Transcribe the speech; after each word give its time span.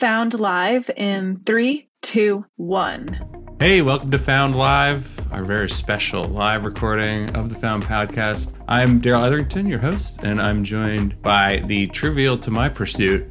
Found 0.00 0.40
Live 0.40 0.90
in 0.96 1.42
three, 1.44 1.90
two, 2.00 2.46
one. 2.56 3.20
Hey, 3.60 3.82
welcome 3.82 4.10
to 4.10 4.18
Found 4.18 4.56
Live, 4.56 5.30
our 5.30 5.44
very 5.44 5.68
special 5.68 6.24
live 6.24 6.64
recording 6.64 7.36
of 7.36 7.50
the 7.50 7.54
Found 7.56 7.84
podcast. 7.84 8.50
I'm 8.66 9.00
Darrell 9.00 9.24
Etherington, 9.24 9.66
your 9.66 9.78
host, 9.78 10.24
and 10.24 10.40
I'm 10.40 10.64
joined 10.64 11.20
by 11.20 11.62
the 11.66 11.86
trivial 11.88 12.38
to 12.38 12.50
my 12.50 12.70
pursuit. 12.70 13.30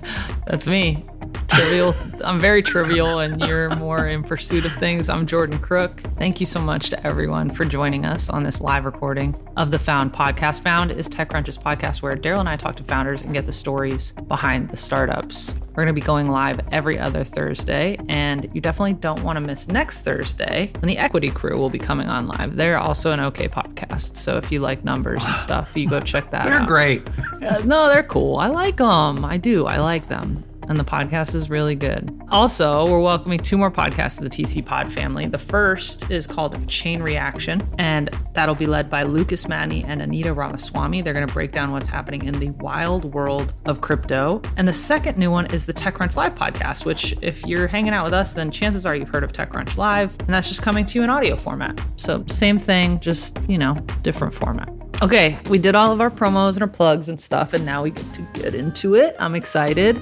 That's 0.46 0.66
me. 0.66 1.04
Trivial. 1.48 1.94
I'm 2.24 2.38
very 2.40 2.62
trivial, 2.62 3.20
and 3.20 3.40
you're 3.40 3.74
more 3.76 4.06
in 4.06 4.22
pursuit 4.24 4.64
of 4.66 4.72
things. 4.72 5.08
I'm 5.08 5.26
Jordan 5.26 5.58
Crook. 5.58 6.00
Thank 6.18 6.40
you 6.40 6.44
so 6.46 6.60
much 6.60 6.90
to 6.90 7.06
everyone 7.06 7.50
for 7.50 7.64
joining 7.64 8.04
us 8.04 8.28
on 8.28 8.42
this 8.42 8.60
live 8.60 8.84
recording 8.84 9.34
of 9.56 9.70
the 9.70 9.78
Found 9.78 10.12
podcast. 10.12 10.60
Found 10.62 10.90
is 10.90 11.08
TechCrunch's 11.08 11.56
podcast 11.56 12.02
where 12.02 12.14
Darrell 12.14 12.40
and 12.40 12.48
I 12.48 12.56
talk 12.56 12.76
to 12.76 12.84
founders 12.84 13.22
and 13.22 13.32
get 13.32 13.46
the 13.46 13.52
stories 13.52 14.12
behind 14.28 14.68
the 14.70 14.76
startups. 14.76 15.54
We're 15.68 15.84
going 15.84 15.94
to 15.94 16.00
be 16.00 16.04
going 16.04 16.30
live 16.30 16.60
every 16.72 16.98
other 16.98 17.22
Thursday, 17.22 17.96
and 18.08 18.50
you 18.52 18.60
definitely 18.60 18.94
don't 18.94 19.22
want 19.22 19.36
to 19.36 19.40
miss 19.40 19.68
next 19.68 20.02
Thursday 20.02 20.72
when 20.80 20.88
the 20.88 20.98
Equity 20.98 21.30
Crew 21.30 21.56
will 21.56 21.70
be 21.70 21.78
coming 21.78 22.08
on 22.08 22.26
live. 22.26 22.56
They're 22.56 22.78
also 22.78 23.12
an 23.12 23.20
okay 23.20 23.48
podcast, 23.48 24.16
so 24.16 24.36
if 24.36 24.50
you 24.50 24.58
like 24.60 24.84
numbers 24.84 25.22
and 25.24 25.36
stuff, 25.36 25.76
you 25.76 25.88
go 25.88 26.00
check 26.00 26.30
that 26.32 26.44
They're 26.46 26.54
out. 26.54 26.66
great. 26.68 27.08
Uh, 27.42 27.60
no, 27.64 27.88
they're 27.88 28.02
cool. 28.02 28.36
I 28.36 28.48
like 28.48 28.78
them. 28.78 29.24
I 29.24 29.36
do. 29.36 29.66
I 29.66 29.78
like 29.78 30.08
them. 30.08 30.44
And 30.68 30.78
the 30.78 30.84
podcast 30.84 31.34
is 31.34 31.48
really 31.48 31.74
good. 31.74 32.10
Also, 32.30 32.90
we're 32.90 33.00
welcoming 33.00 33.38
two 33.38 33.56
more 33.56 33.70
podcasts 33.70 34.18
to 34.18 34.24
the 34.24 34.30
TC 34.30 34.64
Pod 34.64 34.92
family. 34.92 35.26
The 35.26 35.38
first 35.38 36.10
is 36.10 36.26
called 36.26 36.66
Chain 36.68 37.02
Reaction, 37.02 37.62
and 37.78 38.10
that'll 38.34 38.54
be 38.54 38.66
led 38.66 38.90
by 38.90 39.04
Lucas 39.04 39.44
Matney 39.44 39.84
and 39.86 40.02
Anita 40.02 40.32
Ramaswamy. 40.32 41.02
They're 41.02 41.14
going 41.14 41.26
to 41.26 41.32
break 41.32 41.52
down 41.52 41.70
what's 41.70 41.86
happening 41.86 42.24
in 42.24 42.34
the 42.38 42.50
wild 42.50 43.14
world 43.14 43.54
of 43.64 43.80
crypto. 43.80 44.42
And 44.56 44.66
the 44.66 44.72
second 44.72 45.16
new 45.16 45.30
one 45.30 45.46
is 45.46 45.66
the 45.66 45.72
TechCrunch 45.72 46.16
Live 46.16 46.34
podcast, 46.34 46.84
which, 46.84 47.14
if 47.22 47.44
you're 47.46 47.68
hanging 47.68 47.92
out 47.92 48.04
with 48.04 48.14
us, 48.14 48.32
then 48.32 48.50
chances 48.50 48.86
are 48.86 48.96
you've 48.96 49.08
heard 49.08 49.24
of 49.24 49.32
TechCrunch 49.32 49.76
Live, 49.76 50.18
and 50.20 50.28
that's 50.28 50.48
just 50.48 50.62
coming 50.62 50.84
to 50.86 50.98
you 50.98 51.04
in 51.04 51.10
audio 51.10 51.36
format. 51.36 51.80
So, 51.96 52.24
same 52.26 52.58
thing, 52.58 53.00
just, 53.00 53.38
you 53.48 53.58
know, 53.58 53.74
different 54.02 54.34
format. 54.34 54.68
Okay, 55.02 55.38
we 55.50 55.58
did 55.58 55.76
all 55.76 55.92
of 55.92 56.00
our 56.00 56.10
promos 56.10 56.54
and 56.54 56.62
our 56.62 56.68
plugs 56.68 57.08
and 57.08 57.20
stuff, 57.20 57.52
and 57.52 57.64
now 57.64 57.82
we 57.82 57.90
get 57.90 58.12
to 58.14 58.22
get 58.32 58.54
into 58.54 58.94
it. 58.94 59.14
I'm 59.18 59.34
excited. 59.34 59.96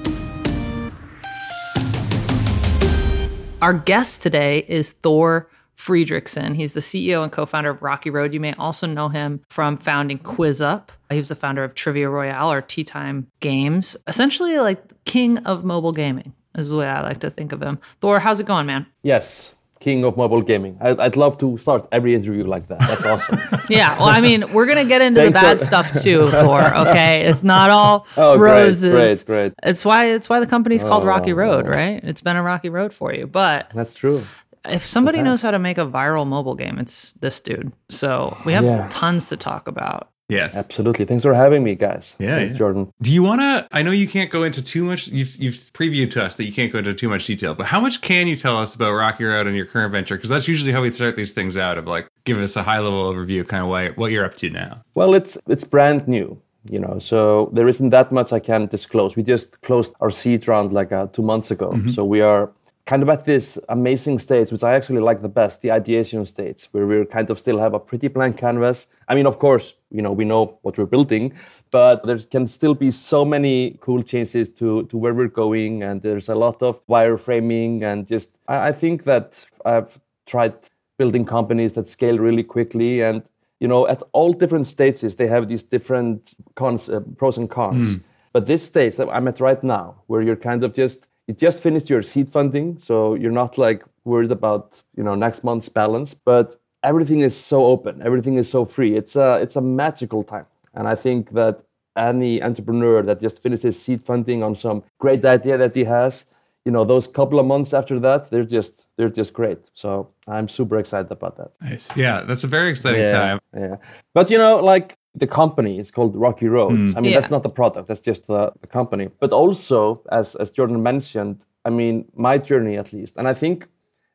Our 3.65 3.73
guest 3.73 4.21
today 4.21 4.67
is 4.69 4.93
Thor 4.93 5.49
Fridriksson. 5.75 6.55
He's 6.55 6.75
the 6.75 6.81
CEO 6.81 7.23
and 7.23 7.33
co 7.33 7.47
founder 7.47 7.71
of 7.71 7.81
Rocky 7.81 8.11
Road. 8.11 8.35
You 8.35 8.41
may 8.41 8.53
also 8.53 8.87
know 8.87 9.09
him 9.09 9.41
from 9.49 9.79
founding 9.79 10.19
QuizUp. 10.19 10.91
He 11.09 11.17
was 11.17 11.31
the 11.31 11.35
founder 11.35 11.65
of 11.65 11.75
Trivia 11.75 12.11
Royale 12.11 12.53
or 12.53 12.61
Teatime 12.61 13.25
Games, 13.41 13.97
essentially 14.07 14.59
like 14.59 15.03
king 15.07 15.39
of 15.47 15.65
mobile 15.65 15.93
gaming, 15.93 16.35
is 16.55 16.69
the 16.69 16.77
way 16.77 16.87
I 16.87 17.01
like 17.01 17.21
to 17.21 17.31
think 17.31 17.53
of 17.53 17.63
him. 17.63 17.79
Thor, 18.03 18.21
how's 18.21 18.39
it 18.39 18.45
going, 18.45 18.67
man? 18.67 18.85
Yes, 19.03 19.55
king 19.85 20.03
of 20.09 20.17
mobile 20.17 20.41
gaming. 20.51 20.77
I'd, 20.81 20.99
I'd 20.99 21.17
love 21.17 21.37
to 21.39 21.59
start 21.59 21.87
every 21.93 22.15
interview 22.15 22.45
like 22.55 22.69
that. 22.69 22.81
That's 22.81 23.05
awesome. 23.05 23.39
Yeah, 23.71 23.97
well, 23.99 24.09
I 24.09 24.21
mean, 24.21 24.53
we're 24.53 24.67
gonna 24.67 24.85
get 24.85 25.01
into 25.01 25.23
the 25.23 25.31
bad 25.31 25.59
stuff 25.61 25.87
too, 26.03 26.29
Thor. 26.29 26.63
Okay, 26.85 27.23
it's 27.23 27.43
not 27.43 27.71
all 27.71 28.07
Oh, 28.17 28.37
great, 28.37 28.51
roses. 28.51 28.93
great, 28.95 29.25
great. 29.27 29.53
It's 29.63 29.85
why 29.85 30.01
it's 30.17 30.29
why 30.29 30.41
the 30.41 30.47
company's 30.47 30.83
called 30.83 31.05
oh. 31.05 31.07
Rocky 31.07 31.33
Oh. 31.33 31.37
Road, 31.37 31.67
right? 31.67 31.99
It's 32.05 32.21
been 32.21 32.37
a 32.37 32.43
rocky 32.43 32.69
road 32.69 32.93
for 32.93 33.13
you. 33.15 33.27
But 33.27 33.71
That's 33.75 33.95
true. 33.95 34.23
if 34.69 34.85
somebody 34.87 35.23
knows 35.23 35.41
how 35.41 35.51
to 35.51 35.59
make 35.59 35.79
a 35.79 35.87
viral 35.87 36.27
mobile 36.27 36.55
game, 36.55 36.79
it's 36.79 37.15
this 37.15 37.41
dude. 37.41 37.73
So 37.89 38.37
we 38.45 38.53
have 38.53 38.65
Yeah. 38.65 38.87
tons 38.91 39.29
to 39.31 39.37
talk 39.37 39.67
about. 39.69 40.09
Yes. 40.29 40.55
Absolutely. 40.57 41.05
Thanks 41.05 41.23
for 41.23 41.35
having 41.35 41.63
me, 41.63 41.75
guys. 41.75 42.17
Yeah, 42.19 42.37
Thanks, 42.37 42.53
yeah. 42.55 42.59
Jordan. 42.59 42.91
Do 43.03 43.13
you 43.13 43.23
want 43.23 43.43
to? 43.43 43.69
I 43.73 43.83
know 43.83 43.91
you 43.91 44.09
can't 44.09 44.31
go 44.31 44.43
into 44.43 44.63
too 44.63 44.83
much. 44.83 45.09
You've, 45.09 45.37
you've 45.37 45.55
previewed 45.75 46.11
to 46.13 46.25
us 46.25 46.37
that 46.37 46.47
you 46.47 46.53
can't 46.53 46.73
go 46.73 46.79
into 46.79 46.95
too 46.95 47.11
much 47.11 47.27
detail, 47.27 47.55
but 47.55 47.67
how 47.67 47.79
much 47.81 48.01
can 48.01 48.27
you 48.27 48.35
tell 48.35 48.57
us 48.57 48.75
about 48.75 48.93
Rocky 48.93 49.25
Road 49.25 49.47
and 49.47 49.55
your 49.55 49.67
current 49.67 49.93
venture? 49.93 50.17
Because 50.17 50.31
that's 50.31 50.49
usually 50.49 50.73
how 50.73 50.81
we 50.81 50.91
start 50.93 51.17
these 51.17 51.33
things 51.33 51.59
out 51.59 51.77
of 51.77 51.87
like, 51.87 52.09
give 52.25 52.39
us 52.39 52.57
a 52.57 52.63
high 52.63 52.79
level 52.79 53.05
overview 53.13 53.41
of 53.41 53.49
kind 53.49 53.63
of 53.63 53.69
why, 53.69 53.91
what 53.91 54.13
you're 54.13 54.25
up 54.25 54.35
to 54.37 54.49
now. 54.49 54.83
Well, 54.95 55.13
it's 55.15 55.37
it's 55.47 55.63
brand 55.65 56.09
new, 56.09 56.41
you 56.71 56.79
know, 56.79 56.99
so 56.99 57.51
there 57.53 57.69
isn't 57.69 57.91
that 57.91 58.11
much 58.11 58.33
I 58.33 58.41
can 58.41 58.65
disclose. 58.67 59.17
We 59.17 59.23
just 59.25 59.61
closed 59.61 59.93
our 60.01 60.11
seed 60.11 60.49
round 60.49 60.73
like 60.73 60.91
uh, 60.91 61.09
two 61.09 61.23
months 61.23 61.51
ago, 61.51 61.71
Mm-hmm. 61.73 61.89
so 61.89 62.03
we 62.03 62.23
are 62.23 62.51
kind 62.87 63.03
of 63.03 63.09
at 63.09 63.25
this 63.25 63.59
amazing 63.71 64.19
stage, 64.19 64.53
which 64.53 64.63
I 64.63 64.75
actually 64.75 65.01
like 65.01 65.23
the 65.23 65.29
best, 65.29 65.63
the 65.63 65.73
ideation 65.73 66.25
stage, 66.27 66.65
where 66.73 66.87
we 66.87 67.05
kind 67.07 67.31
of 67.31 67.39
still 67.39 67.59
have 67.59 67.73
a 67.73 67.81
pretty 67.81 68.09
blank 68.09 68.37
canvas. 68.37 68.87
I 69.09 69.15
mean, 69.15 69.27
of 69.27 69.39
course, 69.39 69.75
you 69.91 70.03
know, 70.03 70.13
we 70.13 70.25
know 70.25 70.59
what 70.63 70.77
we're 70.77 70.87
building, 70.87 71.33
but 71.71 72.05
there 72.05 72.19
can 72.19 72.47
still 72.47 72.75
be 72.75 72.91
so 72.91 73.25
many 73.25 73.79
cool 73.81 74.03
changes 74.03 74.49
to 74.51 74.85
to 74.85 74.99
where 74.99 75.15
we're 75.15 75.29
going, 75.29 75.83
and 75.83 76.03
there's 76.03 76.29
a 76.29 76.35
lot 76.35 76.63
of 76.63 76.87
wireframing 76.87 77.83
and 77.83 78.07
just. 78.07 78.37
I, 78.49 78.69
I 78.69 78.73
think 78.73 79.05
that 79.05 79.47
I've 79.65 79.99
tried 80.27 80.55
building 80.99 81.25
companies 81.25 81.73
that 81.75 81.89
scale 81.89 82.19
really 82.19 82.43
quickly 82.43 83.03
and 83.03 83.23
you 83.61 83.69
know 83.69 83.87
at 83.89 84.03
all 84.13 84.33
different 84.33 84.67
stages 84.67 85.17
they 85.17 85.27
have 85.27 85.49
these 85.49 85.63
different 85.63 86.35
cons 86.55 86.89
uh, 86.89 87.01
pros 87.17 87.37
and 87.37 87.51
cons 87.51 87.97
but 88.33 88.47
this 88.47 88.63
stage 88.63 88.97
that 88.97 89.09
i'm 89.11 89.27
at 89.27 89.41
right 89.41 89.63
now 89.65 89.97
where 90.07 90.23
you're 90.23 90.37
kind 90.37 90.63
of 90.63 90.73
just 90.73 91.07
you 91.27 91.35
just 91.35 91.61
finished 91.61 91.89
your 91.91 92.03
seed 92.03 92.29
funding 92.31 92.79
so 92.79 93.15
you're 93.15 93.31
not 93.43 93.57
like 93.59 93.85
worried 94.05 94.31
about 94.31 94.83
you 94.97 95.03
know 95.03 95.15
next 95.15 95.43
month's 95.45 95.69
balance 95.69 96.13
but 96.15 96.61
everything 96.83 97.21
is 97.21 97.35
so 97.37 97.65
open 97.67 98.03
everything 98.03 98.35
is 98.35 98.49
so 98.49 98.65
free 98.65 98.95
it's 98.95 99.17
a 99.17 99.39
it's 99.45 99.57
a 99.57 99.61
magical 99.61 100.23
time 100.23 100.47
and 100.75 100.87
i 100.89 100.95
think 100.95 101.31
that 101.33 101.61
any 101.97 102.43
entrepreneur 102.43 103.03
that 103.03 103.21
just 103.21 103.41
finishes 103.43 103.81
seed 103.81 104.03
funding 104.03 104.43
on 104.43 104.55
some 104.55 104.83
great 104.99 105.25
idea 105.25 105.57
that 105.57 105.75
he 105.75 105.85
has 105.85 106.27
you 106.67 106.73
know 106.73 106.85
those 106.85 107.07
couple 107.07 107.39
of 107.39 107.47
months 107.47 107.73
after 107.73 107.99
that 108.01 108.31
they're 108.31 108.45
just 108.59 108.85
they're 108.97 109.09
just 109.21 109.33
great 109.33 109.71
so 109.75 110.09
i'm 110.27 110.49
super 110.49 110.77
excited 110.79 111.11
about 111.11 111.37
that 111.37 111.51
Nice. 111.63 111.89
Yeah, 111.97 112.21
that's 112.23 112.45
a 112.45 112.49
very 112.49 112.69
exciting 112.71 113.09
time. 113.11 113.39
yeah 113.57 113.77
but 114.13 114.29
you 114.31 114.39
know 114.39 114.57
like 114.57 114.97
the 115.23 115.27
company 115.27 115.79
is 115.79 115.91
called 115.91 116.17
rocky 116.17 116.49
road 116.49 116.73
mm. 116.73 116.97
i 116.97 117.01
mean 117.01 117.11
Yeah. 117.11 117.21
that's 117.21 117.31
not 117.31 117.43
the 117.43 117.55
product 117.61 117.87
that's 117.89 118.01
just 118.11 118.27
the, 118.27 118.53
the 118.61 118.67
company. 118.79 119.07
But 119.21 119.33
also 119.33 120.03
as 120.11 120.35
as 120.43 120.51
jordan 120.51 120.83
mentioned 120.83 121.37
i 121.65 121.71
mean 121.71 121.95
my 122.29 122.37
journey 122.39 122.77
at 122.83 122.93
least 122.93 123.17
and 123.19 123.27
i 123.29 123.35
think 123.43 123.57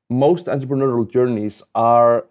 most 0.09 0.45
entrepreneurial 0.47 1.07
journeys 1.17 1.63
are 1.75 2.25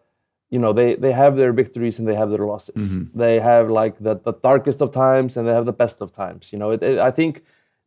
you 0.50 0.58
know 0.58 0.72
they 0.72 0.94
they 1.04 1.12
have 1.12 1.36
their 1.36 1.52
victories 1.52 1.98
and 1.98 2.06
they 2.08 2.14
have 2.14 2.30
their 2.30 2.46
losses. 2.52 2.82
Mm-hmm. 2.92 3.18
They 3.18 3.38
have 3.50 3.68
like 3.70 3.94
the, 4.06 4.14
the 4.28 4.32
darkest 4.48 4.80
of 4.84 4.90
times 4.92 5.36
and 5.36 5.46
they 5.46 5.52
have 5.52 5.66
the 5.66 5.78
best 5.84 6.00
of 6.00 6.08
times 6.24 6.52
you 6.52 6.58
know? 6.58 6.70
It, 6.74 6.82
it- 6.82 6.98
i 6.98 7.10
think 7.18 7.32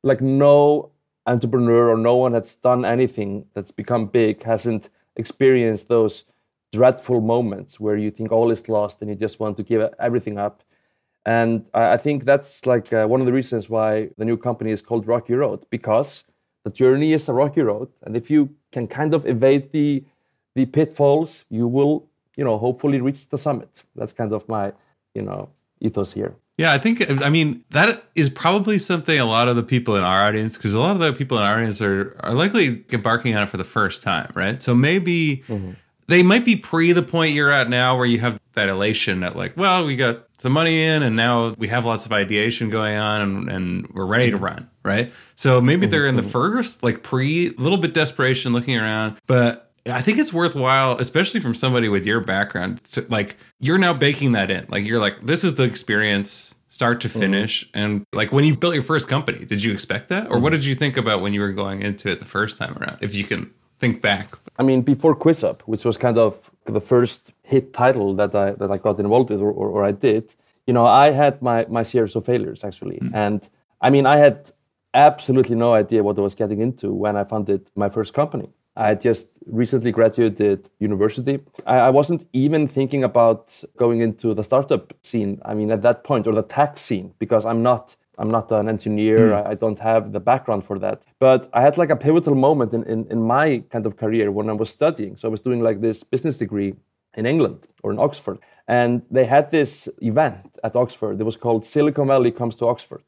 like 0.04 0.22
no 0.22 0.92
entrepreneur 1.26 1.84
or 1.94 1.98
no 1.98 2.16
one 2.24 2.32
that's 2.36 2.56
done 2.70 2.82
anything 2.86 3.46
that's 3.54 3.72
become 3.82 4.04
big 4.08 4.36
hasn't 4.44 4.90
experienced 5.16 5.88
those 5.88 6.16
dreadful 6.72 7.20
moments 7.22 7.80
where 7.80 7.98
you 7.98 8.10
think 8.12 8.32
all 8.32 8.50
is 8.52 8.68
lost 8.70 9.02
and 9.02 9.10
you 9.10 9.16
just 9.16 9.40
want 9.40 9.58
to 9.58 9.64
give 9.64 9.82
everything 10.00 10.38
up 10.38 10.64
and 11.26 11.66
i, 11.74 11.94
I 11.94 11.98
think 11.98 12.26
that's 12.26 12.66
like 12.66 12.92
uh, 12.94 13.06
one 13.06 13.20
of 13.22 13.26
the 13.26 13.34
reasons 13.34 13.70
why 13.70 14.10
the 14.18 14.26
new 14.26 14.38
company 14.38 14.72
is 14.72 14.82
called 14.82 15.08
rocky 15.08 15.34
road 15.34 15.66
because 15.70 16.24
the 16.64 16.72
journey 16.72 17.14
is 17.14 17.28
a 17.30 17.34
rocky 17.34 17.62
road 17.62 17.90
and 18.04 18.16
if 18.16 18.30
you 18.30 18.50
can 18.72 18.88
kind 18.88 19.14
of 19.14 19.26
evade 19.26 19.72
the 19.72 20.04
the 20.56 20.66
pitfalls 20.66 21.46
you 21.50 21.68
will 21.68 22.08
you 22.36 22.44
know 22.44 22.58
hopefully 22.58 23.00
reach 23.02 23.30
the 23.30 23.38
summit. 23.38 23.84
That's 23.96 24.14
kind 24.14 24.34
of 24.34 24.48
my 24.48 24.74
you 25.14 25.22
know 25.22 25.50
ethos 25.80 26.14
here. 26.14 26.36
Yeah, 26.58 26.74
I 26.74 26.78
think 26.78 27.10
I 27.24 27.30
mean 27.30 27.64
that 27.72 28.04
is 28.16 28.30
probably 28.30 28.80
something 28.80 29.20
a 29.20 29.26
lot 29.26 29.48
of 29.48 29.56
the 29.56 29.64
people 29.64 29.96
in 29.96 30.04
our 30.04 30.24
audience, 30.24 30.58
because 30.58 30.74
a 30.74 30.80
lot 30.80 30.96
of 30.96 31.00
the 31.00 31.14
people 31.14 31.38
in 31.38 31.44
our 31.44 31.56
audience 31.56 31.82
are 31.82 32.16
are 32.22 32.34
likely 32.34 32.84
embarking 32.92 33.36
on 33.36 33.44
it 33.44 33.50
for 33.50 33.58
the 33.58 33.64
first 33.64 34.02
time, 34.02 34.32
right? 34.36 34.62
So 34.62 34.76
maybe 34.76 35.44
they 36.08 36.24
might 36.24 36.46
be 36.46 36.56
pre 36.56 36.92
the 36.92 37.04
point 37.04 37.34
you're 37.34 37.52
at 37.52 37.70
now, 37.70 37.98
where 37.98 38.06
you 38.06 38.20
have 38.20 38.40
that 38.54 38.70
elation 38.70 39.22
that 39.22 39.36
like, 39.36 39.56
well, 39.56 39.86
we 39.86 39.96
got 39.96 40.28
some 40.42 40.54
money 40.54 40.84
in, 40.84 41.04
and 41.04 41.16
now 41.16 41.54
we 41.60 41.68
have 41.68 41.86
lots 41.86 42.08
of 42.08 42.12
ideation 42.12 42.72
going 42.72 42.98
on, 42.98 43.22
and, 43.22 43.50
and 43.50 43.88
we're 43.94 44.08
ready 44.08 44.32
to 44.32 44.38
run, 44.38 44.68
right? 44.84 45.14
So 45.36 45.62
maybe 45.62 45.86
they're 45.86 46.08
in 46.08 46.16
the 46.16 46.24
mm-hmm. 46.24 46.32
first, 46.32 46.82
like 46.82 47.04
pre, 47.04 47.50
a 47.50 47.62
little 47.62 47.78
bit 47.78 47.94
desperation, 47.94 48.52
looking 48.52 48.76
around, 48.76 49.18
but 49.28 49.72
I 49.86 50.02
think 50.02 50.18
it's 50.18 50.34
worthwhile, 50.34 50.98
especially 50.98 51.40
from 51.40 51.54
somebody 51.54 51.90
with 51.90 52.06
your 52.06 52.22
background, 52.22 52.84
to, 52.86 53.06
like 53.10 53.38
you're 53.60 53.78
now 53.78 53.94
baking 53.94 54.32
that 54.32 54.50
in. 54.52 54.66
Like 54.70 54.86
you're 54.86 55.00
like, 55.00 55.26
this 55.26 55.44
is 55.44 55.56
the 55.56 55.64
experience, 55.64 56.56
start 56.70 57.02
to 57.02 57.10
mm-hmm. 57.10 57.20
finish. 57.20 57.70
And 57.76 58.06
like 58.12 58.32
when 58.32 58.44
you 58.44 58.56
built 58.58 58.74
your 58.74 58.84
first 58.84 59.08
company, 59.08 59.46
did 59.46 59.64
you 59.64 59.72
expect 59.72 60.10
that, 60.10 60.26
or 60.32 60.40
what 60.40 60.54
mm-hmm. 60.54 60.62
did 60.62 60.66
you 60.66 60.76
think 60.76 60.98
about 60.98 61.22
when 61.22 61.34
you 61.34 61.42
were 61.42 61.52
going 61.52 61.84
into 61.84 62.10
it 62.10 62.20
the 62.20 62.26
first 62.26 62.58
time 62.58 62.78
around? 62.80 62.98
If 63.02 63.14
you 63.14 63.26
can 63.26 63.52
think 63.80 64.02
back. 64.02 64.36
I 64.60 64.64
mean, 64.64 64.82
before 64.82 65.16
QuizUp, 65.16 65.62
which 65.62 65.86
was 65.86 65.98
kind 65.98 66.18
of 66.18 66.51
the 66.66 66.82
first 66.82 67.34
hit 67.44 67.74
title 67.74 68.14
that 68.16 68.36
I 68.36 68.52
that 68.52 68.72
I 68.72 68.78
got 68.78 69.00
involved 69.00 69.30
with, 69.30 69.42
or, 69.42 69.52
or, 69.52 69.70
or 69.70 69.84
I 69.84 69.92
did, 69.92 70.36
you 70.68 70.74
know, 70.74 70.86
I 70.86 71.12
had 71.12 71.42
my 71.42 71.66
my 71.70 71.84
series 71.84 72.16
of 72.16 72.26
failures 72.26 72.64
actually, 72.64 73.00
mm. 73.00 73.12
and 73.14 73.50
I 73.82 73.90
mean, 73.90 74.06
I 74.06 74.18
had 74.18 74.52
absolutely 74.94 75.56
no 75.56 75.74
idea 75.74 76.04
what 76.04 76.18
I 76.18 76.22
was 76.22 76.36
getting 76.36 76.62
into 76.62 76.94
when 76.94 77.16
I 77.16 77.24
founded 77.24 77.70
my 77.76 77.90
first 77.90 78.14
company. 78.14 78.50
I 78.76 78.96
just 78.96 79.28
recently 79.46 79.92
graduated 79.92 80.70
university. 80.80 81.40
I, 81.66 81.78
I 81.78 81.90
wasn't 81.90 82.26
even 82.32 82.68
thinking 82.68 83.04
about 83.04 83.64
going 83.78 84.02
into 84.02 84.34
the 84.34 84.44
startup 84.44 84.94
scene. 85.02 85.42
I 85.44 85.54
mean, 85.54 85.72
at 85.72 85.82
that 85.82 86.04
point, 86.04 86.26
or 86.28 86.34
the 86.34 86.44
tech 86.44 86.78
scene, 86.78 87.14
because 87.20 87.46
I'm 87.46 87.62
not 87.62 87.96
I'm 88.22 88.30
not 88.30 88.52
an 88.52 88.70
engineer. 88.70 89.30
Hmm. 89.30 89.48
I, 89.48 89.52
I 89.52 89.56
don't 89.56 89.80
have 89.80 90.12
the 90.12 90.20
background 90.20 90.64
for 90.64 90.78
that. 90.80 91.04
But 91.20 91.50
I 91.54 91.62
had 91.62 91.78
like 91.78 91.90
a 91.90 91.96
pivotal 91.96 92.36
moment 92.36 92.72
in, 92.74 92.84
in, 92.84 93.08
in 93.10 93.22
my 93.22 93.64
kind 93.74 93.86
of 93.88 93.98
career 93.98 94.32
when 94.32 94.48
I 94.50 94.54
was 94.54 94.70
studying. 94.70 95.18
So 95.18 95.28
I 95.28 95.32
was 95.32 95.42
doing 95.42 95.62
like 95.62 95.82
this 95.82 96.04
business 96.04 96.38
degree 96.38 96.76
in 97.16 97.26
England 97.26 97.68
or 97.84 97.92
in 97.92 98.00
Oxford. 98.00 98.38
And 98.68 99.02
they 99.10 99.26
had 99.26 99.50
this 99.50 99.90
event 100.02 100.60
at 100.64 100.76
Oxford. 100.76 101.20
It 101.20 101.24
was 101.24 101.36
called 101.36 101.66
Silicon 101.66 102.08
Valley 102.08 102.32
Comes 102.32 102.56
to 102.58 102.68
Oxford. 102.68 103.04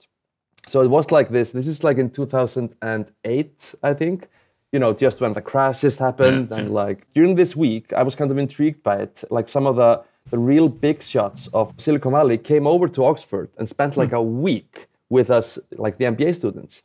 So 0.68 0.82
it 0.82 0.90
was 0.90 1.12
like 1.12 1.30
this. 1.30 1.52
This 1.52 1.68
is 1.68 1.84
like 1.84 1.98
in 1.98 2.10
2008, 2.10 3.76
I 3.84 3.94
think. 3.94 4.28
You 4.72 4.80
know, 4.80 4.94
just 4.94 5.22
when 5.22 5.34
the 5.34 5.42
crashes 5.42 5.98
happened, 6.00 6.52
and 6.52 6.74
like 6.74 7.06
during 7.14 7.36
this 7.36 7.56
week, 7.56 7.94
I 7.94 8.02
was 8.02 8.16
kind 8.16 8.32
of 8.32 8.40
intrigued 8.40 8.82
by 8.82 8.98
it. 8.98 9.24
Like 9.30 9.48
some 9.48 9.68
of 9.68 9.76
the 9.76 10.02
the 10.32 10.40
real 10.40 10.70
big 10.70 11.04
shots 11.04 11.48
of 11.54 11.74
Silicon 11.78 12.14
Valley 12.14 12.38
came 12.38 12.66
over 12.66 12.88
to 12.88 13.06
Oxford 13.06 13.50
and 13.58 13.70
spent 13.70 13.98
like 13.98 14.10
hmm. 14.10 14.16
a 14.16 14.24
week 14.24 14.88
with 15.14 15.30
us, 15.30 15.60
like 15.86 15.98
the 15.98 16.06
MBA 16.06 16.36
students. 16.36 16.82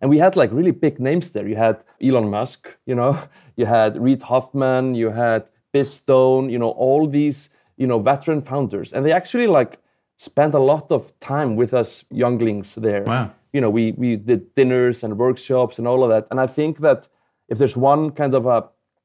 And 0.00 0.10
we 0.10 0.18
had 0.18 0.36
like 0.36 0.50
really 0.52 0.70
big 0.70 0.98
names 0.98 1.30
there. 1.30 1.46
You 1.46 1.56
had 1.56 1.76
Elon 2.06 2.30
Musk, 2.30 2.60
you 2.86 2.94
know, 2.94 3.12
you 3.56 3.66
had 3.66 3.90
Reid 4.06 4.22
Hoffman, 4.22 4.94
you 4.94 5.10
had 5.10 5.42
Biz 5.72 5.92
Stone, 6.00 6.50
you 6.50 6.58
know, 6.58 6.70
all 6.70 7.06
these, 7.06 7.50
you 7.76 7.86
know, 7.86 7.98
veteran 7.98 8.40
founders. 8.42 8.92
And 8.92 9.04
they 9.04 9.12
actually 9.12 9.46
like 9.46 9.78
spent 10.16 10.54
a 10.54 10.58
lot 10.72 10.90
of 10.90 11.00
time 11.20 11.56
with 11.56 11.74
us 11.74 12.04
younglings 12.10 12.74
there. 12.74 13.04
Wow. 13.04 13.30
You 13.52 13.60
know, 13.60 13.70
we 13.70 13.84
we 14.02 14.16
did 14.16 14.54
dinners 14.54 15.04
and 15.04 15.18
workshops 15.18 15.78
and 15.78 15.86
all 15.86 16.02
of 16.04 16.10
that. 16.10 16.26
And 16.30 16.40
I 16.40 16.46
think 16.46 16.78
that 16.78 17.08
if 17.48 17.58
there's 17.58 17.76
one 17.76 18.10
kind 18.10 18.34
of 18.34 18.46
a, 18.46 18.58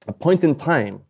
a 0.08 0.14
point 0.14 0.44
in 0.44 0.56
time 0.56 1.02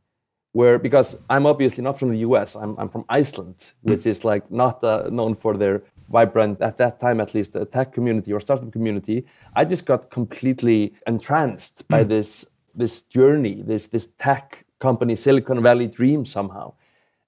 where 0.53 0.79
because 0.79 1.09
I'm 1.29 1.45
obviously 1.45 1.83
not 1.83 1.99
from 1.99 2.09
the 2.09 2.19
US, 2.27 2.55
I'm, 2.55 2.75
I'm 2.79 2.89
from 2.89 3.05
Iceland, 3.09 3.73
which 3.81 4.05
is 4.05 4.25
like 4.25 4.43
not 4.49 4.83
uh, 4.83 5.09
known 5.11 5.35
for 5.35 5.55
their 5.55 5.83
vibrant, 6.09 6.61
at 6.61 6.77
that 6.77 6.99
time 6.99 7.19
at 7.21 7.33
least, 7.33 7.55
uh, 7.55 7.65
tech 7.65 7.93
community 7.93 8.31
or 8.33 8.39
startup 8.39 8.71
community. 8.71 9.25
I 9.55 9.65
just 9.65 9.85
got 9.85 10.09
completely 10.09 10.93
entranced 11.05 11.87
by 11.87 12.03
this 12.03 12.45
this 12.75 13.01
journey, 13.01 13.63
this 13.63 13.87
this 13.87 14.07
tech 14.19 14.65
company, 14.79 15.15
Silicon 15.15 15.61
Valley 15.61 15.87
dream 15.87 16.25
somehow. 16.25 16.73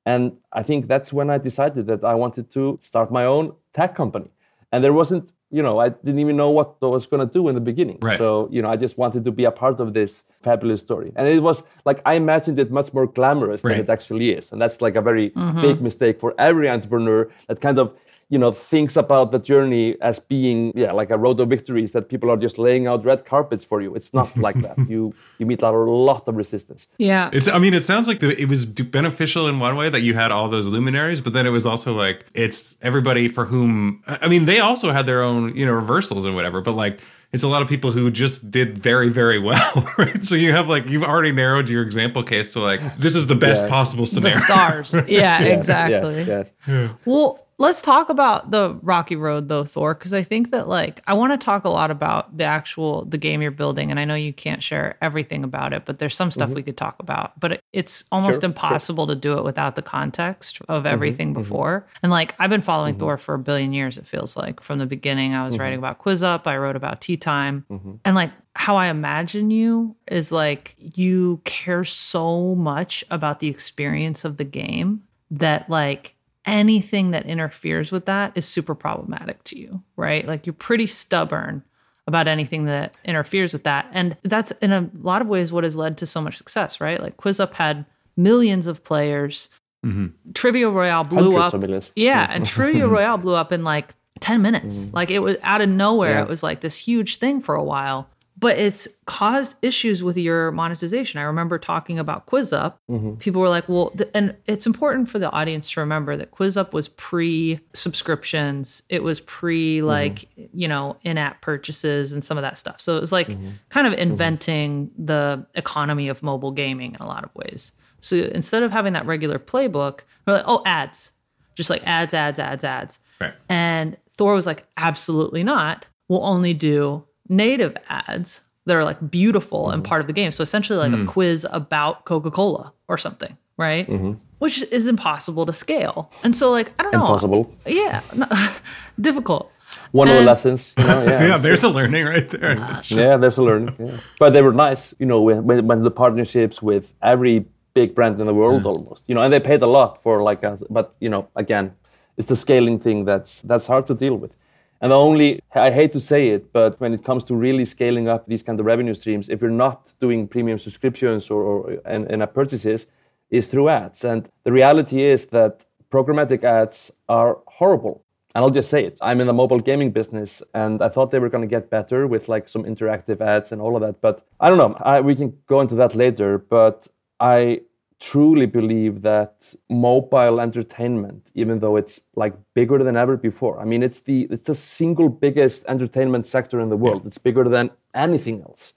And 0.06 0.38
I 0.54 0.64
think 0.64 0.88
that's 0.88 1.12
when 1.12 1.30
I 1.30 1.38
decided 1.38 1.88
that 1.88 2.04
I 2.04 2.16
wanted 2.16 2.50
to 2.52 2.80
start 2.82 3.12
my 3.12 3.26
own 3.26 3.54
tech 3.74 3.96
company. 3.96 4.30
And 4.72 4.84
there 4.84 4.94
wasn't, 4.94 5.30
you 5.52 5.62
know, 5.62 5.80
I 5.80 5.90
didn't 5.90 6.20
even 6.20 6.38
know 6.38 6.52
what 6.52 6.76
I 6.82 6.86
was 6.86 7.06
going 7.06 7.28
to 7.28 7.32
do 7.32 7.48
in 7.50 7.56
the 7.56 7.62
beginning. 7.62 7.98
Right. 8.02 8.18
So, 8.18 8.48
you 8.52 8.62
know, 8.62 8.70
I 8.70 8.76
just 8.76 8.98
wanted 8.98 9.26
to 9.26 9.32
be 9.32 9.46
a 9.46 9.52
part 9.52 9.80
of 9.80 9.94
this 9.94 10.24
fabulous 10.42 10.82
story. 10.82 11.12
And 11.16 11.28
it 11.28 11.42
was 11.42 11.64
like, 11.86 12.02
I 12.06 12.14
imagined 12.14 12.60
it 12.60 12.72
much 12.72 12.94
more 12.94 13.08
glamorous 13.08 13.64
Right. 13.64 13.72
than 13.74 13.84
it 13.86 13.90
actually 13.90 14.30
is. 14.30 14.52
And 14.52 14.62
that's 14.62 14.82
like 14.82 14.96
a 14.96 15.02
very 15.02 15.30
big 15.62 15.82
mistake 15.82 16.20
for 16.20 16.34
every 16.38 16.70
entrepreneur 16.70 17.30
that 17.48 17.62
kind 17.62 17.78
of, 17.80 17.94
you 18.32 18.38
know, 18.38 18.52
thinks 18.52 18.96
about 18.96 19.32
the 19.32 19.40
journey 19.40 19.96
as 20.02 20.20
being, 20.20 20.72
yeah, 20.76 20.92
like 20.92 21.10
a 21.10 21.18
road 21.18 21.40
of 21.40 21.50
victories 21.50 21.94
that 21.94 22.10
people 22.10 22.30
are 22.30 22.38
just 22.38 22.58
laying 22.60 22.86
out 22.86 23.04
red 23.04 23.26
carpets 23.26 23.64
for 23.64 23.82
you. 23.82 23.96
It's 23.96 24.14
not 24.14 24.36
like 24.38 24.56
that. 24.62 24.78
You 24.90 25.14
you 25.40 25.46
meet 25.46 25.62
a 25.64 25.72
lot 25.72 26.28
of 26.28 26.36
resistance. 26.36 26.88
Yeah. 26.98 27.30
It's. 27.34 27.48
I 27.48 27.58
mean, 27.60 27.74
it 27.74 27.84
sounds 27.84 28.08
like 28.08 28.20
the, 28.20 28.40
it 28.40 28.48
was 28.48 28.66
beneficial 28.66 29.48
in 29.48 29.60
one 29.60 29.76
way 29.76 29.90
that 29.90 30.02
you 30.02 30.14
had 30.14 30.32
all 30.32 30.48
those 30.50 30.68
luminaries, 30.68 31.22
but 31.22 31.34
then 31.34 31.46
it 31.46 31.50
was 31.50 31.66
also 31.66 31.94
like 31.94 32.26
it's 32.34 32.78
everybody 32.82 33.28
for 33.28 33.46
whom. 33.46 34.04
I 34.08 34.20
I 34.24 34.28
mean, 34.28 34.46
they 34.46 34.60
also 34.60 34.92
had 34.92 35.06
their 35.06 35.22
own 35.24 35.56
you 35.56 35.66
know 35.66 35.74
reversals 35.74 36.26
and 36.26 36.36
whatever, 36.36 36.62
but 36.62 36.74
like 36.74 37.00
it's 37.32 37.44
a 37.44 37.48
lot 37.48 37.62
of 37.62 37.68
people 37.68 37.92
who 37.92 38.10
just 38.12 38.50
did 38.52 38.78
very 38.80 39.10
very 39.10 39.40
well, 39.40 39.72
right? 39.98 40.24
So 40.24 40.36
you 40.36 40.52
have 40.52 40.68
like 40.70 40.86
you've 40.88 41.04
already 41.04 41.32
narrowed 41.32 41.68
your 41.70 41.82
example 41.84 42.22
case 42.24 42.54
to 42.54 42.60
like 42.60 42.82
this 42.98 43.16
is 43.16 43.26
the 43.28 43.36
best 43.36 43.64
Yeah. 43.64 43.70
possible 43.70 44.06
the 44.06 44.12
scenario. 44.12 44.38
stars. 44.40 44.94
Yeah, 45.08 45.42
Yes, 45.44 45.60
exactly. 45.60 46.24
Yes, 46.24 46.52
yes. 46.68 46.92
Well, 47.06 47.46
let's 47.60 47.82
talk 47.82 48.10
about 48.10 48.50
the 48.50 48.80
rocky 48.82 49.16
road 49.16 49.50
though, 49.50 49.66
Thor, 49.66 49.94
because 49.94 50.14
I 50.14 50.24
think 50.24 50.50
that 50.52 50.68
like 50.68 51.02
I 51.06 51.14
want 51.14 51.40
to 51.40 51.46
talk 51.46 51.66
a 51.66 51.70
lot 51.70 51.92
about 51.92 52.36
the 52.36 52.46
actual 52.46 53.06
the 53.06 53.18
game 53.18 53.42
you're 53.42 53.52
building, 53.52 53.92
and 53.92 54.00
I 54.00 54.06
know 54.06 54.16
you 54.16 54.34
can't 54.34 54.64
share 54.64 54.98
everything 55.02 55.44
about 55.44 55.74
it, 55.74 55.86
but 55.86 56.00
there's 56.00 56.16
some 56.16 56.32
stuff 56.32 56.48
mm-hmm. 56.48 56.56
we 56.56 56.64
could 56.64 56.78
talk 56.78 56.96
about. 57.00 57.40
But 57.40 57.52
it- 57.54 57.64
it's 57.72 58.06
almost 58.12 58.30
Mm-hmm. 58.30 58.34
Sure, 58.40 58.42
sure. 58.42 58.48
impossible 58.50 59.08
to 59.08 59.16
do 59.16 59.38
it 59.38 59.44
without 59.44 59.76
the 59.76 59.82
context 59.82 60.62
of 60.70 60.84
mm-hmm, 60.84 60.88
everything 60.94 61.30
mm-hmm. 61.30 61.42
before. 61.42 61.88
And 62.02 62.12
like 62.12 62.34
I've 62.40 62.50
been 62.50 62.62
following 62.62 62.98
Thor 62.98 63.18
for 63.18 63.36
a 63.36 63.40
billion 63.40 63.74
years. 63.74 63.98
It 63.98 64.08
feels 64.08 64.38
like 64.38 64.62
from 64.62 64.80
the 64.80 64.86
beginning, 64.86 65.34
I 65.34 65.44
was 65.46 65.58
writing 65.60 65.78
about 65.78 66.00
QuizUp, 66.00 66.48
I 66.48 66.58
wrote 66.58 66.76
about 66.76 67.02
Tea 67.02 67.18
Time, 67.18 67.66
and 68.06 68.16
like 68.16 68.32
how 68.56 68.76
I 68.78 68.88
imagine 68.88 69.52
you 69.52 69.96
is 70.08 70.32
like 70.32 70.76
you 70.78 71.42
care 71.44 71.84
so 71.84 72.56
much 72.56 73.04
about 73.12 73.40
the 73.40 73.48
experience 73.48 74.26
of 74.26 74.38
the 74.38 74.44
game 74.44 75.04
that 75.32 75.70
like 75.70 76.16
anything 76.50 77.12
that 77.12 77.26
interferes 77.26 77.92
with 77.92 78.06
that 78.06 78.32
is 78.36 78.46
super 78.46 78.76
problematic 78.76 79.44
to 79.46 79.58
you, 79.58 79.84
right? 79.96 80.28
Like 80.28 80.46
you're 80.46 80.54
pretty 80.54 80.88
stubborn 80.88 81.64
about 82.08 82.28
anything 82.28 82.66
that 82.66 82.98
interferes 83.06 83.54
with 83.54 83.64
that. 83.66 83.88
And 83.92 84.18
that's 84.24 84.52
in 84.54 84.72
a 84.72 84.90
lot 85.02 85.22
of 85.22 85.28
ways 85.28 85.54
what 85.54 85.64
has 85.64 85.76
led 85.76 85.98
to 86.00 86.08
so 86.08 86.20
much 86.22 86.38
success, 86.38 86.82
right? 86.82 87.00
Like 87.00 87.18
QuizUp 87.18 87.54
had 87.54 87.86
millions 88.18 88.66
of 88.66 88.84
players. 88.84 89.50
Mm-hmm. 89.86 90.32
Trivia 90.34 90.70
Royale 90.70 91.04
blew 91.04 91.38
Hundreds 91.38 91.88
up. 91.88 91.94
Yeah, 91.96 92.28
and 92.30 92.46
Trivia 92.46 92.88
Royale 92.96 93.18
blew 93.18 93.36
up 93.36 93.52
in 93.52 93.64
like 93.64 93.94
10 94.20 94.42
minutes. 94.42 94.80
Mm-hmm. 94.80 94.96
Like 94.96 95.12
it 95.12 95.20
was 95.20 95.38
out 95.44 95.62
of 95.62 95.70
nowhere. 95.70 96.16
Yeah. 96.16 96.24
It 96.24 96.28
was 96.28 96.42
like 96.42 96.62
this 96.62 96.78
huge 96.78 97.18
thing 97.18 97.42
for 97.42 97.54
a 97.54 97.64
while. 97.64 98.10
But 98.40 98.58
it's 98.58 98.88
caused 99.06 99.56
issues 99.62 100.02
with 100.02 100.16
your 100.16 100.52
monetization. 100.52 101.20
I 101.20 101.24
remember 101.24 101.60
talking 101.60 102.00
about 102.00 102.26
QuizUp. 102.26 102.76
Mm-hmm. 102.90 103.16
People 103.16 103.42
were 103.42 103.50
like, 103.50 103.68
well, 103.68 103.90
th- 103.90 104.10
and 104.14 104.36
it's 104.46 104.66
important 104.66 105.10
for 105.10 105.20
the 105.20 105.30
audience 105.32 105.70
to 105.72 105.82
remember 105.82 106.16
that 106.16 106.32
QuizUp 106.32 106.72
was 106.72 106.88
pre 106.88 107.60
subscriptions. 107.74 108.82
It 108.88 109.04
was 109.04 109.20
pre, 109.20 109.80
mm-hmm. 109.80 109.88
like, 109.88 110.30
you 110.54 110.68
know, 110.68 110.96
in 111.04 111.18
app 111.18 111.42
purchases 111.42 112.14
and 112.14 112.24
some 112.24 112.38
of 112.38 112.44
that 112.44 112.58
stuff. 112.58 112.80
So 112.80 112.96
it 112.96 113.02
was 113.02 113.12
like 113.12 113.28
mm-hmm. 113.28 113.50
kind 113.70 113.88
of 113.88 113.94
inventing 113.94 114.92
the 114.98 115.46
economy 115.56 116.08
of 116.08 116.24
mobile 116.24 116.52
gaming 116.52 116.94
in 116.94 117.02
a 117.02 117.08
lot 117.08 117.26
of 117.26 117.36
ways. 117.36 117.74
So 118.00 118.16
instead 118.16 118.64
of 118.64 118.72
having 118.72 118.94
that 118.94 119.06
regular 119.06 119.38
playbook, 119.38 120.02
we're 120.26 120.36
like, 120.36 120.46
oh, 120.48 120.64
ads 120.66 121.12
just 121.60 121.70
like 121.70 121.86
ads, 121.86 122.14
ads, 122.14 122.40
ads, 122.40 122.64
ads. 122.64 123.00
Right. 123.20 123.34
And 123.50 123.98
Thor 124.14 124.34
was 124.34 124.46
like, 124.46 124.66
absolutely 124.78 125.44
not. 125.44 125.88
We'll 126.08 126.24
only 126.24 126.54
do 126.54 127.04
native 127.30 127.78
ads 127.88 128.42
that 128.66 128.76
are 128.76 128.84
like 128.84 129.12
beautiful 129.12 129.70
and 129.70 129.84
mm. 129.84 129.88
part 129.88 130.02
of 130.02 130.08
the 130.08 130.14
game. 130.14 130.32
So 130.32 130.44
essentially, 130.44 130.78
like 130.78 130.92
a 130.92 131.04
mm. 131.04 131.08
quiz 131.08 131.46
about 131.52 132.06
Coca 132.06 132.32
Cola 132.32 132.74
or 132.88 132.98
something, 132.98 133.38
right? 133.58 133.88
Mm-hmm. 133.88 134.14
Which 134.40 134.62
is 134.64 134.88
impossible 134.88 135.46
to 135.46 135.54
scale. 135.54 136.12
And 136.24 136.36
so, 136.36 136.50
like, 136.50 136.72
I 136.80 136.84
don't 136.84 136.94
know. 136.94 137.02
Impossible. 137.02 137.54
Yeah, 137.66 138.02
no, 138.16 138.28
difficult. 139.02 139.52
One 139.92 140.08
of 140.08 140.16
the 140.16 140.22
lessons, 140.22 140.74
you 140.78 140.84
know, 140.84 141.04
yeah. 141.04 141.28
yeah, 141.28 141.38
there's 141.38 141.64
a 141.64 141.70
learning 141.70 142.06
right 142.06 142.30
there. 142.30 142.52
It's 142.52 142.62
ah, 142.62 142.74
just- 142.82 142.92
yeah, 142.92 143.18
there's 143.18 143.38
a 143.38 143.44
learning. 143.44 143.76
Yeah. 143.80 143.98
But 144.20 144.34
they 144.34 144.42
were 144.42 144.54
nice, 144.54 144.94
you 145.00 145.06
know, 145.06 145.22
when, 145.22 145.44
when 145.44 145.68
when 145.68 145.84
the 145.84 145.92
partnerships 145.92 146.62
with 146.62 146.94
every 147.02 147.46
big 147.74 147.96
brand 147.96 148.20
in 148.20 148.26
the 148.26 148.34
world 148.34 148.64
mm. 148.64 148.68
almost, 148.68 149.04
you 149.08 149.16
know, 149.16 149.22
and 149.22 149.32
they 149.32 149.40
paid 149.40 149.62
a 149.62 149.68
lot 149.68 150.02
for 150.02 150.22
like 150.24 150.44
us. 150.44 150.64
But 150.70 150.96
you 151.00 151.10
know, 151.10 151.28
again, 151.36 151.76
it's 152.18 152.28
the 152.28 152.36
scaling 152.36 152.80
thing 152.80 153.06
that's 153.06 153.42
that's 153.42 153.66
hard 153.66 153.88
to 153.88 153.96
deal 153.96 154.16
with. 154.16 154.36
And 154.82 154.92
the 154.92 154.96
only 154.96 155.42
I 155.54 155.72
hate 155.72 155.92
to 155.94 156.00
say 156.00 156.30
it, 156.30 156.54
but 156.54 156.80
when 156.80 156.94
it 156.94 157.04
comes 157.04 157.24
to 157.26 157.36
really 157.36 157.66
scaling 157.66 158.08
up 158.08 158.28
these 158.28 158.44
kind 158.44 158.60
of 158.60 158.66
revenue 158.66 158.94
streams, 158.94 159.28
if 159.30 159.42
you're 159.42 159.50
not 159.50 159.94
doing 160.00 160.28
premium 160.28 160.58
subscriptions 160.58 161.30
or, 161.30 161.42
or 161.44 161.78
and, 161.86 162.10
and 162.10 162.24
app 162.24 162.34
purchases, 162.34 162.88
is 163.30 163.48
through 163.48 163.70
ads. 163.70 164.04
And 164.04 164.30
the 164.44 164.52
reality 164.52 165.02
is 165.02 165.26
that 165.28 165.66
programmatic 165.92 166.44
ads 166.44 166.92
are 167.08 167.40
horrible. 167.48 168.04
And 168.36 168.44
I'll 168.44 168.52
just 168.52 168.70
say 168.70 168.86
it. 168.86 168.98
I'm 169.02 169.20
in 169.22 169.28
the 169.28 169.34
mobile 169.34 169.60
gaming 169.60 169.92
business, 169.92 170.44
and 170.54 170.84
I 170.84 170.90
thought 170.90 171.10
they 171.12 171.20
were 171.20 171.30
going 171.30 171.42
to 171.42 171.48
get 171.48 171.70
better 171.70 172.06
with 172.06 172.30
like 172.30 172.48
some 172.48 172.64
interactive 172.64 173.22
ads 173.22 173.52
and 173.52 173.62
all 173.62 173.76
of 173.76 173.82
that. 173.82 174.02
But 174.02 174.26
I 174.40 174.50
don't 174.50 174.60
know. 174.60 174.78
I, 174.82 175.02
we 175.02 175.16
can 175.16 175.36
go 175.48 175.62
into 175.62 175.76
that 175.76 175.96
later. 175.96 176.38
But 176.38 176.88
I 177.20 177.62
truly 178.00 178.46
believe 178.46 179.02
that 179.02 179.54
mobile 179.70 180.40
entertainment, 180.40 181.32
even 181.36 181.60
though 181.60 181.76
it's 181.76 182.00
like 182.16 182.34
bigger 182.54 182.82
than 182.84 182.96
ever 182.96 183.18
before, 183.18 183.60
I 183.60 183.66
mean, 183.66 183.84
it's 183.84 184.00
the 184.02 184.28
it's 184.32 184.44
the 184.44 184.56
single 184.56 185.10
biggest 185.10 185.66
entertainment 185.68 186.26
sector 186.26 186.60
in 186.62 186.70
the 186.70 186.78
world. 186.78 187.06
It's 187.06 187.18
bigger 187.18 187.44
than 187.44 187.72
anything 187.94 188.42
else. 188.42 188.74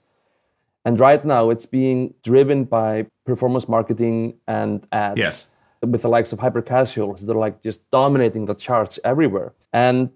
And 0.85 0.99
right 0.99 1.23
now, 1.23 1.49
it's 1.49 1.65
being 1.65 2.13
driven 2.23 2.65
by 2.65 3.07
performance 3.25 3.69
marketing 3.69 4.33
and 4.47 4.85
ads 4.91 5.17
Yes. 5.17 5.47
with 5.81 6.01
the 6.01 6.09
likes 6.09 6.33
of 6.33 6.39
hyper 6.39 6.61
casuals. 6.61 7.21
They're 7.25 7.35
like 7.47 7.61
just 7.63 7.89
dominating 7.91 8.45
the 8.47 8.55
charts 8.55 8.99
everywhere. 9.05 9.53
And 9.71 10.09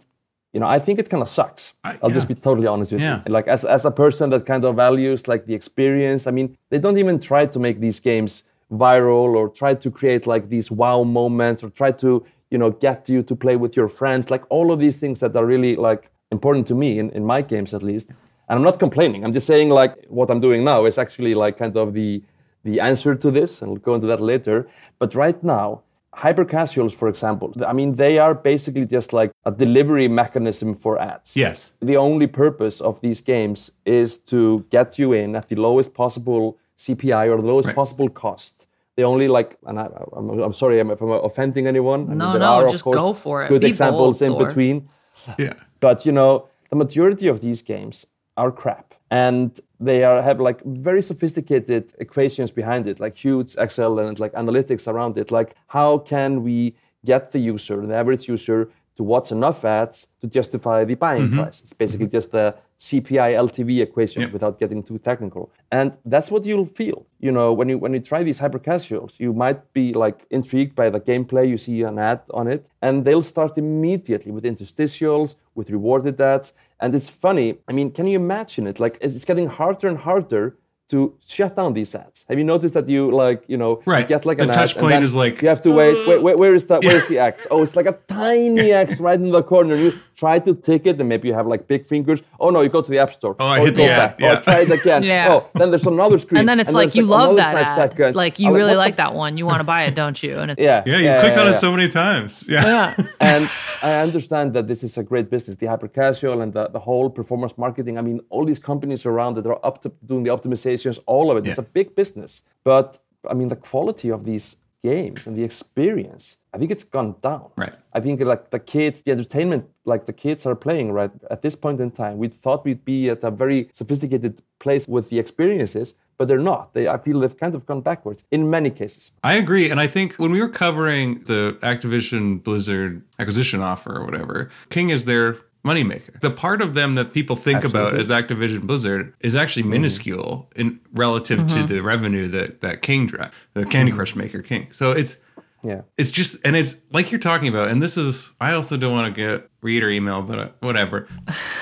you 0.54 0.60
know, 0.62 0.68
I 0.68 0.80
think 0.80 0.98
it 1.00 1.10
kind 1.10 1.22
of 1.22 1.30
sucks. 1.30 1.74
I- 1.84 1.98
I'll 2.02 2.10
just 2.10 2.28
be 2.28 2.34
totally 2.36 2.68
honest 2.68 2.92
with 2.92 3.02
Yeah. 3.02 3.22
you. 3.26 3.32
Like 3.32 3.48
as 3.48 3.64
as 3.64 3.86
a 3.86 3.92
person 3.92 4.30
that 4.32 4.46
kind 4.46 4.66
of 4.66 4.76
values 4.76 5.28
like 5.28 5.46
the 5.46 5.54
experience. 5.54 6.28
I 6.28 6.32
mean, 6.32 6.58
they 6.72 6.80
don't 6.80 6.98
even 6.98 7.20
try 7.20 7.46
to 7.46 7.60
make 7.60 7.80
these 7.80 8.00
games 8.02 8.44
viral 8.71 9.36
or 9.36 9.50
try 9.50 9.74
to 9.74 9.89
create 9.91 10.27
like 10.27 10.50
these 10.50 10.69
wow 10.71 11.03
moments 11.03 11.63
or 11.63 11.69
try 11.69 11.91
to 11.91 12.25
you 12.51 12.57
know 12.57 12.71
get 12.71 13.07
you 13.09 13.24
to 13.24 13.36
play 13.36 13.55
with 13.55 13.75
your 13.75 13.89
friends. 13.89 14.29
Like 14.29 14.43
all 14.50 14.71
of 14.71 14.79
these 14.79 15.00
things 15.00 15.19
that 15.19 15.36
are 15.36 15.45
really 15.45 15.75
like 15.75 16.09
important 16.31 16.67
to 16.67 16.75
me 16.75 17.00
in, 17.00 17.09
in 17.12 17.25
my 17.25 17.41
games 17.41 17.74
at 17.74 17.83
least. 17.83 18.09
And 18.50 18.57
I'm 18.57 18.63
not 18.63 18.79
complaining. 18.79 19.24
I'm 19.24 19.33
just 19.33 19.47
saying 19.47 19.69
like 19.69 19.93
what 20.07 20.29
I'm 20.29 20.39
doing 20.39 20.63
now 20.63 20.86
is 20.86 20.97
actually 20.97 21.36
like 21.36 21.57
kind 21.57 21.75
of 21.77 21.93
the 21.93 22.21
the 22.63 22.79
answer 22.81 23.15
to 23.15 23.31
this, 23.31 23.62
and 23.62 23.71
we'll 23.71 23.79
go 23.79 23.95
into 23.95 24.07
that 24.07 24.19
later. 24.19 24.67
But 25.00 25.15
right 25.15 25.41
now, 25.41 25.83
hyper 26.13 26.43
casuals, 26.43 26.93
for 26.93 27.07
example, 27.07 27.53
I 27.65 27.71
mean, 27.71 27.95
they 27.95 28.17
are 28.17 28.33
basically 28.33 28.86
just 28.86 29.13
like 29.13 29.31
a 29.45 29.51
delivery 29.51 30.09
mechanism 30.09 30.75
for 30.75 31.00
ads. 31.00 31.38
Yes. 31.38 31.71
The 31.81 31.95
only 31.95 32.27
purpose 32.27 32.81
of 32.81 33.00
these 33.00 33.21
games 33.21 33.71
is 33.86 34.17
to 34.31 34.65
get 34.69 35.00
you 35.00 35.13
in 35.13 35.36
at 35.36 35.47
the 35.47 35.55
lowest 35.55 35.93
possible 35.93 36.57
CPI 36.77 37.27
or 37.31 37.38
the 37.41 37.47
lowest 37.47 37.67
Right. 37.67 37.75
possible 37.75 38.09
cost. 38.09 38.57
They 38.98 39.04
only 39.04 39.27
like, 39.27 39.58
and 39.68 39.80
I, 39.80 39.88
I'm, 40.18 40.27
I'm 40.48 40.54
sorry 40.54 40.80
if 40.80 41.01
I'm 41.01 41.12
offending 41.12 41.68
anyone. 41.68 42.01
I 42.01 42.10
mean, 42.10 42.18
No, 42.18 42.32
there 42.32 42.42
no, 42.42 42.54
are, 42.54 42.66
of 42.66 42.72
just 42.72 42.84
course, 42.84 42.98
go 42.98 43.13
for 43.13 43.44
it. 43.44 43.50
Good 43.50 43.62
Be 43.62 43.68
examples 43.68 44.20
bold, 44.20 44.22
in 44.27 44.38
Thor. 44.38 44.48
between. 44.48 44.89
Yeah. 45.38 45.54
But 45.80 46.06
you 46.06 46.12
know, 46.12 46.48
the 46.72 46.75
majority 46.75 47.27
of 47.27 47.39
these 47.39 47.62
games 47.62 48.06
are 48.38 48.51
crap, 48.51 48.96
and 49.12 49.60
they 49.80 50.04
are 50.04 50.20
have 50.22 50.39
like 50.39 50.63
very 50.63 51.04
sophisticated 51.04 51.94
equations 52.00 52.50
behind 52.50 52.88
it, 52.88 53.00
like 53.00 53.16
huge 53.16 53.56
Excel 53.58 54.00
and 54.00 54.20
like 54.20 54.34
analytics 54.34 54.88
around 54.88 55.16
it. 55.18 55.30
Like, 55.32 55.56
how 55.68 56.00
can 56.00 56.44
we 56.44 56.75
get 57.06 57.32
the 57.32 57.39
user, 57.39 57.86
the 57.86 57.96
average 57.96 58.27
user, 58.27 58.70
to 58.98 59.04
watch 59.04 59.32
enough 59.32 59.63
ads 59.63 60.08
to 60.22 60.27
justify 60.27 60.84
the 60.84 60.96
buying 60.96 61.27
mm-hmm. 61.27 61.39
price? 61.39 61.62
It's 61.62 61.74
basically 61.74 62.08
mm-hmm. 62.08 62.18
just 62.18 62.32
the 62.32 62.56
CPI 62.80 63.34
LTV 63.34 63.82
equation 63.82 64.22
Yep. 64.22 64.34
without 64.34 64.60
getting 64.60 64.84
too 64.84 65.00
technical. 65.00 65.51
And 65.72 65.94
that's 66.06 66.30
what 66.30 66.46
you'll 66.46 66.66
feel. 66.66 67.06
You 67.20 67.32
know, 67.32 67.51
when 67.51 67.70
you 67.70 67.77
when 67.77 67.94
you 67.94 68.00
try 68.00 68.22
these 68.24 68.39
hyper 68.39 68.60
casuals, 68.60 69.20
you 69.20 69.34
might 69.34 69.74
be 69.74 69.94
like 69.94 70.25
intrigued 70.30 70.75
by 70.75 70.89
the 70.89 71.00
gameplay, 71.00 71.50
you 71.50 71.58
see 71.58 71.82
an 71.82 71.98
ad 71.98 72.22
on 72.34 72.48
it, 72.48 72.68
and 72.82 73.04
they'll 73.06 73.24
start 73.24 73.58
immediately 73.58 74.32
with 74.32 74.44
interstitials, 74.44 75.36
with 75.56 75.70
rewarded 75.70 76.22
ads. 76.22 76.54
And 76.80 76.94
it's 76.94 77.10
funny. 77.10 77.58
I 77.68 77.72
mean, 77.74 77.92
can 77.92 78.06
you 78.06 78.16
imagine 78.16 78.68
it? 78.68 78.80
Like 78.80 78.98
it's 79.01 79.25
getting 79.25 79.48
harder 79.48 79.88
and 79.88 79.98
harder 79.98 80.56
to 80.89 81.13
shut 81.27 81.56
down 81.56 81.74
these 81.74 81.94
ads. 81.96 82.24
Have 82.29 82.38
you 82.38 82.46
noticed 82.46 82.74
that 82.74 82.88
you 82.88 83.12
like, 83.12 83.44
you 83.48 83.58
know, 83.58 83.82
you 83.86 83.91
Right. 83.91 84.08
get 84.08 84.25
like 84.25 84.38
The 84.38 84.44
an 84.46 84.50
touch 84.50 84.72
ad, 84.72 84.77
and 84.77 84.82
point 84.91 85.03
is 85.03 85.13
like, 85.13 85.41
you 85.41 85.50
have 85.50 85.62
to 85.63 85.72
wait. 85.75 86.08
Wait, 86.08 86.22
wait 86.24 86.38
where 86.38 86.53
is 86.56 86.65
that? 86.67 86.84
Where's 86.84 87.08
the 87.08 87.20
X? 87.32 87.46
Oh, 87.51 87.62
it's 87.63 87.75
like 87.75 87.88
a 87.88 87.98
tiny 88.08 88.72
X 88.72 89.00
right 89.00 89.20
in 89.20 89.32
the 89.32 89.44
corner. 89.44 89.75
You 89.75 89.94
try 90.17 90.39
to 90.39 90.53
tick 90.55 90.86
it, 90.86 91.00
and 91.00 91.07
maybe 91.07 91.27
you 91.29 91.33
have 91.33 91.47
like 91.47 91.67
big 91.67 91.86
fingers. 91.86 92.21
Oh 92.39 92.50
no, 92.50 92.62
you 92.62 92.69
go 92.69 92.81
to 92.81 92.91
the 92.91 93.00
app 93.00 93.12
store. 93.13 93.36
Oh, 93.39 93.45
I 93.45 93.59
you 93.59 93.65
hit 93.65 93.75
go 93.77 93.83
the 93.86 93.91
ad, 93.91 94.00
back. 94.00 94.19
yeah. 94.19 94.38
Oh, 94.39 94.41
try 94.41 94.59
it 94.62 94.71
again. 94.71 95.03
Yeah. 95.13 95.31
Oh, 95.31 95.50
then 95.53 95.69
there's 95.71 95.86
another 95.86 96.17
screen. 96.19 96.39
And 96.39 96.50
then 96.50 96.59
it's 96.59 96.74
like 96.74 96.91
there's, 96.91 96.95
you 96.95 97.05
love 97.05 97.36
that 97.38 97.55
ad. 97.55 97.75
seconds. 97.75 98.15
Like 98.15 98.39
you 98.39 98.47
I'm 98.50 98.53
really 98.55 98.75
what 98.75 98.86
like 98.88 98.95
that 98.97 99.13
one. 99.13 99.38
You 99.38 99.45
want 99.45 99.59
to 99.59 99.63
buy 99.63 99.83
it, 99.83 99.95
don't 99.95 100.21
you? 100.21 100.33
And 100.39 100.51
it's, 100.51 100.59
Yeah. 100.59 100.83
Yeah, 100.86 100.97
you 100.97 101.05
yeah, 101.05 101.19
click 101.21 101.33
yeah, 101.36 101.41
on 101.41 101.47
yeah. 101.47 101.53
it 101.55 101.59
so 101.59 101.71
many 101.71 101.88
times. 101.88 102.43
Yeah. 102.55 102.65
yeah. 102.65 103.05
and 103.21 103.50
I 103.83 103.93
understand 104.07 104.53
that 104.55 104.65
this 104.67 104.81
is 104.83 104.97
a 104.97 105.03
great 105.03 105.29
business, 105.29 105.55
the 105.57 105.67
hyper 105.67 105.88
casual 105.88 106.41
and 106.41 106.51
the, 106.53 106.67
the 106.69 106.79
whole 106.79 107.09
performance 107.09 107.53
marketing. 107.57 107.97
I 107.97 108.01
mean, 108.01 108.19
all 108.29 108.43
these 108.45 108.59
companies 108.59 109.05
around 109.05 109.36
that 109.36 109.45
are 109.45 109.59
up 109.63 109.81
to 109.83 109.89
doing 110.05 110.24
the 110.24 110.31
optimizations, 110.31 110.97
all 111.05 111.29
of 111.31 111.38
it. 111.38 111.47
It's 111.47 111.59
a 111.59 111.69
big 111.79 111.95
business. 111.95 112.43
But 112.63 112.88
I 113.29 113.33
mean, 113.33 113.50
the 113.50 113.55
quality 113.55 114.09
of 114.09 114.24
these 114.25 114.57
games 114.84 115.27
and 115.27 115.36
the 115.36 115.43
experience, 115.43 116.38
I 116.53 116.57
think 116.57 116.72
it's 116.72 116.84
gone 116.84 117.15
down. 117.22 117.50
Right. 117.55 117.74
I 117.93 118.00
think 118.00 118.22
like 118.22 118.51
the 118.51 118.60
kids, 118.60 119.01
the 119.01 119.12
entertainment, 119.12 119.65
like 119.86 120.05
the 120.05 120.13
kids 120.13 120.46
are 120.46 120.55
playing 120.55 120.91
right 120.91 121.12
at 121.29 121.41
this 121.41 121.55
point 121.55 121.79
in 121.79 121.91
time. 121.91 122.17
We 122.17 122.27
thought 122.29 122.65
we'd 122.65 122.86
be 122.86 123.10
at 123.10 123.24
a 123.24 123.31
very 123.31 123.69
sophisticated 123.74 124.41
place 124.60 124.88
with 124.88 125.10
the 125.10 125.19
experiences, 125.19 125.96
but 126.17 126.27
they're 126.27 126.39
not. 126.39 126.74
They, 126.74 126.88
I 126.88 126.98
feel 126.98 127.19
they've 127.19 127.38
kind 127.38 127.55
of 127.55 127.65
gone 127.65 127.81
backwards 127.81 128.24
in 128.31 128.50
many 128.50 128.69
cases. 128.69 129.12
I 129.24 129.34
agree. 129.36 129.69
And 129.69 129.79
I 129.79 129.88
think 129.88 130.15
when 130.15 130.31
we 130.31 130.41
were 130.41 130.50
covering 130.50 131.24
the 131.25 131.57
Activision 131.62 132.43
Blizzard 132.43 133.03
acquisition 133.19 133.62
offer 133.62 133.96
or 133.96 134.05
whatever, 134.05 134.50
King 134.69 134.89
is 134.89 135.05
their 135.05 135.38
moneymaker. 135.66 136.20
The 136.22 136.32
part 136.32 136.62
of 136.62 136.74
them 136.74 136.96
that 136.96 137.14
people 137.14 137.36
think 137.36 137.64
about 137.64 137.96
as 137.96 138.10
Activision 138.10 138.62
Blizzard 138.62 139.14
is 139.20 139.36
actually 139.36 139.64
mm-hmm. 139.64 139.72
minuscule 139.72 140.50
in 140.56 140.80
relative 140.94 141.40
to 141.48 141.56
mm-hmm. 141.56 141.66
the 141.68 141.82
revenue 141.82 142.28
that, 142.30 142.62
that 142.62 142.82
King 142.82 143.08
drive, 143.08 143.34
the 143.54 143.66
Candy 143.66 143.92
mm-hmm. 143.92 143.98
Crush 143.98 144.16
maker 144.16 144.42
King. 144.42 144.68
So 144.72 144.92
it's 144.92 145.18
Yeah. 145.64 145.82
it's 145.98 146.12
just 146.12 146.38
and 146.46 146.56
it's 146.56 146.76
like 146.92 147.12
you're 147.12 147.20
talking 147.20 147.48
about 147.48 147.70
and 147.70 147.82
this 147.82 147.98
is 147.98 148.32
i 148.40 148.54
also 148.54 148.78
don't 148.78 148.94
want 148.94 149.14
to 149.14 149.22
get 149.22 149.50
reader 149.62 149.90
email 149.90 150.22
but 150.22 150.40
uh, 150.40 150.50
whatever. 150.60 151.08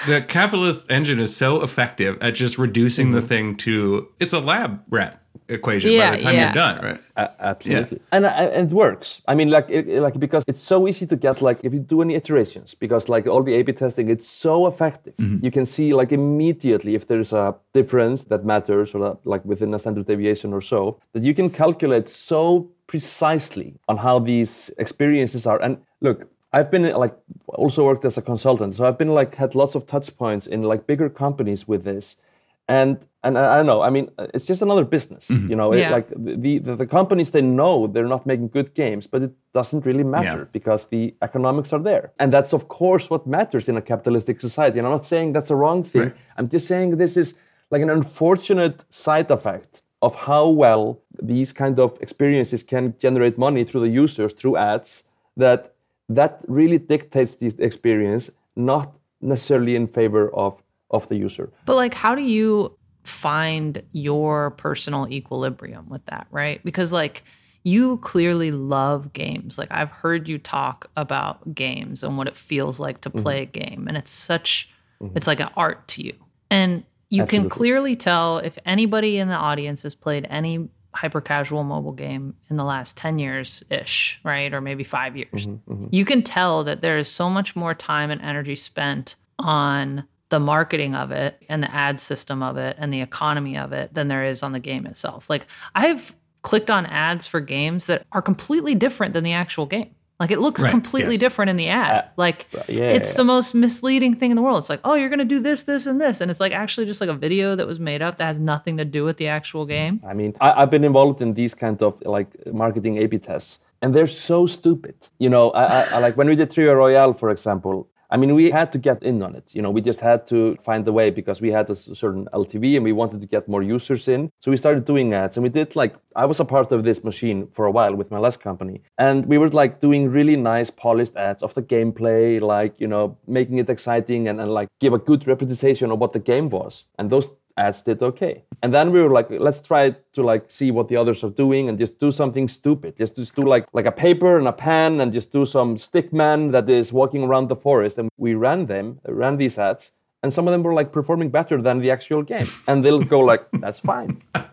The 0.06 0.22
capitalist 0.22 0.86
engine 0.92 1.20
is 1.20 1.36
so 1.36 1.64
effective 1.64 2.22
at 2.22 2.36
just 2.36 2.60
reducing 2.60 3.10
the 3.10 3.22
thing 3.22 3.56
to 3.58 4.08
it's 4.20 4.34
a 4.34 4.40
lab 4.40 4.84
rat 4.90 5.25
equation 5.50 5.92
Yeah, 5.92 6.12
by 6.12 6.18
the 6.18 6.24
time 6.24 6.36
yeah. 6.36 6.44
you're 6.46 6.54
done 6.54 6.75
right 6.86 7.00
A- 7.18 7.32
absolutely, 7.51 8.00
and, 8.12 8.25
uh, 8.25 8.30
and 8.58 8.72
it 8.72 8.74
works. 8.75 9.22
I 9.27 9.36
mean, 9.36 9.50
like, 9.50 9.68
it, 9.70 9.88
it- 9.88 10.01
like 10.01 10.20
because 10.20 10.44
it's 10.48 10.62
so 10.62 10.88
easy 10.88 11.06
to 11.08 11.15
get 11.15 11.42
like 11.42 11.60
if 11.63 11.74
you 11.74 11.80
do 11.80 12.01
any 12.01 12.15
iterations, 12.15 12.74
because 12.75 13.08
like 13.10 13.25
all 13.27 13.44
the 13.44 13.54
A/B 13.56 13.74
testing, 13.74 14.10
it's 14.10 14.27
so 14.27 14.68
effective. 14.68 15.13
You 15.46 15.51
can 15.51 15.65
see 15.65 15.94
like 15.94 16.12
immediately 16.12 16.96
if 16.96 17.08
there's 17.08 17.34
a 17.34 17.56
difference 17.74 18.24
that 18.32 18.46
matters, 18.46 18.94
or 18.96 19.18
like 19.24 19.44
within 19.46 19.74
a 19.74 19.80
standard 19.80 20.06
deviation 20.08 20.54
or 20.54 20.62
so, 20.62 21.00
that 21.13 21.24
you 21.24 21.34
can 21.34 21.50
calculate 21.50 22.08
so 22.10 22.70
precisely 22.88 23.74
on 23.88 23.98
how 23.98 24.20
these 24.20 24.70
experiences 24.77 25.46
are. 25.48 25.60
And 25.62 25.77
look, 26.01 26.18
I've 26.54 26.70
been 26.72 26.84
like 26.94 27.15
also 27.48 27.84
worked 27.86 28.06
as 28.06 28.18
a 28.18 28.22
consultant, 28.22 28.74
so 28.75 28.86
I've 28.86 28.98
been 28.98 29.13
like 29.13 29.36
had 29.36 29.56
lots 29.56 29.75
of 29.75 29.86
touch 29.86 30.15
points 30.18 30.48
in 30.48 30.63
like 30.63 30.82
bigger 30.88 31.10
companies 31.10 31.68
with 31.68 31.84
this 31.84 32.18
and 32.67 32.98
and 33.24 33.38
I 33.38 33.53
I 33.53 33.55
don't 33.57 33.65
know. 33.65 33.81
I 33.81 33.89
mean, 33.89 34.10
uh, 34.17 34.27
it's 34.34 34.45
just 34.45 34.62
another 34.62 34.86
business, 34.86 35.29
mm-hmm. 35.29 35.50
you 35.50 35.55
know. 35.55 35.72
It, 35.74 35.89
like 35.91 36.10
the, 36.10 36.60
the 36.60 36.75
the 36.75 36.88
companies, 36.88 37.31
they 37.31 37.41
know 37.41 37.88
they're 37.88 38.07
not 38.07 38.25
making 38.25 38.50
good 38.50 38.74
games, 38.74 39.07
but 39.07 39.22
it 39.22 39.34
doesn't 39.53 39.86
really 39.86 40.03
matter 40.03 40.43
Yeah. 40.43 40.51
because 40.51 40.88
the 40.88 41.13
economics 41.22 41.74
are 41.74 41.79
there, 41.79 42.12
and 42.19 42.31
that's 42.31 42.53
of 42.53 42.67
course 42.67 43.10
what 43.10 43.27
matters 43.27 43.69
in 43.69 43.77
a 43.77 43.81
capitalistic 43.81 44.39
society. 44.41 44.79
And 44.79 44.88
I'm 44.88 44.93
not 44.93 45.05
saying 45.05 45.34
that's 45.34 45.50
a 45.50 45.55
wrong 45.55 45.84
thing. 45.84 46.01
Right. 46.01 46.15
I'm 46.38 46.50
just 46.50 46.67
saying 46.67 46.98
this 46.98 47.17
is 47.17 47.36
like 47.72 47.81
an 47.81 47.89
unfortunate 47.89 48.84
side 48.89 49.29
effect 49.31 49.81
of 50.01 50.15
how 50.15 50.48
well 50.48 51.00
these 51.22 51.51
kind 51.53 51.79
of 51.79 51.98
experiences 52.01 52.63
can 52.63 52.93
generate 53.00 53.38
money 53.38 53.63
through 53.63 53.81
the 53.81 53.89
users 53.89 54.34
through 54.34 54.57
ads. 54.57 55.03
That 55.38 55.74
that 56.10 56.43
really 56.48 56.77
dictates 56.77 57.36
the 57.36 57.48
experience, 57.60 58.31
not 58.55 58.95
necessarily 59.22 59.75
in 59.75 59.88
favor 59.88 60.29
of 60.34 60.62
of 60.92 61.08
the 61.10 61.15
user. 61.15 61.51
But 61.65 61.75
like, 61.75 61.94
how 61.94 62.15
do 62.15 62.24
you 62.24 62.77
find 63.04 63.84
your 63.92 64.51
personal 64.51 65.08
equilibrium 65.10 65.89
with 65.89 66.06
that, 66.08 66.27
right? 66.32 66.63
Because 66.63 66.92
like 66.92 67.24
you 67.63 67.98
clearly 67.98 68.51
love 68.51 69.13
games. 69.13 69.58
Like 69.58 69.72
I've 69.72 69.89
heard 69.89 70.30
you 70.30 70.38
talk 70.38 70.89
about 70.96 71.56
games 71.56 72.04
and 72.04 72.18
what 72.18 72.27
it 72.27 72.36
feels 72.36 72.80
like 72.80 73.01
to 73.01 73.10
play 73.10 73.42
a 73.42 73.46
mm-hmm. 73.46 73.60
game. 73.60 73.88
And 73.88 73.98
it's 73.98 74.12
such 74.12 74.70
mm-hmm. 75.01 75.18
it's 75.18 75.27
like 75.27 75.39
an 75.39 75.50
art 75.58 75.88
to 75.89 76.04
you. 76.04 76.13
And 76.50 76.84
you 77.10 77.25
can 77.25 77.50
clearly 77.50 77.96
tell 77.96 78.39
if 78.39 78.58
anybody 78.65 79.18
in 79.18 79.30
the 79.30 79.36
audience 79.36 79.84
has 79.84 79.96
played 79.96 80.27
any 80.30 80.70
hyper 80.94 81.22
casual 81.22 81.63
mobile 81.63 81.92
game 81.92 82.36
in 82.50 82.58
the 82.58 82.63
last 82.63 82.98
10 82.98 83.20
years 83.20 83.63
ish, 83.70 84.20
right? 84.24 84.54
Or 84.54 84.62
maybe 84.62 84.84
5 84.84 85.18
years. 85.18 85.48
Mm-hmm. 85.48 85.88
You 85.92 86.06
can 86.06 86.24
tell 86.24 86.63
that 86.65 86.82
there 86.82 86.98
is 86.98 87.08
so 87.08 87.30
much 87.30 87.56
more 87.56 87.74
time 87.74 88.12
and 88.12 88.22
energy 88.22 88.56
spent 88.56 89.15
on 89.39 90.06
the 90.29 90.39
marketing 90.39 90.96
of 90.96 91.12
it 91.12 91.41
and 91.50 91.62
the 91.62 91.74
ad 91.74 92.00
system 92.00 92.41
of 92.41 92.58
it 92.58 92.75
and 92.79 92.94
the 92.94 93.01
economy 93.01 93.58
of 93.58 93.74
it 93.74 93.94
than 93.94 94.08
there 94.08 94.25
is 94.25 94.41
on 94.44 94.51
the 94.53 94.60
game 94.60 94.86
itself. 94.86 95.29
Like 95.29 95.46
I've 95.75 96.15
clicked 96.41 96.70
on 96.70 96.86
ads 96.86 97.27
for 97.27 97.39
games 97.39 97.86
that 97.88 98.05
are 98.12 98.22
completely 98.22 98.75
different 98.75 99.13
than 99.13 99.24
the 99.24 99.34
actual 99.34 99.65
game. 99.65 99.91
Like 100.20 100.32
it 100.32 100.39
looks 100.39 100.62
Right, 100.62 100.72
completely 100.72 101.15
yes. 101.15 101.20
different 101.20 101.50
in 101.50 101.58
the 101.58 101.67
ad. 101.67 102.05
Uh, 102.05 102.08
like 102.15 102.48
yeah, 102.70 102.86
it's 102.98 103.12
yeah. 103.12 103.17
the 103.17 103.24
most 103.25 103.53
misleading 103.53 104.15
thing 104.15 104.32
in 104.32 104.36
the 104.38 104.41
world. 104.41 104.60
It's 104.60 104.70
like, 104.70 104.79
oh, 104.86 104.96
you're 104.96 105.10
gonna 105.10 105.25
do 105.25 105.41
this, 105.41 105.63
this, 105.63 105.86
and 105.86 106.00
this, 106.00 106.22
and 106.22 106.32
it's 106.32 106.39
like 106.39 106.53
actually 106.53 106.86
just 106.86 107.01
like 107.01 107.10
a 107.10 107.13
video 107.13 107.55
that 107.55 107.67
was 107.67 107.79
made 107.79 108.01
up 108.01 108.17
that 108.17 108.25
has 108.25 108.39
nothing 108.39 108.77
to 108.77 108.86
do 108.86 109.03
with 109.03 109.17
the 109.17 109.27
actual 109.27 109.65
game. 109.65 110.01
I 110.08 110.13
mean, 110.13 110.34
I, 110.39 110.62
I've 110.62 110.70
been 110.72 110.86
involved 110.86 111.22
in 111.22 111.34
these 111.34 111.53
kind 111.53 111.82
of 111.82 112.01
like 112.05 112.29
marketing 112.53 112.98
A/B 112.98 113.17
tests, 113.20 113.60
and 113.82 113.94
they're 113.94 114.08
so 114.08 114.48
stupid. 114.48 114.96
You 115.20 115.29
know, 115.29 115.51
I, 115.51 115.63
I, 115.65 115.86
I 115.96 116.00
like 116.00 116.15
when 116.15 116.27
we 116.27 116.36
did 116.38 116.50
Trivia 116.50 116.75
Royale, 116.75 117.13
for 117.13 117.29
example. 117.29 117.89
I 118.15 118.17
mean, 118.17 118.34
we 118.34 118.50
had 118.50 118.72
to 118.72 118.77
get 118.77 119.03
in 119.03 119.22
on 119.22 119.36
it. 119.36 119.53
You 119.53 119.62
know, 119.62 119.69
we 119.69 119.81
just 119.81 120.00
had 120.00 120.25
to 120.27 120.55
find 120.63 120.88
a 120.88 120.93
way 120.93 121.10
because 121.10 121.41
we 121.41 121.51
had 121.51 121.69
a 121.69 121.75
certain 121.75 122.29
LTV 122.31 122.77
and 122.77 122.84
we 122.86 122.93
wanted 122.93 123.19
to 123.19 123.27
get 123.27 123.50
more 123.50 123.62
users 123.62 124.07
in. 124.07 124.31
So 124.39 124.51
we 124.51 124.55
started 124.55 124.86
doing 124.86 125.13
ads, 125.13 125.36
and 125.36 125.43
we 125.43 125.50
did 125.50 125.75
like 125.75 125.93
I 126.15 126.25
was 126.25 126.39
a 126.39 126.45
part 126.45 126.72
of 126.72 126.86
this 126.86 127.03
machine 127.03 127.50
for 127.51 127.65
a 127.65 127.72
while 127.72 127.93
with 127.93 128.12
my 128.12 128.19
last 128.19 128.39
company, 128.39 128.84
and 128.98 129.25
we 129.25 129.38
were 129.38 129.50
like 129.50 129.81
doing 129.81 130.10
really 130.10 130.38
nice 130.38 130.69
polished 130.69 131.17
ads 131.17 131.43
of 131.43 131.53
the 131.55 131.62
gameplay, 131.62 132.39
like 132.39 132.79
you 132.79 132.88
know, 132.88 133.17
making 133.27 133.57
it 133.57 133.69
exciting 133.69 134.29
and, 134.29 134.39
and 134.39 134.50
like 134.50 134.69
give 134.79 134.93
a 134.93 135.00
good 135.10 135.27
representation 135.27 135.91
of 135.91 136.00
what 136.00 136.13
the 136.13 136.19
game 136.19 136.48
was. 136.50 136.86
And 136.98 137.10
those 137.10 137.29
ads 137.57 137.81
did 137.81 138.01
okay. 138.01 138.43
And 138.62 138.74
then 138.74 138.91
we 138.91 139.01
were 139.01 139.09
like, 139.09 139.27
let's 139.29 139.62
try 139.62 139.91
to 140.13 140.24
like 140.24 140.50
see 140.50 140.71
what 140.71 140.88
the 140.88 140.97
others 140.97 141.24
are 141.24 141.29
doing 141.29 141.69
and 141.69 141.77
just 141.77 142.00
do 142.00 142.12
something 142.12 142.47
stupid. 142.47 142.97
Just 142.97 143.15
just 143.15 143.35
do 143.35 143.43
like 143.43 143.67
like 143.74 143.85
a 143.85 143.91
paper 143.91 144.38
and 144.38 144.47
a 144.47 144.53
pen 144.53 145.01
and 145.01 145.13
just 145.13 145.31
do 145.31 145.45
some 145.45 145.77
stick 145.77 146.12
man 146.13 146.51
that 146.51 146.69
is 146.69 146.91
walking 146.91 147.24
around 147.24 147.47
the 147.47 147.55
forest. 147.55 147.97
And 147.97 148.09
we 148.17 148.33
ran 148.33 148.65
them, 148.65 149.00
ran 149.07 149.38
these 149.38 149.57
ads, 149.57 149.91
and 150.24 150.33
some 150.33 150.47
of 150.47 150.51
them 150.51 150.63
were 150.63 150.74
like 150.74 150.91
performing 150.91 151.29
better 151.29 151.62
than 151.62 151.79
the 151.79 151.91
actual 151.91 152.24
game. 152.24 152.47
And 152.67 152.83
they'll 152.83 153.03
go 153.03 153.19
like, 153.19 153.45
that's 153.59 153.79
fine. 153.79 154.21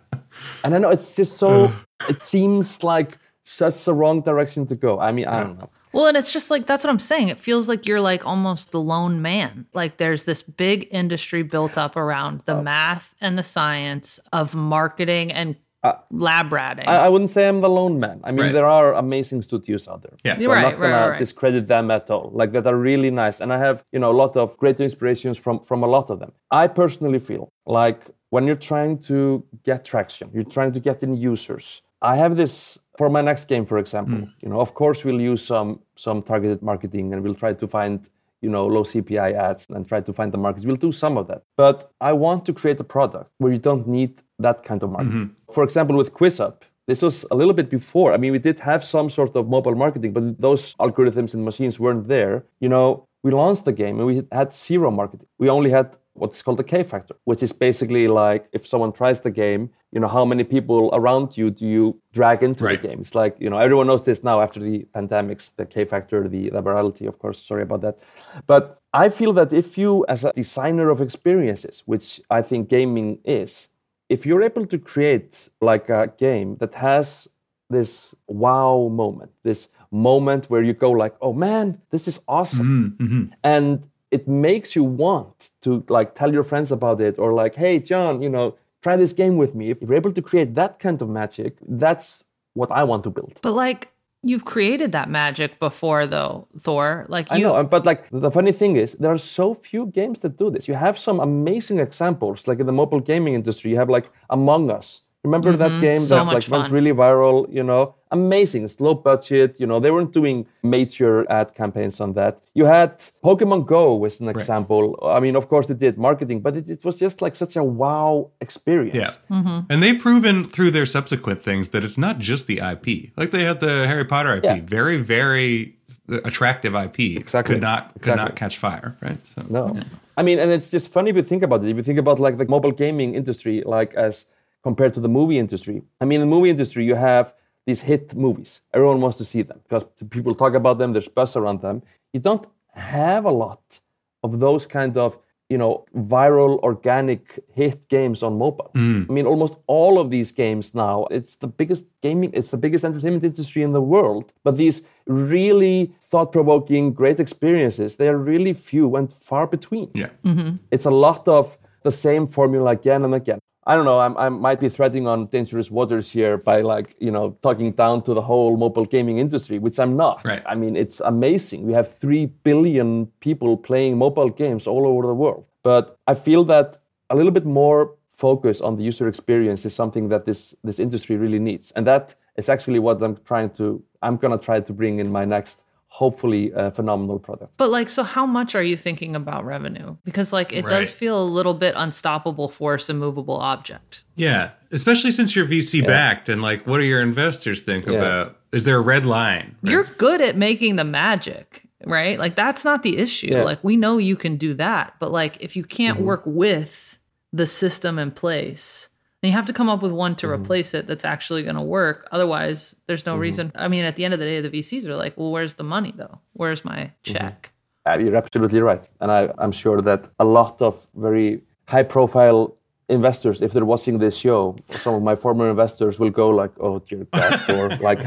And 0.65 0.75
I 0.75 0.79
know 0.79 0.89
it's 0.89 1.15
just 1.15 1.37
so 1.37 1.71
it 2.09 2.23
seems 2.23 2.83
like 2.83 3.19
such 3.45 3.85
the 3.85 3.93
wrong 3.93 4.23
direction 4.23 4.67
to 4.69 4.75
go. 4.75 4.99
I 4.99 5.13
mean, 5.13 5.27
I 5.27 5.43
don't 5.43 5.59
know. 5.59 5.69
Well, 5.93 6.07
and 6.07 6.17
it's 6.17 6.33
just 6.33 6.51
like 6.51 6.67
that's 6.67 6.85
what 6.85 6.91
I'm 6.91 6.99
saying. 6.99 7.29
It 7.29 7.41
feels 7.41 7.69
like 7.69 7.87
you're 7.87 8.01
like 8.01 8.27
almost 8.27 8.71
the 8.71 8.81
lone 8.81 9.23
man. 9.23 9.67
Like 9.75 9.99
there's 9.99 10.25
this 10.25 10.43
big 10.43 10.89
industry 10.91 11.43
built 11.43 11.77
up 11.77 11.97
around 11.97 12.41
the 12.43 12.57
oh. 12.57 12.63
math 12.63 13.15
and 13.21 13.39
the 13.39 13.43
science 13.43 14.19
of 14.33 14.55
marketing 14.55 15.33
and 15.33 15.57
uh, 15.83 15.95
lab 16.11 16.53
ratting. 16.53 16.87
I, 16.87 17.07
I 17.07 17.09
wouldn't 17.09 17.31
say 17.31 17.49
I'm 17.49 17.61
the 17.61 17.69
lone 17.69 17.99
man. 17.99 18.21
I 18.25 18.31
mean, 18.31 18.47
Right. 18.47 18.53
there 18.53 18.67
are 18.67 18.95
amazing 18.95 19.43
studios 19.43 19.89
out 19.89 20.03
there. 20.03 20.17
Yeah. 20.25 20.39
So 20.39 20.49
Right, 20.49 20.57
I'm 20.59 20.63
not 20.63 20.81
gonna 20.81 20.93
right, 20.93 21.09
right. 21.11 21.19
discredit 21.19 21.67
them 21.67 21.91
at 21.91 22.09
all. 22.09 22.31
Like 22.33 22.53
that 22.53 22.67
are 22.67 22.77
really 22.77 23.11
nice, 23.11 23.41
and 23.41 23.53
I 23.53 23.59
have 23.59 23.83
you 23.93 23.99
know 23.99 24.11
a 24.11 24.19
lot 24.23 24.37
of 24.37 24.57
great 24.59 24.81
inspirations 24.81 25.37
from 25.39 25.59
from 25.61 25.83
a 25.83 25.89
lot 25.89 26.11
of 26.11 26.21
them. 26.21 26.33
I 26.51 26.69
personally 26.69 27.19
feel 27.19 27.49
like 27.67 28.01
when 28.31 28.47
you're 28.47 28.65
trying 28.73 28.99
to 29.11 29.45
get 29.65 29.85
traction, 29.85 30.31
you're 30.33 30.53
trying 30.57 30.73
to 30.73 30.81
get 30.81 31.03
in 31.03 31.17
users. 31.17 31.83
I 32.01 32.17
have 32.17 32.37
this 32.37 32.79
for 32.99 33.09
my 33.09 33.23
next 33.23 33.47
game, 33.47 33.65
for 33.67 33.79
example. 33.79 34.19
Hmm. 34.19 34.25
You 34.41 34.49
know, 34.51 34.61
of 34.61 34.75
course, 34.75 35.05
we'll 35.05 35.21
use 35.21 35.45
some 35.45 35.81
some 35.97 36.23
targeted 36.23 36.63
marketing, 36.63 37.13
and 37.13 37.23
we'll 37.23 37.35
try 37.35 37.53
to 37.55 37.67
find 37.67 38.09
you 38.41 38.51
know 38.51 38.67
low 38.67 38.85
CPI 38.85 39.35
ads 39.35 39.67
and 39.71 39.87
try 39.87 40.01
to 40.01 40.13
find 40.13 40.33
the 40.33 40.39
markets. 40.39 40.67
We'll 40.67 40.77
do 40.77 40.93
some 40.93 41.17
of 41.17 41.27
that, 41.29 41.43
but 41.57 41.93
I 42.01 42.13
want 42.13 42.45
to 42.47 42.53
create 42.53 42.79
a 42.81 42.85
product 42.85 43.31
where 43.39 43.53
you 43.53 43.59
don't 43.59 43.87
need 43.87 44.23
that 44.39 44.65
kind 44.65 44.83
of 44.83 44.91
marketing. 44.91 45.37
For 45.53 45.63
example, 45.63 45.97
with 45.97 46.13
QuizUp, 46.13 46.63
this 46.89 47.01
was 47.01 47.25
a 47.31 47.37
little 47.37 47.53
bit 47.53 47.71
before. 47.71 48.13
I 48.13 48.17
mean, 48.17 48.33
we 48.33 48.39
did 48.39 48.59
have 48.61 48.83
some 48.83 49.09
sort 49.09 49.37
of 49.37 49.49
mobile 49.49 49.75
marketing, 49.75 50.13
but 50.13 50.41
those 50.41 50.75
algorithms 50.75 51.35
and 51.35 51.45
machines 51.45 51.79
weren't 51.79 52.09
there. 52.09 52.45
You 52.61 52.69
know, 52.69 53.07
we 53.23 53.31
launched 53.31 53.65
the 53.65 53.73
game 53.73 53.99
and 53.99 54.07
we 54.07 54.23
had 54.33 54.53
zero 54.53 54.91
marketing. 54.91 55.29
We 55.39 55.49
only 55.49 55.71
had 55.71 55.97
what's 56.15 56.43
called 56.43 56.59
the 56.59 56.65
K 56.65 56.83
factor, 56.83 57.15
which 57.25 57.43
is 57.43 57.53
basically 57.53 58.07
like 58.07 58.47
if 58.53 58.67
someone 58.67 58.93
tries 58.93 59.21
the 59.23 59.31
game, 59.31 59.71
you 59.93 60.01
know, 60.01 60.09
how 60.09 60.25
many 60.25 60.45
people 60.45 60.91
around 60.93 61.37
you 61.37 61.51
do 61.51 61.67
you 61.67 62.01
drag 62.13 62.43
into 62.43 62.65
Right. 62.65 62.81
the 62.81 62.89
game? 62.89 63.01
It's 63.01 63.15
like, 63.15 63.35
you 63.39 63.49
know, 63.49 63.59
everyone 63.59 63.87
knows 63.87 64.05
this 64.05 64.23
now 64.23 64.41
after 64.41 64.61
the 64.61 64.87
pandemics, 64.95 65.51
the 65.57 65.65
K 65.67 65.85
factor, 65.85 66.29
the, 66.29 66.51
the 66.51 66.63
virality, 66.63 67.07
of 67.09 67.19
course. 67.19 67.43
Sorry 67.43 67.63
about 67.63 67.81
that. 67.81 67.99
But 68.47 68.79
I 68.93 69.09
feel 69.09 69.33
that 69.35 69.53
if 69.53 69.79
you, 69.79 70.05
as 70.09 70.25
a 70.25 70.33
designer 70.33 70.91
of 70.91 71.01
experiences, 71.01 71.83
which 71.87 72.21
I 72.31 72.43
think 72.43 72.69
gaming 72.69 73.19
is, 73.25 73.69
if 74.11 74.27
you're 74.27 74.43
able 74.43 74.67
to 74.67 74.79
create 74.79 75.49
like 75.63 75.89
a 75.89 76.13
game 76.19 76.57
that 76.57 76.75
has 76.75 77.27
this 77.71 78.15
wow 78.27 78.89
moment, 78.93 79.31
this 79.45 79.69
moment 79.91 80.51
where 80.51 80.63
you 80.63 80.75
go 80.75 80.91
like, 80.91 81.15
oh 81.23 81.33
man, 81.33 81.81
this 81.91 82.07
is 82.07 82.21
awesome. 82.29 82.97
Mm-hmm. 83.01 83.05
Mm-hmm. 83.05 83.33
And 83.43 83.89
it 84.13 84.29
makes 84.29 84.77
you 84.77 84.85
want 84.85 85.51
to 85.63 85.85
like 85.89 86.15
tell 86.15 86.33
your 86.33 86.45
friends 86.45 86.71
about 86.71 87.01
it 87.01 87.19
or 87.19 87.33
like, 87.33 87.55
hey, 87.57 87.79
John, 87.91 88.23
you 88.23 88.29
know, 88.29 88.57
try 88.83 88.97
this 88.97 89.13
game 89.13 89.37
with 89.39 89.55
me. 89.55 89.71
If 89.71 89.81
you're 89.81 89.95
able 89.95 90.13
to 90.13 90.23
create 90.23 90.55
that 90.55 90.79
kind 90.79 91.01
of 91.03 91.09
magic, 91.09 91.57
that's 91.67 92.23
what 92.55 92.71
I 92.71 92.85
want 92.85 93.03
to 93.05 93.11
build. 93.11 93.41
but 93.43 93.55
like 93.55 93.89
you've 94.23 94.45
created 94.45 94.93
that 94.93 95.09
magic 95.11 95.59
before 95.59 96.07
though, 96.07 96.47
Thor. 96.65 97.07
Like 97.09 97.27
I 97.33 97.37
you 97.39 97.45
know, 97.45 97.65
but 97.65 97.85
like 97.87 98.09
the 98.11 98.31
funny 98.31 98.53
thing 98.53 98.77
is, 98.77 98.93
there 99.03 99.13
are 99.13 99.19
so 99.39 99.55
few 99.55 99.87
games 99.87 100.21
that 100.21 100.37
do 100.37 100.51
this. 100.51 100.69
You 100.69 100.75
have 100.75 100.97
some 100.99 101.19
amazing 101.19 101.79
examples, 101.81 102.47
like 102.47 102.61
in 102.61 102.67
the 102.67 102.73
mobile 102.83 103.01
gaming 103.01 103.35
industry. 103.35 103.71
You 103.73 103.79
have 103.79 103.91
like 103.91 104.11
Among 104.31 104.71
Us. 104.71 105.03
Remember 105.25 105.57
that 105.57 105.81
game 105.81 105.97
Mm-hmm. 105.97 106.05
So 106.05 106.17
that 106.17 106.27
much 106.27 106.49
like 106.49 106.63
went 106.63 106.73
really 106.73 106.93
viral? 106.93 107.47
You 107.53 107.63
know, 107.63 107.95
amazing. 108.11 108.65
It's 108.65 108.81
low 108.81 108.95
budget. 108.95 109.55
You 109.61 109.67
know, 109.67 109.79
they 109.79 109.91
weren't 109.91 110.13
doing 110.13 110.47
major 110.63 111.25
ad 111.31 111.55
campaigns 111.55 112.01
on 112.01 112.15
that. 112.15 112.41
You 112.55 112.65
had 112.65 112.99
Pokemon 113.23 113.67
Go 113.67 114.05
as 114.05 114.21
an 114.21 114.29
example. 114.29 114.99
I 115.03 115.21
mean, 115.21 115.37
of 115.37 115.49
course, 115.49 115.67
they 115.69 115.75
did 115.75 115.97
marketing, 115.97 116.41
but 116.41 116.57
it, 116.57 116.69
it 116.69 116.85
was 116.85 116.97
just 116.97 117.23
like 117.23 117.37
such 117.37 117.55
a 117.57 117.63
wow 117.63 118.31
experience. 118.41 118.97
Yeah. 119.31 119.37
Mm-hmm. 119.37 119.59
And 119.71 119.83
they've 119.83 120.01
proven 120.01 120.49
through 120.49 120.73
their 120.73 120.87
subsequent 120.87 121.41
things 121.41 121.69
that 121.69 121.85
it's 121.85 121.97
not 121.99 122.19
just 122.19 122.47
the 122.49 122.59
IP. 122.59 123.13
Like 123.17 123.31
they 123.31 123.45
had 123.45 123.61
the 123.61 123.87
Harry 123.87 124.05
Potter 124.05 124.35
IP, 124.37 124.45
Yeah. 124.45 124.61
very, 124.65 124.97
very 124.97 125.77
attractive 126.25 126.75
IP. 126.75 126.99
Exactly. 127.17 127.55
Could 127.55 127.63
not 127.63 128.01
could 128.01 128.17
not 128.17 128.35
catch 128.35 128.59
fire, 128.59 128.97
right? 129.01 129.25
So 129.27 129.45
No. 129.49 129.75
I 130.17 130.23
mean, 130.23 130.39
and 130.39 130.51
it's 130.51 130.69
just 130.71 130.89
funny 130.89 131.11
if 131.11 131.17
you 131.17 131.23
think 131.23 131.43
about 131.43 131.65
it. 131.65 131.69
If 131.71 131.77
you 131.77 131.83
think 131.83 131.99
about 131.99 132.19
like 132.19 132.37
the 132.39 132.47
mobile 132.47 132.73
gaming 132.73 133.15
industry, 133.15 133.63
like 133.65 133.95
as 133.95 134.27
compared 134.63 134.95
to 134.95 135.01
the 135.01 135.09
movie 135.09 135.39
industry. 135.39 135.83
I 136.01 136.05
mean, 136.05 136.21
in 136.21 136.29
the 136.29 136.35
movie 136.37 136.51
industry, 136.51 136.85
you 136.85 136.95
have 136.95 137.35
these 137.67 137.81
hit 137.81 138.15
movies. 138.15 138.63
Everyone 138.75 139.01
wants 139.01 139.19
to 139.19 139.25
see 139.25 139.43
them 139.43 139.61
because 139.63 139.85
people 140.11 140.35
talk 140.35 140.55
about 140.55 140.79
them. 140.79 140.93
There's 140.93 141.09
buzz 141.09 141.37
around 141.37 141.61
them. 141.61 141.83
You 142.13 142.21
don't 142.21 142.47
have 142.75 143.25
a 143.25 143.31
lot 143.31 143.81
of 144.23 144.41
those 144.41 144.67
kind 144.67 144.97
of 144.97 145.19
you 145.49 145.59
know 145.59 145.85
viral 145.95 146.59
organic 146.61 147.39
hit 147.55 147.89
games 147.89 148.23
on 148.23 148.39
mobile. 148.39 148.71
Mm. 148.75 149.09
I 149.09 149.13
mean, 149.13 149.27
almost 149.27 149.55
all 149.67 149.99
of 149.99 150.11
these 150.11 150.33
games 150.33 150.75
now. 150.75 151.07
It's 151.11 151.37
the 151.37 151.47
biggest 151.47 151.85
gaming. 152.01 152.31
It's 152.33 152.51
the 152.51 152.57
biggest 152.57 152.85
entertainment 152.85 153.25
industry 153.25 153.63
in 153.63 153.73
the 153.73 153.83
world. 153.83 154.33
But 154.45 154.57
these 154.57 154.83
really 155.07 155.95
thought-provoking, 156.11 156.95
great 156.95 157.21
experiences, 157.21 157.97
they 157.97 158.09
are 158.09 158.17
really 158.17 158.55
few 158.55 158.97
and 158.97 159.13
far 159.13 159.47
between. 159.47 159.91
yeah. 159.95 160.11
Mm-hmm. 160.25 160.57
It's 160.71 160.87
a 160.87 160.91
lot 160.91 161.29
of 161.29 161.59
the 161.83 161.93
same 161.93 162.27
formula 162.27 162.71
again 162.71 163.05
and 163.05 163.15
again. 163.15 163.41
I 163.65 163.77
don't 163.77 163.85
know. 163.85 164.01
I'm, 164.01 164.17
I 164.17 164.29
might 164.29 164.59
be 164.59 164.69
treading 164.69 165.07
on 165.07 165.27
dangerous 165.27 165.71
waters 165.71 166.11
here 166.11 166.37
by 166.37 166.63
like 166.63 166.97
you 166.99 167.13
know 167.13 167.37
talking 167.43 167.73
down 167.73 168.03
to 168.03 168.15
the 168.15 168.23
whole 168.23 168.57
mobile 168.57 168.85
gaming 168.85 169.19
industry, 169.19 169.59
which 169.59 169.79
I'm 169.79 169.97
not. 169.97 170.25
Right. 170.25 170.43
I 170.47 170.55
mean, 170.57 170.77
it's 170.77 171.01
amazing. 171.01 171.67
We 171.67 171.73
have 171.73 171.97
three 171.97 172.27
billion 172.27 173.07
people 173.21 173.57
playing 173.57 173.99
mobile 173.99 174.31
games 174.31 174.67
all 174.67 174.87
over 174.87 175.07
the 175.07 175.15
world. 175.15 175.45
But 175.63 175.97
I 176.09 176.15
feel 176.15 176.45
that 176.45 176.79
a 177.09 177.15
little 177.15 177.31
bit 177.31 177.45
more 177.45 177.95
focus 178.17 178.61
on 178.61 178.77
the 178.77 178.83
user 178.83 179.07
experience 179.07 179.65
is 179.65 179.75
something 179.75 180.09
that 180.09 180.27
this 180.27 180.57
this 180.65 180.81
industry 180.81 181.17
really 181.17 181.39
needs, 181.39 181.71
and 181.73 181.87
that 181.87 182.17
is 182.37 182.49
actually 182.49 182.81
what 182.81 183.01
I'm 183.01 183.17
trying 183.25 183.51
to. 183.51 183.83
I'm 184.03 184.17
gonna 184.17 184.39
try 184.39 184.59
to 184.59 184.73
bring 184.73 184.99
in 184.99 185.13
my 185.13 185.25
next, 185.25 185.63
hopefully, 185.93 186.51
a 186.53 186.71
phenomenal 186.71 187.19
product. 187.19 187.53
But 187.59 187.69
like, 187.69 187.91
so 187.91 188.03
how 188.03 188.25
much 188.25 188.55
are 188.55 188.63
you 188.63 188.79
thinking 188.79 189.15
about 189.15 189.45
revenue? 189.45 189.95
Because 190.05 190.33
like, 190.33 190.51
it 190.51 190.65
does 190.65 190.91
feel 190.91 191.23
a 191.23 191.29
little 191.39 191.53
bit 191.53 191.75
unstoppable 191.77 192.49
force, 192.49 192.89
immovable 192.89 193.37
object. 193.37 194.03
Yeah. 194.17 194.53
Especially 194.71 195.11
since 195.11 195.37
you're 195.37 195.45
VC 195.45 195.87
backed 195.87 196.31
and 196.31 196.41
like 196.41 196.67
what 196.67 196.79
do 196.79 196.85
your 196.85 197.03
investors 197.03 197.61
think 197.61 197.87
about 197.87 198.39
is 198.53 198.65
there 198.65 198.79
a 198.79 198.81
red 198.81 199.05
line? 199.05 199.55
right? 199.61 199.71
You're 199.71 199.85
good 199.85 200.23
at 200.23 200.35
making 200.35 200.77
the 200.77 200.85
magic, 200.85 201.69
right? 201.85 202.19
Like, 202.19 202.37
that's 202.37 202.65
not 202.65 202.83
the 202.83 202.97
issue. 202.97 203.29
Yeah. 203.31 203.43
Like, 203.43 203.63
we 203.63 203.77
know 203.77 203.99
you 203.99 204.17
can 204.17 204.39
do 204.39 204.55
that. 204.55 204.95
But 204.99 205.13
like, 205.13 205.43
if 205.43 205.57
you 205.57 205.63
can't 205.63 205.99
mm-hmm. 205.99 206.07
work 206.07 206.23
with 206.25 206.99
the 207.35 207.47
system 207.47 207.99
in 207.99 208.13
place, 208.13 208.89
you 209.29 209.33
have 209.33 209.47
to 209.47 209.53
come 209.53 209.69
up 209.69 209.83
with 209.83 209.93
one 209.93 210.17
to 210.17 210.27
mm-hmm. 210.27 210.43
replace 210.43 210.75
it 210.75 210.87
that's 210.87 211.05
actually 211.05 211.43
going 211.43 211.55
to 211.57 211.63
work. 211.63 212.09
Otherwise, 212.11 212.77
there's 212.87 213.07
no 213.07 213.13
mm-hmm. 213.13 213.21
reason. 213.21 213.53
I 213.55 213.69
mean, 213.69 213.85
at 213.85 213.97
the 213.97 214.05
end 214.05 214.15
of 214.15 214.21
the 214.21 214.27
day, 214.27 214.41
the 214.41 214.51
VCs 214.51 214.87
are 214.87 214.97
like, 214.97 215.17
well, 215.17 215.31
where's 215.31 215.55
the 215.55 215.65
money 215.65 215.93
though? 215.97 216.19
Where's 216.33 216.65
my 216.65 216.91
mm-hmm. 217.05 217.13
check? 217.13 217.53
Uh, 217.87 217.99
You're 217.99 218.17
absolutely 218.17 218.61
right. 218.61 218.89
And 219.01 219.11
I, 219.11 219.33
I'm 219.39 219.53
sure 219.53 219.81
that 219.83 220.09
a 220.19 220.25
lot 220.25 220.63
of 220.63 220.87
very 220.95 221.43
high 221.67 221.83
profile 221.83 222.57
investors, 222.89 223.43
if 223.43 223.53
they're 223.53 223.65
watching 223.65 223.99
this 223.99 224.17
show, 224.17 224.57
some 224.81 224.95
of 224.95 225.03
my 225.03 225.15
former 225.15 225.49
investors 225.49 225.99
will 225.99 226.11
go 226.11 226.29
like, 226.31 226.53
oh, 226.61 226.81
dear 226.81 227.07
God, 227.13 227.51
or 227.57 227.69
like, 227.79 228.01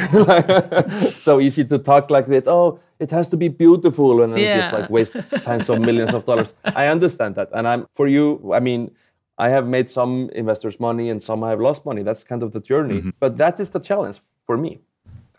so 1.19 1.39
easy 1.39 1.65
to 1.65 1.79
talk 1.79 2.09
like 2.09 2.27
that. 2.27 2.47
Oh, 2.47 2.79
it 2.99 3.11
has 3.11 3.27
to 3.29 3.37
be 3.37 3.47
beautiful 3.47 4.21
and 4.21 4.33
then 4.33 4.59
just 4.61 4.73
like 4.73 4.89
waste 4.89 5.15
tens 5.43 5.69
of 5.69 5.79
millions 5.81 6.13
of 6.13 6.25
dollars. 6.25 6.53
I 6.63 6.87
understand 6.87 7.35
that. 7.35 7.49
And 7.53 7.67
I'm, 7.67 7.87
for 7.93 8.07
you, 8.07 8.53
I 8.53 8.59
mean, 8.59 8.91
I 9.37 9.49
have 9.49 9.67
made 9.67 9.89
some 9.89 10.29
investors 10.33 10.79
money 10.79 11.09
and 11.09 11.21
some 11.21 11.43
I 11.43 11.49
have 11.49 11.59
lost 11.59 11.85
money. 11.85 12.03
That's 12.03 12.23
kind 12.23 12.41
of 12.43 12.51
the 12.53 12.59
journey. 12.61 12.99
Mm-hmm. 12.99 13.09
But 13.19 13.37
that 13.37 13.59
is 13.59 13.69
the 13.69 13.79
challenge 13.79 14.19
for 14.45 14.57
me. 14.57 14.79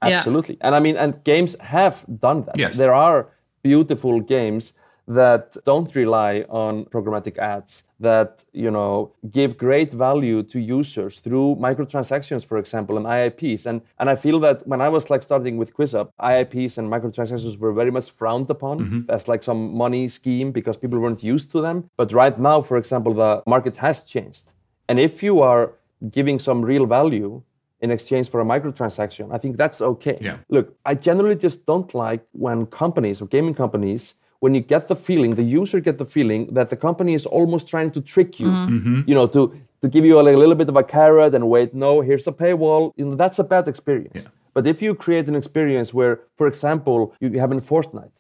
Yeah. 0.03 0.19
Absolutely. 0.19 0.59
And 0.61 0.75
I 0.75 0.81
mean, 0.81 0.97
and 0.97 1.23
games 1.25 1.59
have 1.61 2.05
done 2.21 2.45
that. 2.45 2.59
Yes. 2.59 2.77
There 2.77 2.93
are 2.93 3.29
beautiful 3.63 4.21
games 4.21 4.75
that 5.09 5.57
don't 5.65 5.95
rely 5.95 6.45
on 6.49 6.85
programmatic 6.87 7.39
ads 7.39 7.85
that 8.01 8.45
you 8.53 8.71
know 8.71 9.13
give 9.31 9.57
great 9.57 9.93
value 9.93 10.43
to 10.43 10.59
users 10.59 11.19
through 11.19 11.57
microtransactions 11.61 12.45
for 12.45 12.59
example 12.59 12.97
and 12.97 13.07
IAPs 13.07 13.67
and 13.67 13.81
and 14.01 14.11
I 14.11 14.17
feel 14.17 14.41
that 14.41 14.67
when 14.67 14.81
I 14.81 14.89
was 14.89 15.09
like 15.09 15.23
starting 15.23 15.57
with 15.57 15.75
QuizUp 15.75 16.11
IAPs 16.21 16.77
and 16.77 16.91
microtransactions 16.91 17.57
were 17.59 17.73
very 17.73 17.93
much 17.93 18.11
frowned 18.11 18.51
upon 18.51 18.81
mm-hmm. 18.81 19.11
as 19.11 19.29
like 19.29 19.43
some 19.45 19.73
money 19.75 20.09
scheme 20.09 20.51
because 20.51 20.77
people 20.77 20.99
weren't 20.99 21.23
used 21.23 21.53
to 21.53 21.61
them 21.61 21.89
but 21.97 22.13
right 22.13 22.37
now 22.39 22.61
for 22.61 22.77
example 22.77 23.15
the 23.15 23.43
market 23.47 23.77
has 23.77 24.03
changed 24.03 24.51
and 24.89 24.99
if 24.99 25.23
you 25.23 25.41
are 25.41 25.75
giving 26.11 26.39
some 26.39 26.63
real 26.63 26.85
value 26.85 27.43
in 27.81 27.91
exchange 27.91 28.31
for 28.31 28.41
a 28.41 28.45
microtransaction, 28.45 29.33
I 29.33 29.39
think 29.39 29.57
that's 29.57 29.81
okay. 29.81 30.19
Yeah. 30.21 30.39
Look, 30.49 30.75
I 30.85 30.95
generally 30.95 31.37
just 31.37 31.67
don't 31.67 31.93
like 31.95 32.25
when 32.33 32.67
companies 32.67 33.21
or 33.21 33.27
gaming 33.27 33.55
companies, 33.55 34.15
when 34.41 34.55
you 34.55 34.61
get 34.61 34.87
the 34.87 34.97
feeling, 34.97 35.31
the 35.33 35.43
user 35.43 35.81
get 35.81 35.99
the 35.99 36.05
feeling 36.05 36.55
that 36.55 36.71
the 36.71 36.77
company 36.77 37.15
is 37.15 37.27
almost 37.27 37.69
trying 37.69 37.91
to 37.93 38.01
trick 38.01 38.41
you, 38.41 38.49
mm-hmm. 38.49 38.77
Mm-hmm. 38.77 39.01
you 39.07 39.15
know, 39.15 39.27
to 39.27 39.53
to 39.83 39.89
give 39.89 40.05
you 40.05 40.19
a, 40.19 40.23
like, 40.23 40.35
a 40.35 40.39
little 40.39 40.55
bit 40.55 40.69
of 40.69 40.77
a 40.77 40.83
carrot 40.83 41.35
and 41.35 41.49
wait, 41.49 41.75
no, 41.75 42.01
here's 42.01 42.27
a 42.27 42.33
paywall. 42.33 42.93
You 42.97 43.05
know, 43.07 43.15
that's 43.15 43.39
a 43.39 43.45
bad 43.45 43.69
experience. 43.69 44.27
But 44.55 44.67
if 44.67 44.81
you 44.81 44.95
create 44.95 45.29
an 45.29 45.35
experience 45.35 45.93
where, 45.93 46.21
for 46.39 46.47
example, 46.47 47.15
you 47.21 47.39
have 47.39 47.53
in 47.53 47.61
Fortnite, 47.61 48.17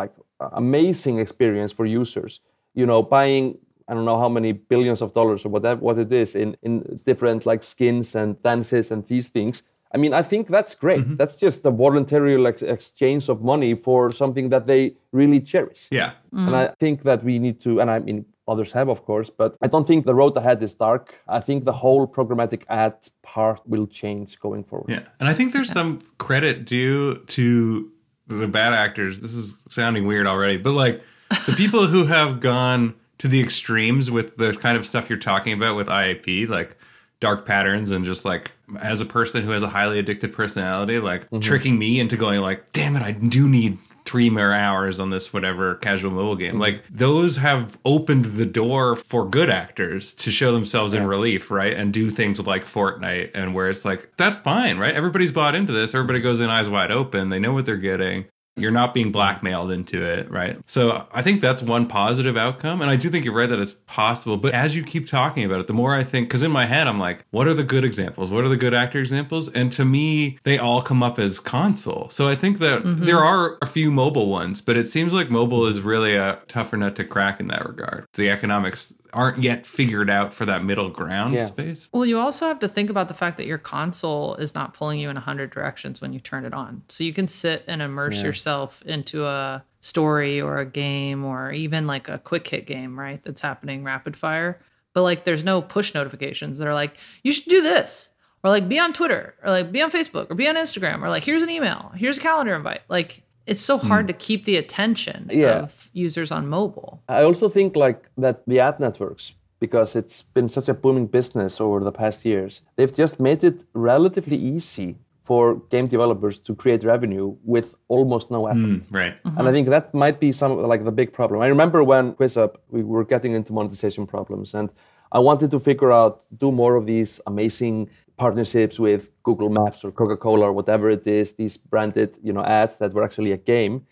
like 0.00 0.12
amazing 0.40 1.18
experience 1.18 1.72
for 1.72 1.84
users, 1.84 2.40
you 2.74 2.86
know, 2.86 3.02
buying 3.02 3.58
I 3.86 3.92
don't 3.92 4.06
know 4.06 4.18
how 4.18 4.30
many 4.30 4.52
billions 4.52 5.02
of 5.02 5.12
dollars 5.12 5.44
or 5.44 5.50
whatever 5.50 5.80
what 5.80 5.98
it 5.98 6.12
is 6.12 6.34
in 6.34 6.56
in 6.62 7.00
different 7.04 7.44
like 7.44 7.62
skins 7.62 8.14
and 8.14 8.42
dances 8.42 8.90
and 8.90 9.06
these 9.08 9.28
things. 9.28 9.62
I 9.92 9.96
mean, 9.96 10.12
I 10.12 10.22
think 10.22 10.48
that's 10.48 10.74
great. 10.74 11.00
Mm-hmm. 11.00 11.16
That's 11.16 11.36
just 11.36 11.64
a 11.64 11.70
voluntary 11.70 12.36
like, 12.36 12.60
exchange 12.62 13.28
of 13.28 13.42
money 13.42 13.74
for 13.74 14.12
something 14.12 14.48
that 14.48 14.66
they 14.66 14.96
really 15.12 15.40
cherish. 15.40 15.88
Yeah. 15.90 16.10
Mm-hmm. 16.32 16.46
And 16.46 16.56
I 16.56 16.74
think 16.80 17.04
that 17.04 17.22
we 17.22 17.38
need 17.38 17.60
to, 17.60 17.80
and 17.80 17.90
I 17.90 18.00
mean, 18.00 18.24
others 18.48 18.72
have, 18.72 18.88
of 18.88 19.04
course. 19.04 19.30
But 19.30 19.56
I 19.62 19.68
don't 19.68 19.86
think 19.86 20.04
the 20.04 20.14
road 20.14 20.36
ahead 20.36 20.62
is 20.62 20.74
dark. 20.74 21.14
I 21.28 21.40
think 21.40 21.64
the 21.64 21.72
whole 21.72 22.06
programmatic 22.06 22.64
ad 22.68 22.94
part 23.22 23.60
will 23.66 23.86
change 23.86 24.40
going 24.40 24.64
forward. 24.64 24.90
Yeah. 24.90 25.02
And 25.20 25.28
I 25.28 25.34
think 25.34 25.52
there's 25.52 25.70
some 25.70 26.00
credit 26.18 26.64
due 26.64 27.16
to 27.16 27.92
the 28.26 28.48
bad 28.48 28.72
actors. 28.72 29.20
This 29.20 29.32
is 29.32 29.56
sounding 29.68 30.06
weird 30.06 30.26
already, 30.26 30.56
but 30.56 30.72
like 30.72 31.02
the 31.46 31.52
people 31.56 31.86
who 31.86 32.06
have 32.06 32.40
gone 32.40 32.94
to 33.18 33.28
the 33.28 33.40
extremes 33.40 34.10
with 34.10 34.36
the 34.36 34.52
kind 34.54 34.76
of 34.76 34.86
stuff 34.86 35.08
you're 35.08 35.18
talking 35.18 35.52
about 35.52 35.76
with 35.76 35.86
IAP, 35.86 36.48
like 36.48 36.76
dark 37.20 37.46
patterns 37.46 37.90
and 37.90 38.04
just 38.04 38.24
like 38.24 38.52
as 38.80 39.00
a 39.00 39.06
person 39.06 39.42
who 39.42 39.50
has 39.50 39.62
a 39.62 39.68
highly 39.68 39.98
addicted 39.98 40.32
personality, 40.32 40.98
like 40.98 41.24
mm-hmm. 41.24 41.40
tricking 41.40 41.78
me 41.78 42.00
into 42.00 42.16
going 42.16 42.40
like, 42.40 42.72
damn 42.72 42.96
it, 42.96 43.02
I 43.02 43.12
do 43.12 43.48
need 43.48 43.78
three 44.04 44.28
more 44.28 44.52
hours 44.52 45.00
on 45.00 45.10
this 45.10 45.32
whatever 45.32 45.76
casual 45.76 46.10
mobile 46.10 46.36
game. 46.36 46.52
Mm-hmm. 46.52 46.60
Like 46.60 46.84
those 46.90 47.36
have 47.36 47.78
opened 47.84 48.26
the 48.26 48.46
door 48.46 48.96
for 48.96 49.28
good 49.28 49.50
actors 49.50 50.12
to 50.14 50.30
show 50.30 50.52
themselves 50.52 50.94
in 50.94 51.06
relief, 51.06 51.50
right? 51.50 51.72
And 51.72 51.92
do 51.92 52.10
things 52.10 52.38
like 52.38 52.64
Fortnite 52.64 53.30
and 53.34 53.54
where 53.54 53.70
it's 53.70 53.84
like, 53.84 54.16
that's 54.16 54.38
fine, 54.38 54.78
right? 54.78 54.94
Everybody's 54.94 55.32
bought 55.32 55.54
into 55.54 55.72
this. 55.72 55.94
Everybody 55.94 56.20
goes 56.20 56.40
in 56.40 56.50
eyes 56.50 56.68
wide 56.68 56.90
open. 56.90 57.30
They 57.30 57.38
know 57.38 57.52
what 57.52 57.66
they're 57.66 57.76
getting. 57.76 58.26
You're 58.56 58.70
not 58.70 58.94
being 58.94 59.10
blackmailed 59.10 59.72
into 59.72 60.00
it, 60.00 60.30
right? 60.30 60.58
So 60.66 61.06
I 61.12 61.22
think 61.22 61.40
that's 61.40 61.62
one 61.62 61.86
positive 61.86 62.36
outcome. 62.36 62.80
And 62.80 62.90
I 62.90 62.96
do 62.96 63.10
think 63.10 63.24
you're 63.24 63.34
right 63.34 63.48
that 63.48 63.58
it's 63.58 63.74
possible. 63.86 64.36
But 64.36 64.54
as 64.54 64.76
you 64.76 64.84
keep 64.84 65.08
talking 65.08 65.44
about 65.44 65.60
it, 65.60 65.66
the 65.66 65.72
more 65.72 65.94
I 65.94 66.04
think, 66.04 66.28
because 66.28 66.44
in 66.44 66.52
my 66.52 66.66
head, 66.66 66.86
I'm 66.86 67.00
like, 67.00 67.24
what 67.30 67.48
are 67.48 67.54
the 67.54 67.64
good 67.64 67.84
examples? 67.84 68.30
What 68.30 68.44
are 68.44 68.48
the 68.48 68.56
good 68.56 68.72
actor 68.72 69.00
examples? 69.00 69.48
And 69.48 69.72
to 69.72 69.84
me, 69.84 70.38
they 70.44 70.58
all 70.58 70.82
come 70.82 71.02
up 71.02 71.18
as 71.18 71.40
console. 71.40 72.08
So 72.10 72.28
I 72.28 72.36
think 72.36 72.60
that 72.60 72.84
mm-hmm. 72.84 73.04
there 73.04 73.24
are 73.24 73.58
a 73.60 73.66
few 73.66 73.90
mobile 73.90 74.28
ones, 74.28 74.60
but 74.60 74.76
it 74.76 74.86
seems 74.88 75.12
like 75.12 75.30
mobile 75.30 75.66
is 75.66 75.80
really 75.80 76.14
a 76.14 76.40
tougher 76.46 76.76
nut 76.76 76.94
to 76.96 77.04
crack 77.04 77.40
in 77.40 77.48
that 77.48 77.66
regard. 77.66 78.06
The 78.14 78.30
economics 78.30 78.94
aren't 79.14 79.38
yet 79.38 79.64
figured 79.64 80.10
out 80.10 80.32
for 80.32 80.44
that 80.46 80.64
middle 80.64 80.88
ground 80.90 81.34
Yeah. 81.34 81.46
space. 81.46 81.88
Well, 81.92 82.04
you 82.04 82.18
also 82.18 82.46
have 82.46 82.58
to 82.60 82.68
think 82.68 82.90
about 82.90 83.08
the 83.08 83.14
fact 83.14 83.36
that 83.38 83.46
your 83.46 83.58
console 83.58 84.34
is 84.36 84.54
not 84.54 84.74
pulling 84.74 84.98
you 85.00 85.08
in 85.10 85.16
a 85.16 85.20
hundred 85.20 85.50
directions 85.50 86.00
when 86.00 86.12
you 86.12 86.20
turn 86.20 86.44
it 86.44 86.52
on. 86.52 86.82
So 86.88 87.04
you 87.04 87.12
can 87.12 87.26
sit 87.28 87.64
and 87.66 87.80
immerse 87.80 88.22
yourself 88.22 88.82
into 88.82 89.24
a 89.26 89.64
story 89.80 90.40
or 90.40 90.58
a 90.58 90.66
game 90.66 91.24
or 91.24 91.52
even 91.52 91.86
like 91.86 92.08
a 92.08 92.18
quick 92.18 92.46
hit 92.48 92.66
game, 92.66 92.98
right? 92.98 93.22
That's 93.24 93.40
happening 93.40 93.84
rapid 93.84 94.16
fire. 94.16 94.60
But 94.92 95.02
like 95.02 95.24
there's 95.24 95.44
no 95.44 95.60
push 95.62 95.94
notifications 95.94 96.58
that 96.58 96.68
are 96.68 96.74
like, 96.74 96.98
you 97.22 97.32
should 97.32 97.46
do 97.50 97.60
this. 97.62 98.10
Or 98.42 98.50
like 98.50 98.68
be 98.68 98.78
on 98.78 98.92
Twitter 98.92 99.34
or 99.42 99.50
like 99.50 99.72
be 99.72 99.80
on 99.80 99.90
Facebook 99.90 100.30
or 100.30 100.34
be 100.34 100.46
on 100.48 100.54
Instagram 100.56 101.02
or 101.02 101.08
like 101.08 101.24
here's 101.24 101.42
an 101.42 101.48
email, 101.50 101.92
here's 101.96 102.18
a 102.18 102.20
calendar 102.20 102.54
invite. 102.54 102.82
Like 102.88 103.22
it's 103.46 103.60
so 103.60 103.76
hard 103.78 104.04
hmm. 104.04 104.08
to 104.08 104.12
keep 104.14 104.44
the 104.44 104.56
attention 104.56 105.28
Yeah. 105.30 105.64
of 105.64 105.90
users 105.92 106.30
on 106.30 106.48
mobile. 106.48 107.02
I 107.08 107.22
also 107.22 107.48
think 107.48 107.76
like 107.76 108.08
that 108.16 108.42
the 108.46 108.60
ad 108.60 108.80
networks, 108.80 109.34
because 109.60 109.94
it's 109.96 110.22
been 110.22 110.48
such 110.48 110.68
a 110.68 110.74
booming 110.74 111.06
business 111.06 111.60
over 111.60 111.80
the 111.80 111.92
past 111.92 112.24
years, 112.24 112.62
they've 112.76 112.94
just 112.94 113.20
made 113.20 113.44
it 113.44 113.64
relatively 113.72 114.36
easy 114.36 114.96
for 115.24 115.56
game 115.70 115.86
developers 115.86 116.38
to 116.38 116.54
create 116.54 116.84
revenue 116.84 117.34
with 117.44 117.74
almost 117.88 118.30
no 118.30 118.46
effort. 118.46 118.58
Hmm, 118.58 118.94
right. 118.94 119.14
Mm-hmm. 119.24 119.38
And 119.38 119.48
I 119.48 119.52
think 119.52 119.68
that 119.68 119.94
might 119.94 120.20
be 120.20 120.32
some 120.32 120.62
like 120.62 120.84
the 120.84 120.92
big 120.92 121.12
problem. 121.12 121.40
I 121.40 121.46
remember 121.46 121.82
when 121.82 122.12
QuizUp 122.12 122.56
we 122.68 122.82
were 122.82 123.04
getting 123.04 123.32
into 123.32 123.52
monetization 123.52 124.06
problems, 124.06 124.52
and 124.52 124.68
I 125.12 125.20
wanted 125.20 125.50
to 125.52 125.60
figure 125.60 125.92
out 125.92 126.24
do 126.36 126.52
more 126.52 126.76
of 126.76 126.84
these 126.86 127.20
amazing 127.26 127.88
partnerships 128.16 128.78
with 128.78 129.10
Google 129.22 129.48
Maps 129.48 129.84
or 129.84 129.90
Coca-Cola 129.90 130.46
or 130.46 130.52
whatever 130.52 130.90
it 130.90 131.06
is, 131.06 131.32
these 131.36 131.56
branded 131.56 132.18
you 132.22 132.32
know 132.32 132.44
ads 132.44 132.76
that 132.78 132.92
were 132.92 133.02
actually 133.02 133.32
a 133.32 133.36
game. 133.36 133.86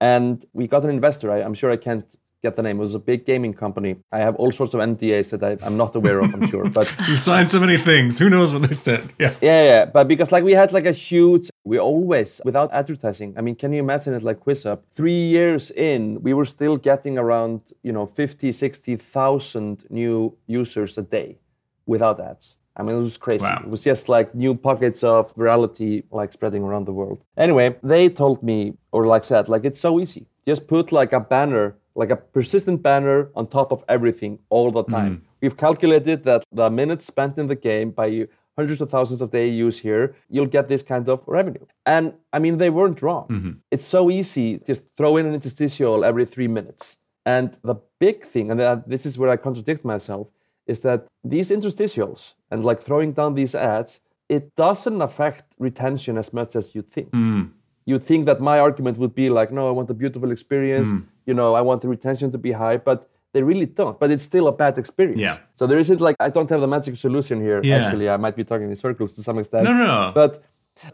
And 0.00 0.44
we 0.54 0.66
got 0.66 0.84
an 0.84 0.90
investor. 0.90 1.30
I, 1.30 1.42
I'm 1.42 1.54
sure 1.54 1.70
I 1.70 1.76
can't 1.76 2.06
get 2.42 2.56
the 2.56 2.62
name. 2.62 2.80
It 2.80 2.84
was 2.84 2.94
a 2.94 2.98
big 2.98 3.26
gaming 3.26 3.52
company. 3.52 3.96
I 4.12 4.18
have 4.18 4.34
all 4.36 4.50
sorts 4.50 4.72
of 4.74 4.80
NDAs 4.80 5.30
that 5.30 5.42
I, 5.42 5.64
I'm 5.64 5.76
not 5.76 5.94
aware 5.94 6.20
of. 6.20 6.32
I'm 6.34 6.46
sure, 6.46 6.64
but 6.70 6.92
You 7.08 7.16
signed 7.16 7.50
so 7.50 7.60
many 7.60 7.76
things. 7.76 8.18
Who 8.18 8.30
knows 8.30 8.52
what 8.52 8.62
they 8.62 8.74
said? 8.74 9.12
Yeah. 9.18 9.34
yeah, 9.42 9.62
yeah, 9.64 9.84
but 9.84 10.08
because 10.08 10.32
like 10.32 10.44
we 10.44 10.52
had 10.52 10.72
like 10.72 10.86
a 10.86 10.92
huge, 10.92 11.50
we 11.64 11.78
always 11.78 12.40
without 12.44 12.72
advertising. 12.72 13.34
I 13.36 13.42
mean, 13.42 13.56
can 13.56 13.72
you 13.72 13.80
imagine 13.80 14.14
it 14.14 14.22
like 14.22 14.40
QuizUp? 14.40 14.80
Three 14.94 15.28
years 15.28 15.70
in, 15.70 16.22
we 16.22 16.32
were 16.32 16.46
still 16.46 16.76
getting 16.76 17.18
around 17.18 17.60
you 17.82 17.92
know 17.92 18.06
50, 18.06 18.52
60,000 18.52 19.84
new 19.90 20.36
users 20.46 20.96
a 20.96 21.02
day 21.02 21.38
without 21.86 22.20
ads. 22.20 22.56
I 22.76 22.82
mean, 22.82 22.96
it 22.96 23.00
was 23.00 23.18
crazy. 23.18 23.44
Wow. 23.44 23.62
It 23.64 23.70
was 23.70 23.82
just 23.82 24.08
like 24.08 24.34
new 24.34 24.54
pockets 24.54 25.02
of 25.02 25.34
virality 25.34 26.04
like 26.10 26.32
spreading 26.32 26.62
around 26.62 26.86
the 26.86 26.92
world. 26.92 27.22
Anyway, 27.36 27.76
they 27.82 28.08
told 28.08 28.42
me, 28.42 28.74
or 28.92 29.06
like 29.06 29.24
said, 29.24 29.48
like 29.48 29.64
it's 29.64 29.80
so 29.80 30.00
easy. 30.00 30.26
Just 30.46 30.66
put 30.66 30.92
like 30.92 31.12
a 31.12 31.20
banner, 31.20 31.76
like 31.94 32.10
a 32.10 32.16
persistent 32.16 32.82
banner 32.82 33.28
on 33.34 33.46
top 33.46 33.72
of 33.72 33.84
everything 33.88 34.38
all 34.48 34.70
the 34.70 34.84
time. 34.84 35.16
Mm. 35.16 35.20
We've 35.40 35.56
calculated 35.56 36.24
that 36.24 36.44
the 36.52 36.70
minutes 36.70 37.04
spent 37.04 37.38
in 37.38 37.46
the 37.48 37.56
game 37.56 37.90
by 37.90 38.28
hundreds 38.56 38.80
of 38.80 38.90
thousands 38.90 39.20
of 39.20 39.30
day 39.30 39.48
use 39.48 39.78
here, 39.78 40.14
you'll 40.28 40.46
get 40.46 40.68
this 40.68 40.82
kind 40.82 41.08
of 41.08 41.22
revenue. 41.26 41.64
And 41.86 42.12
I 42.32 42.38
mean, 42.38 42.58
they 42.58 42.70
weren't 42.70 43.00
wrong. 43.00 43.26
Mm-hmm. 43.28 43.52
It's 43.70 43.84
so 43.84 44.10
easy. 44.10 44.58
Just 44.66 44.82
throw 44.96 45.16
in 45.16 45.26
an 45.26 45.34
interstitial 45.34 46.04
every 46.04 46.26
three 46.26 46.48
minutes. 46.48 46.98
And 47.24 47.56
the 47.62 47.76
big 47.98 48.24
thing, 48.24 48.50
and 48.50 48.84
this 48.86 49.06
is 49.06 49.16
where 49.18 49.30
I 49.30 49.36
contradict 49.36 49.84
myself, 49.84 50.28
is 50.66 50.80
that 50.80 51.06
these 51.24 51.50
interstitials 51.50 52.34
and 52.50 52.64
like 52.64 52.82
throwing 52.82 53.12
down 53.12 53.34
these 53.34 53.54
ads, 53.54 54.00
it 54.28 54.54
doesn't 54.56 55.00
affect 55.02 55.44
retention 55.58 56.16
as 56.18 56.32
much 56.32 56.56
as 56.56 56.74
you 56.74 56.82
think. 56.82 57.10
Hmm. 57.10 57.42
You'd 57.86 58.02
think 58.02 58.26
that 58.26 58.40
my 58.40 58.60
argument 58.60 58.98
would 58.98 59.14
be 59.14 59.30
like, 59.30 59.50
no, 59.50 59.66
I 59.68 59.70
want 59.70 59.90
a 59.90 59.94
beautiful 59.94 60.30
experience. 60.30 60.88
Hmm. 60.88 61.00
You 61.26 61.34
know, 61.34 61.54
I 61.54 61.60
want 61.60 61.82
the 61.82 61.88
retention 61.88 62.30
to 62.32 62.38
be 62.38 62.52
high, 62.52 62.76
but 62.76 63.08
they 63.32 63.42
really 63.42 63.66
don't. 63.66 63.98
But 63.98 64.10
it's 64.10 64.22
still 64.22 64.48
a 64.48 64.52
bad 64.52 64.78
experience. 64.78 65.20
Yeah. 65.20 65.38
So 65.56 65.66
there 65.66 65.78
isn't 65.78 66.00
like 66.00 66.16
I 66.20 66.30
don't 66.30 66.50
have 66.50 66.60
the 66.60 66.68
magic 66.68 66.96
solution 66.96 67.40
here. 67.40 67.60
Yeah. 67.62 67.76
Actually, 67.76 68.08
I 68.08 68.16
might 68.16 68.36
be 68.36 68.44
talking 68.44 68.68
in 68.68 68.76
circles 68.76 69.14
to 69.16 69.22
some 69.22 69.38
extent. 69.38 69.64
No, 69.64 69.72
no, 69.72 69.86
no. 69.86 70.12
But 70.14 70.42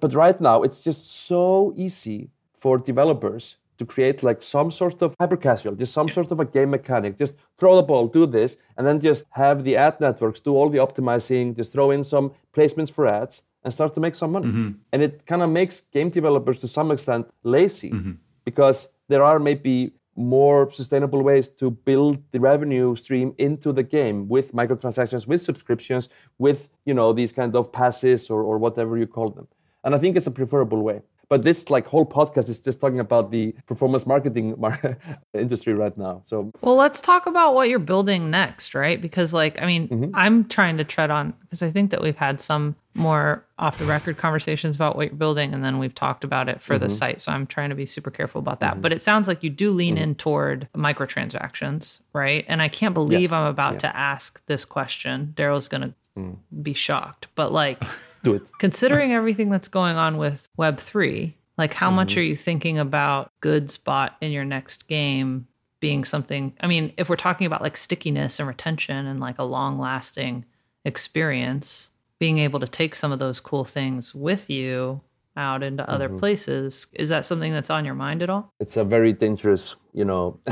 but 0.01 0.15
right 0.15 0.41
now 0.41 0.63
it's 0.63 0.83
just 0.83 1.27
so 1.29 1.73
easy 1.77 2.31
for 2.53 2.79
developers 2.79 3.57
to 3.79 3.85
create 3.87 4.23
like 4.23 4.43
some 4.43 4.71
sort 4.71 5.03
of 5.03 5.15
hyper 5.21 5.37
casual, 5.37 5.75
just 5.75 5.93
some 5.93 6.09
sort 6.09 6.31
of 6.31 6.41
a 6.41 6.45
game 6.45 6.71
mechanic. 6.71 7.19
Just 7.19 7.35
throw 7.59 7.77
the 7.77 7.83
ball, 7.83 8.07
do 8.07 8.27
this, 8.27 8.57
and 8.77 8.87
then 8.87 9.01
just 9.01 9.25
have 9.31 9.65
the 9.65 9.77
ad 9.77 10.01
networks 10.01 10.41
do 10.41 10.55
all 10.55 10.69
the 10.71 10.79
optimizing, 10.79 11.57
just 11.57 11.73
throw 11.73 11.91
in 11.91 12.05
some 12.05 12.33
placements 12.55 12.91
for 12.91 13.07
ads 13.07 13.43
and 13.65 13.73
start 13.73 13.95
to 13.95 14.01
make 14.01 14.15
some 14.15 14.33
money. 14.33 14.47
Mm-hmm. 14.47 14.71
And 14.93 15.03
it 15.03 15.27
kind 15.27 15.43
of 15.43 15.51
makes 15.51 15.81
game 15.81 16.11
developers 16.11 16.59
to 16.61 16.69
some 16.69 16.91
extent 16.91 17.29
lazy 17.43 17.91
Mm-hmm. 17.91 18.13
because 18.45 18.89
there 19.09 19.23
are 19.23 19.39
maybe 19.39 19.93
more 20.17 20.71
sustainable 20.71 21.23
ways 21.23 21.49
to 21.49 21.71
build 21.71 22.19
the 22.33 22.41
revenue 22.41 22.97
stream 22.97 23.35
into 23.39 23.73
the 23.73 23.83
game 23.83 24.29
with 24.29 24.53
microtransactions, 24.53 25.27
with 25.27 25.43
subscriptions, 25.43 26.09
with 26.39 26.69
you 26.85 26.95
know 26.95 27.13
these 27.13 27.33
kind 27.33 27.55
of 27.55 27.71
passes 27.71 28.31
or, 28.31 28.43
or 28.43 28.59
whatever 28.59 28.97
you 28.97 29.07
call 29.07 29.31
them. 29.31 29.47
And 29.85 29.95
I 29.95 29.99
think 29.99 30.17
it's 30.17 30.27
a 30.27 30.31
preferable 30.31 30.83
way. 30.83 31.03
But 31.29 31.43
this 31.43 31.71
like 31.71 31.87
whole 31.87 32.07
podcast 32.07 32.49
is 32.49 32.61
just 32.61 32.81
talking 32.81 33.01
about 33.01 33.33
the 33.33 33.53
performance 33.67 34.07
marketing 34.07 34.55
mar- 34.59 34.97
industry 35.35 35.75
right 35.75 35.97
now. 35.99 36.23
So 36.25 36.53
Well, 36.63 36.77
let's 36.77 37.01
talk 37.01 37.27
about 37.27 37.55
what 37.55 37.69
you're 37.69 37.81
building 37.81 38.31
next, 38.31 38.75
right? 38.77 39.01
Because, 39.01 39.35
like, 39.35 39.61
I 39.61 39.67
mean, 39.67 39.89
Mm-hmm. 39.89 40.11
I'm 40.15 40.45
trying 40.49 40.77
to 40.79 40.85
tread 40.85 41.11
on 41.11 41.35
because 41.41 41.63
I 41.63 41.71
think 41.71 41.91
that 41.91 42.01
we've 42.01 42.17
had 42.17 42.41
some 42.41 42.77
more 42.95 43.45
off 43.59 43.79
the 43.79 43.85
record 43.85 44.17
conversations 44.19 44.75
about 44.77 44.97
what 44.97 45.07
you're 45.09 45.17
building, 45.17 45.53
and 45.53 45.63
then 45.65 45.79
we've 45.79 45.95
talked 45.95 46.23
about 46.25 46.49
it 46.49 46.63
for 46.63 46.79
the 46.79 46.87
Mm-hmm. 46.87 46.95
site. 46.95 47.21
So 47.21 47.33
I'm 47.33 47.47
trying 47.47 47.71
to 47.71 47.77
be 47.77 47.87
super 47.87 48.11
careful 48.11 48.39
about 48.39 48.61
that. 48.61 48.81
But 48.81 48.93
it 48.93 49.03
sounds 49.03 49.27
like 49.29 49.43
you 49.43 49.51
do 49.51 49.71
lean 49.73 49.99
in 49.99 50.15
toward 50.15 50.69
microtransactions, 50.77 52.01
right? 52.13 52.45
And 52.49 52.63
I 52.63 52.69
can't 52.69 52.95
believe 52.95 53.21
Yes. 53.23 53.33
I'm 53.33 53.47
about 53.47 53.81
to 53.81 53.97
ask 53.97 54.45
this 54.47 54.65
question. 54.65 55.33
Darrell's 55.35 55.69
going 55.69 55.83
to 55.83 55.95
Mm. 56.17 56.37
be 56.63 56.73
shocked. 56.73 57.27
But, 57.35 57.53
like, 57.53 57.79
do 58.31 58.37
it. 58.37 58.43
considering 58.59 59.13
everything 59.13 59.51
that's 59.51 59.69
going 59.69 59.97
on 59.97 60.17
with 60.17 60.49
Web3, 60.59 61.33
like 61.59 61.73
how 61.73 61.91
much 61.91 62.11
mm-hmm. 62.13 62.21
are 62.21 62.25
you 62.25 62.37
thinking 62.37 62.79
about 62.79 63.31
goods 63.41 63.77
bought 63.77 64.17
in 64.21 64.31
your 64.31 64.45
next 64.45 64.89
game 64.89 65.47
being 65.81 66.05
something? 66.05 66.53
I 66.61 66.67
mean, 66.67 66.93
if 66.97 67.09
we're 67.09 67.17
talking 67.17 67.47
about 67.47 67.63
like 67.63 67.77
stickiness 67.77 68.39
and 68.39 68.49
retention 68.49 69.07
and 69.07 69.21
like 69.21 69.39
a 69.39 69.45
long 69.45 69.79
lasting 69.79 70.45
experience, 70.85 71.91
being 72.19 72.39
able 72.39 72.61
to 72.61 72.69
take 72.69 72.95
some 72.95 73.13
of 73.13 73.19
those 73.19 73.41
cool 73.41 73.65
things 73.65 74.15
with 74.15 74.49
you 74.51 75.01
out 75.37 75.63
into 75.63 75.89
other 75.89 76.09
mm-hmm. 76.09 76.19
places, 76.19 76.87
is 76.95 77.09
that 77.11 77.25
something 77.25 77.53
that's 77.53 77.71
on 77.71 77.85
your 77.85 77.95
mind 77.95 78.23
at 78.23 78.31
all? 78.31 78.53
It's 78.61 78.77
a 78.77 78.85
very 78.85 79.13
dangerous, 79.13 79.77
you 79.93 80.05
know, 80.05 80.41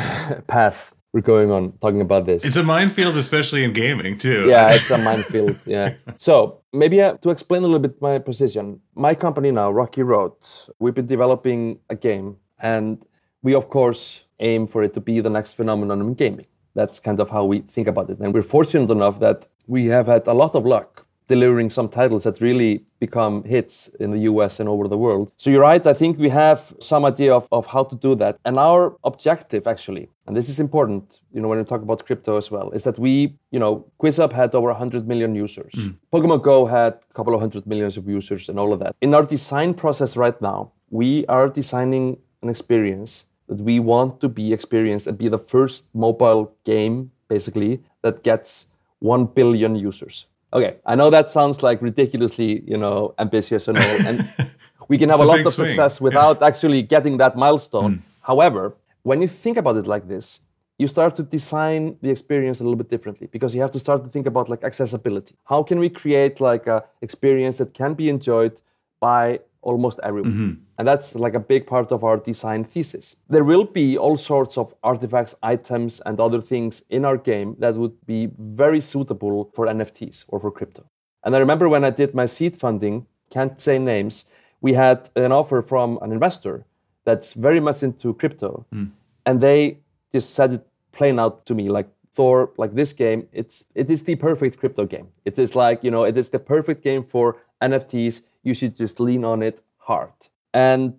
path 0.46 0.94
we're 1.14 1.20
going 1.20 1.52
on 1.52 1.72
talking 1.80 2.00
about 2.00 2.26
this. 2.26 2.44
It's 2.44 2.56
a 2.56 2.64
minefield, 2.64 3.16
especially 3.16 3.62
in 3.62 3.72
gaming, 3.72 4.18
too. 4.18 4.46
yeah, 4.48 4.74
it's 4.74 4.90
a 4.90 4.98
minefield. 4.98 5.56
Yeah. 5.66 5.94
So 6.18 6.60
maybe 6.72 7.00
uh, 7.00 7.14
to 7.18 7.30
explain 7.30 7.62
a 7.62 7.66
little 7.66 7.78
bit 7.78 8.02
my 8.02 8.18
position, 8.18 8.80
my 8.96 9.14
company 9.14 9.52
now, 9.52 9.70
Rocky 9.70 10.02
Road, 10.02 10.32
we've 10.80 10.92
been 10.94 11.06
developing 11.06 11.78
a 11.88 11.94
game, 11.94 12.36
and 12.60 13.06
we 13.42 13.54
of 13.54 13.68
course 13.68 14.24
aim 14.40 14.66
for 14.66 14.82
it 14.82 14.92
to 14.94 15.00
be 15.00 15.20
the 15.20 15.30
next 15.30 15.52
phenomenon 15.52 16.00
in 16.00 16.14
gaming. 16.14 16.46
That's 16.74 16.98
kind 16.98 17.20
of 17.20 17.30
how 17.30 17.44
we 17.44 17.60
think 17.60 17.86
about 17.86 18.10
it, 18.10 18.18
and 18.18 18.34
we're 18.34 18.42
fortunate 18.42 18.90
enough 18.90 19.20
that 19.20 19.46
we 19.68 19.86
have 19.86 20.08
had 20.08 20.26
a 20.26 20.34
lot 20.34 20.56
of 20.56 20.66
luck 20.66 21.03
delivering 21.26 21.70
some 21.70 21.88
titles 21.88 22.24
that 22.24 22.40
really 22.40 22.84
become 23.00 23.42
hits 23.44 23.88
in 24.00 24.10
the 24.10 24.20
US 24.30 24.60
and 24.60 24.68
over 24.68 24.88
the 24.88 24.98
world. 24.98 25.32
So 25.36 25.50
you're 25.50 25.62
right, 25.62 25.84
I 25.86 25.94
think 25.94 26.18
we 26.18 26.28
have 26.28 26.74
some 26.80 27.04
idea 27.04 27.34
of, 27.34 27.48
of 27.50 27.66
how 27.66 27.84
to 27.84 27.96
do 27.96 28.14
that. 28.16 28.38
And 28.44 28.58
our 28.58 28.96
objective 29.04 29.66
actually, 29.66 30.08
and 30.26 30.36
this 30.36 30.48
is 30.48 30.60
important, 30.60 31.20
you 31.32 31.40
know, 31.40 31.48
when 31.48 31.58
we 31.58 31.64
talk 31.64 31.82
about 31.82 32.04
crypto 32.06 32.36
as 32.36 32.50
well, 32.50 32.70
is 32.70 32.84
that 32.84 32.98
we, 32.98 33.36
you 33.50 33.58
know, 33.58 33.86
QuizUp 34.00 34.32
had 34.32 34.54
over 34.54 34.68
100 34.68 35.08
million 35.08 35.34
users. 35.34 35.72
Mm. 35.74 35.96
Pokemon 36.12 36.42
Go 36.42 36.66
had 36.66 36.94
a 37.10 37.14
couple 37.14 37.34
of 37.34 37.40
hundred 37.40 37.66
millions 37.66 37.96
of 37.96 38.08
users 38.08 38.48
and 38.48 38.58
all 38.58 38.72
of 38.72 38.80
that. 38.80 38.94
In 39.00 39.14
our 39.14 39.24
design 39.24 39.74
process 39.74 40.16
right 40.16 40.40
now, 40.40 40.72
we 40.90 41.26
are 41.26 41.48
designing 41.48 42.18
an 42.42 42.48
experience 42.48 43.24
that 43.48 43.58
we 43.58 43.80
want 43.80 44.20
to 44.20 44.28
be 44.28 44.52
experienced 44.52 45.06
and 45.06 45.18
be 45.18 45.28
the 45.28 45.38
first 45.38 45.94
mobile 45.94 46.54
game, 46.64 47.10
basically, 47.28 47.82
that 48.02 48.22
gets 48.22 48.66
1 49.00 49.26
billion 49.26 49.76
users. 49.76 50.26
Okay, 50.54 50.76
I 50.86 50.94
know 50.94 51.10
that 51.10 51.28
sounds 51.28 51.62
like 51.62 51.82
ridiculously, 51.82 52.62
you 52.64 52.76
know, 52.76 53.14
ambitious 53.18 53.66
and 53.66 53.76
all, 53.76 54.06
and 54.06 54.28
we 54.88 54.98
can 54.98 55.08
have 55.08 55.20
a 55.20 55.24
a 55.24 55.26
lot 55.26 55.40
of 55.40 55.52
swing, 55.52 55.68
success 55.68 55.98
yeah. 55.98 56.04
without 56.04 56.42
actually 56.42 56.82
getting 56.82 57.16
that 57.18 57.36
milestone. 57.36 57.96
Mm. 57.96 58.02
However, 58.20 58.74
when 59.02 59.20
you 59.20 59.28
think 59.28 59.56
about 59.56 59.76
it 59.76 59.86
like 59.86 60.06
this, 60.06 60.40
you 60.78 60.88
start 60.88 61.16
to 61.16 61.22
design 61.22 61.96
the 62.02 62.10
experience 62.10 62.60
a 62.60 62.62
little 62.62 62.76
bit 62.76 62.90
differently 62.90 63.28
because 63.30 63.54
you 63.54 63.60
have 63.60 63.72
to 63.72 63.78
start 63.78 64.04
to 64.04 64.10
think 64.10 64.26
about 64.26 64.48
like 64.48 64.64
accessibility. 64.64 65.34
How 65.44 65.62
can 65.62 65.78
we 65.78 65.88
create 65.88 66.40
like 66.40 66.66
a 66.66 66.84
experience 67.00 67.58
that 67.58 67.74
can 67.74 67.94
be 67.94 68.08
enjoyed 68.08 68.56
by 69.00 69.40
almost 69.64 69.98
everyone? 70.02 70.32
Mm-hmm. 70.32 70.52
And 70.78 70.88
that's 70.88 71.14
like 71.14 71.34
a 71.34 71.40
big 71.40 71.66
part 71.66 71.90
of 71.92 72.04
our 72.04 72.16
design 72.16 72.64
thesis. 72.64 73.16
There 73.28 73.44
will 73.44 73.64
be 73.64 73.98
all 73.98 74.16
sorts 74.16 74.56
of 74.56 74.74
artifacts, 74.82 75.34
items, 75.42 76.00
and 76.06 76.20
other 76.20 76.40
things 76.40 76.82
in 76.90 77.04
our 77.04 77.16
game 77.16 77.56
that 77.58 77.74
would 77.74 77.96
be 78.06 78.30
very 78.38 78.80
suitable 78.80 79.50
for 79.54 79.66
NFTs 79.66 80.24
or 80.28 80.38
for 80.40 80.50
crypto. 80.50 80.84
And 81.24 81.34
I 81.34 81.38
remember 81.38 81.68
when 81.68 81.84
I 81.84 81.90
did 81.90 82.14
my 82.14 82.26
seed 82.26 82.56
funding, 82.56 83.06
can't 83.30 83.60
say 83.60 83.78
names, 83.78 84.26
we 84.60 84.74
had 84.74 85.10
an 85.16 85.32
offer 85.32 85.62
from 85.62 85.98
an 86.02 86.12
investor 86.12 86.64
that's 87.04 87.32
very 87.32 87.60
much 87.60 87.82
into 87.82 88.14
crypto. 88.14 88.66
Mm. 88.74 88.90
And 89.26 89.40
they 89.40 89.78
just 90.12 90.34
said 90.34 90.52
it 90.52 90.66
plain 90.92 91.18
out 91.18 91.46
to 91.46 91.54
me 91.54 91.68
like, 91.68 91.88
Thor, 92.14 92.52
like 92.56 92.74
this 92.74 92.92
game, 92.92 93.26
it's 93.32 93.64
it 93.74 93.90
is 93.90 94.04
the 94.04 94.14
perfect 94.14 94.58
crypto 94.58 94.86
game. 94.86 95.08
It 95.24 95.38
is 95.38 95.56
like, 95.56 95.82
you 95.82 95.90
know, 95.90 96.04
it 96.04 96.16
is 96.16 96.30
the 96.30 96.38
perfect 96.38 96.84
game 96.84 97.02
for 97.04 97.36
NFTs. 97.60 98.22
You 98.44 98.54
should 98.54 98.76
just 98.76 99.00
lean 99.00 99.24
on 99.24 99.42
it 99.42 99.56
hard. 99.78 100.12
And 100.52 100.92